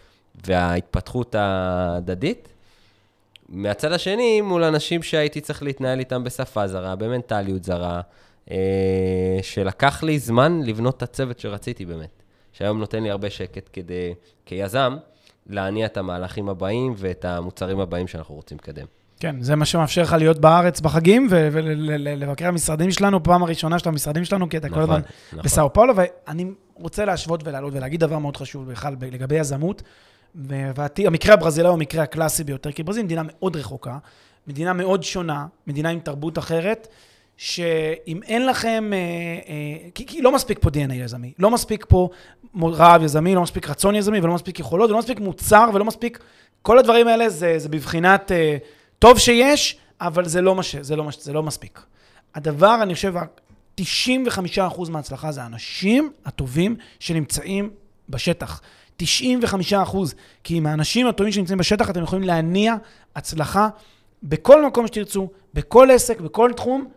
וההתפתחות 0.45 1.35
ההדדית. 1.35 2.54
מהצד 3.49 3.91
השני, 3.91 4.41
מול 4.41 4.63
אנשים 4.63 5.03
שהייתי 5.03 5.41
צריך 5.41 5.63
להתנהל 5.63 5.99
איתם 5.99 6.23
בשפה 6.23 6.67
זרה, 6.67 6.95
במנטליות 6.95 7.63
זרה, 7.63 8.01
שלקח 9.41 10.03
לי 10.03 10.19
זמן 10.19 10.61
לבנות 10.63 10.97
את 10.97 11.03
הצוות 11.03 11.39
שרציתי 11.39 11.85
באמת. 11.85 12.23
שהיום 12.51 12.79
נותן 12.79 13.03
לי 13.03 13.11
הרבה 13.11 13.29
שקט 13.29 13.69
כדי, 13.73 14.13
כיזם, 14.45 14.97
להניע 15.47 15.85
את 15.85 15.97
המהלכים 15.97 16.49
הבאים 16.49 16.93
ואת 16.97 17.25
המוצרים 17.25 17.79
הבאים 17.79 18.07
שאנחנו 18.07 18.35
רוצים 18.35 18.57
לקדם. 18.57 18.85
כן, 19.19 19.35
זה 19.41 19.55
מה 19.55 19.65
שמאפשר 19.65 20.01
לך 20.01 20.13
להיות 20.13 20.39
בארץ 20.39 20.79
בחגים 20.79 21.27
ולבקר 21.29 22.47
המשרדים 22.47 22.91
שלנו, 22.91 23.23
פעם 23.23 23.43
הראשונה 23.43 23.79
שאתה 23.79 23.91
במשרדים 23.91 24.25
שלנו, 24.25 24.49
כי 24.49 24.57
אתה 24.57 24.67
נכון, 24.67 24.75
כל 24.75 24.83
הזמן 24.83 25.01
נכון. 25.31 25.43
בסאו 25.43 25.73
פאולו, 25.73 25.93
ואני 25.95 26.45
רוצה 26.73 27.05
להשוות 27.05 27.47
ולעלות 27.47 27.73
ולהגיד 27.73 27.99
דבר 27.99 28.17
מאוד 28.17 28.37
חשוב 28.37 28.71
בכלל 28.71 28.95
לגבי 29.01 29.35
יזמות. 29.35 29.81
והמקרה 30.35 31.33
הברזילאי 31.33 31.69
הוא 31.69 31.77
המקרה 31.77 32.03
הקלאסי 32.03 32.43
ביותר, 32.43 32.71
כי 32.71 32.83
ברזיל 32.83 33.03
מדינה 33.03 33.21
מאוד 33.25 33.55
רחוקה, 33.55 33.97
מדינה 34.47 34.73
מאוד 34.73 35.03
שונה, 35.03 35.45
מדינה 35.67 35.89
עם 35.89 35.99
תרבות 35.99 36.37
אחרת, 36.37 36.87
שאם 37.37 38.19
אין 38.23 38.45
לכם, 38.45 38.91
אה, 38.93 38.97
אה, 38.97 39.89
כי, 39.95 40.05
כי 40.05 40.21
לא 40.21 40.31
מספיק 40.35 40.59
פה 40.61 40.69
DNA 40.69 40.93
יזמי, 40.93 41.33
לא 41.39 41.51
מספיק 41.51 41.85
פה 41.89 42.09
רעב 42.61 43.03
יזמי, 43.03 43.35
לא 43.35 43.41
מספיק 43.41 43.69
רצון 43.69 43.95
יזמי, 43.95 44.19
ולא 44.19 44.33
מספיק 44.33 44.59
יכולות, 44.59 44.89
ולא 44.89 44.99
מספיק 44.99 45.19
מוצר, 45.19 45.69
ולא 45.73 45.85
מספיק... 45.85 46.19
כל 46.61 46.79
הדברים 46.79 47.07
האלה 47.07 47.29
זה, 47.29 47.59
זה 47.59 47.69
בבחינת 47.69 48.31
אה, 48.31 48.57
טוב 48.99 49.19
שיש, 49.19 49.77
אבל 50.01 50.25
זה 50.25 50.41
לא, 50.41 50.55
מש, 50.55 50.75
זה, 50.75 50.95
לא 50.95 51.03
מש, 51.03 51.17
זה 51.19 51.33
לא 51.33 51.43
מספיק. 51.43 51.81
הדבר, 52.35 52.79
אני 52.81 52.95
חושב, 52.95 53.13
95% 53.81 53.83
מההצלחה 54.89 55.31
זה 55.31 55.43
האנשים 55.43 56.11
הטובים 56.25 56.75
שנמצאים 56.99 57.69
בשטח. 58.09 58.61
95 58.97 59.73
כי 60.43 60.55
עם 60.55 60.65
האנשים 60.65 61.07
הטובים 61.07 61.31
שנמצאים 61.31 61.57
בשטח 61.57 61.89
אתם 61.89 62.03
יכולים 62.03 62.23
להניע 62.23 62.75
הצלחה 63.15 63.69
בכל 64.23 64.65
מקום 64.65 64.87
שתרצו, 64.87 65.29
בכל 65.53 65.91
עסק, 65.91 66.19
בכל 66.19 66.51
תחום, 66.55 66.87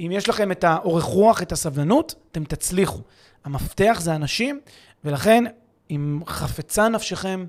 אם 0.00 0.10
יש 0.12 0.28
לכם 0.28 0.52
את 0.52 0.64
האורך 0.64 1.04
רוח, 1.04 1.42
את 1.42 1.52
הסבלנות, 1.52 2.14
אתם 2.32 2.44
תצליחו. 2.44 3.00
המפתח 3.44 3.98
זה 4.02 4.14
אנשים, 4.14 4.60
ולכן 5.04 5.44
אם 5.90 6.20
חפצה 6.26 6.88
נפשכם, 6.88 7.46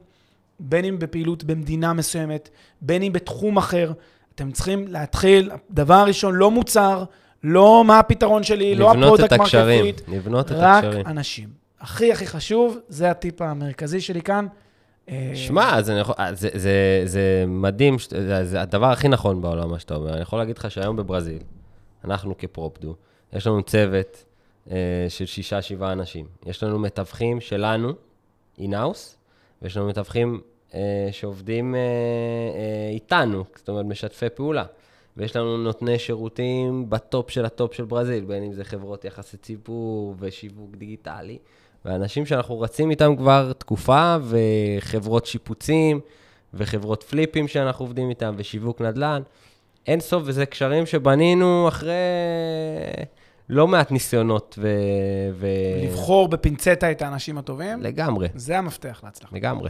בין 0.59 0.85
אם 0.85 0.99
בפעילות 0.99 1.43
במדינה 1.43 1.93
מסוימת, 1.93 2.49
בין 2.81 3.03
אם 3.03 3.13
בתחום 3.13 3.57
אחר, 3.57 3.91
אתם 4.35 4.51
צריכים 4.51 4.87
להתחיל, 4.87 5.51
דבר 5.71 6.03
ראשון, 6.07 6.35
לא 6.35 6.51
מוצר, 6.51 7.03
לא 7.43 7.83
מה 7.87 7.99
הפתרון 7.99 8.43
שלי, 8.43 8.75
לא 8.75 8.91
ה 8.91 8.96
product 8.96 9.33
market 9.33 10.01
לבנות 10.07 10.45
את 10.51 10.57
הקשרים. 10.57 10.95
רק 10.95 11.05
אנשים. 11.05 11.66
הכי 11.79 12.11
הכי 12.11 12.27
חשוב, 12.27 12.77
זה 12.87 13.11
הטיפ 13.11 13.41
המרכזי 13.41 14.01
שלי 14.01 14.21
כאן. 14.21 14.47
אה, 15.09 15.31
שמע, 15.35 15.81
זה, 15.81 16.01
זה, 16.33 16.49
זה, 16.53 17.01
זה 17.05 17.45
מדהים, 17.47 17.97
זה, 18.09 18.45
זה 18.45 18.61
הדבר 18.61 18.85
הכי 18.85 19.07
נכון 19.07 19.41
בעולם, 19.41 19.69
מה 19.69 19.79
שאתה 19.79 19.95
אומר. 19.95 20.13
אני 20.13 20.21
יכול 20.21 20.39
להגיד 20.39 20.57
לך 20.57 20.71
שהיום 20.71 20.95
בברזיל, 20.95 21.41
אנחנו 22.05 22.37
כפרופדו, 22.37 22.95
יש 23.33 23.47
לנו 23.47 23.63
צוות 23.63 24.23
אה, 24.71 25.05
של 25.09 25.25
שישה, 25.25 25.61
שבעה 25.61 25.91
אנשים. 25.91 26.25
יש 26.45 26.63
לנו 26.63 26.79
מתווכים 26.79 27.41
שלנו, 27.41 27.93
in-house, 28.57 29.17
ויש 29.61 29.77
לנו 29.77 29.87
מתווכים 29.87 30.41
אה, 30.73 31.09
שעובדים 31.11 31.75
אה, 31.75 31.79
אה, 31.79 32.89
איתנו, 32.93 33.43
זאת 33.55 33.69
אומרת, 33.69 33.85
משתפי 33.85 34.29
פעולה. 34.29 34.65
ויש 35.17 35.35
לנו 35.35 35.57
נותני 35.57 35.99
שירותים 35.99 36.89
ב 36.89 37.00
top 37.00 37.31
של 37.31 37.45
ה 37.45 37.52
top 37.52 37.73
של 37.73 37.85
ברזיל, 37.85 38.25
בין 38.25 38.43
אם 38.43 38.53
זה 38.53 38.63
חברות 38.63 39.05
יחסי 39.05 39.37
ציבור 39.37 40.15
ושיווק 40.19 40.75
דיגיטלי, 40.75 41.37
ואנשים 41.85 42.25
שאנחנו 42.25 42.59
רצים 42.59 42.89
איתם 42.89 43.15
כבר 43.15 43.53
תקופה, 43.57 44.17
וחברות 44.23 45.25
שיפוצים, 45.25 45.99
וחברות 46.53 47.03
flip 47.03 47.32
ים 47.32 47.47
שאנחנו 47.47 47.85
עובדים 47.85 48.09
איתם, 48.09 48.35
ושיווק 48.37 48.81
נדל"ן. 48.81 49.21
אין 49.87 49.99
סוף, 49.99 50.23
וזה 50.25 50.45
קשרים 50.45 50.85
שבנינו 50.85 51.67
אחרי 51.67 51.93
לא 53.49 53.67
מעט 53.67 53.91
ניסיונות 53.91 54.59
ו... 54.61 54.67
ו... 55.33 55.47
לבחור 55.83 56.27
בפינצטה 56.27 56.91
את 56.91 57.01
האנשים 57.01 57.37
הטובים. 57.37 57.81
לגמרי. 57.81 58.27
זה 58.35 58.57
המפתח 58.57 59.01
להצלחה. 59.03 59.35
לגמרי. 59.35 59.69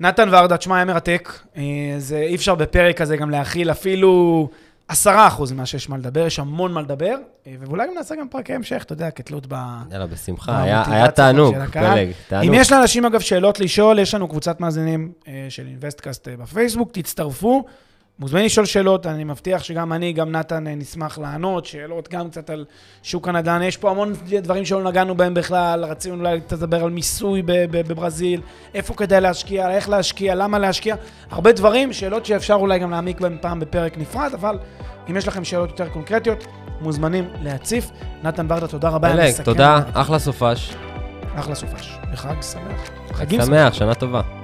נתן 0.00 0.28
ורדה, 0.32 0.56
תשמע, 0.56 0.76
היה 0.76 0.84
מרתק. 0.84 1.32
אה, 1.56 1.62
זה 1.98 2.18
אי 2.18 2.34
אפשר 2.34 2.54
בפרק 2.54 3.00
הזה 3.00 3.16
גם 3.16 3.30
להכיל 3.30 3.70
אפילו 3.70 4.48
עשרה 4.88 5.26
אחוז 5.26 5.52
ממה 5.52 5.66
שיש 5.66 5.88
מה 5.88 5.96
לדבר, 5.96 6.26
יש 6.26 6.38
המון 6.38 6.72
מה 6.72 6.82
לדבר, 6.82 7.14
אה, 7.46 7.54
ואולי 7.60 7.86
גם 7.86 7.94
נעשה 7.94 8.14
גם 8.16 8.28
פרקי 8.28 8.54
המשך, 8.54 8.82
אתה 8.82 8.92
יודע, 8.92 9.10
כתלות 9.10 9.46
ב... 9.48 9.54
יאללה, 9.90 10.06
בשמחה, 10.06 10.62
היה, 10.62 10.82
היה 10.86 11.10
תענוג, 11.10 11.54
פלג, 11.72 12.10
תענוג. 12.28 12.46
אם 12.48 12.54
יש 12.54 12.72
לאנשים, 12.72 13.04
אגב, 13.04 13.20
שאלות 13.20 13.60
לשאול, 13.60 13.98
יש 13.98 14.14
לנו 14.14 14.28
קבוצת 14.28 14.60
מאזינים 14.60 15.12
אה, 15.28 15.46
של 15.48 15.66
InvestCast 15.66 16.28
בפייסבוק, 16.28 16.90
תצטרפו. 16.92 17.64
מוזמנים 18.20 18.46
לשאול 18.46 18.66
שאלות, 18.66 19.06
אני 19.06 19.24
מבטיח 19.24 19.62
שגם 19.62 19.92
אני, 19.92 20.12
גם 20.12 20.32
נתן, 20.32 20.66
אה, 20.66 20.74
נשמח 20.74 21.18
לענות, 21.18 21.66
שאלות 21.66 22.08
גם 22.08 22.30
קצת 22.30 22.50
על 22.50 22.64
שוק 23.02 23.28
הנדל"ן. 23.28 23.62
יש 23.62 23.76
פה 23.76 23.90
המון 23.90 24.12
דברים 24.42 24.64
שלא 24.64 24.82
נגענו 24.82 25.14
בהם 25.14 25.34
בכלל, 25.34 25.84
רצינו 25.84 26.16
אולי 26.16 26.40
לדבר 26.52 26.84
על 26.84 26.90
מיסוי 26.90 27.42
בברזיל, 27.46 28.40
איפה 28.74 28.94
כדאי 28.94 29.20
להשקיע, 29.20 29.70
איך 29.70 29.88
להשקיע, 29.88 30.34
למה 30.34 30.58
להשקיע, 30.58 30.96
הרבה 31.30 31.52
דברים, 31.52 31.92
שאלות 31.92 32.26
שאפשר 32.26 32.54
אולי 32.54 32.78
גם 32.78 32.90
להעמיק 32.90 33.20
בהם 33.20 33.36
פעם 33.40 33.60
בפרק 33.60 33.98
נפרד, 33.98 34.30
אבל 34.34 34.58
אם 35.10 35.16
יש 35.16 35.28
לכם 35.28 35.44
שאלות 35.44 35.70
יותר 35.70 35.88
קונקרטיות, 35.88 36.46
מוזמנים 36.80 37.28
להציף. 37.42 37.90
נתן 38.22 38.48
ברדה, 38.48 38.68
תודה 38.68 38.88
רבה. 38.88 39.12
אלק, 39.12 39.40
תודה, 39.40 39.80
אחלה 39.92 40.18
סופש. 40.18 40.74
אחלה 41.34 41.54
סופש. 41.54 41.98
וחג 42.12 42.42
שמח. 42.42 42.90
חגים 43.12 43.42
שמח, 43.42 43.74
שנה 43.74 43.94
טובה. 43.94 44.37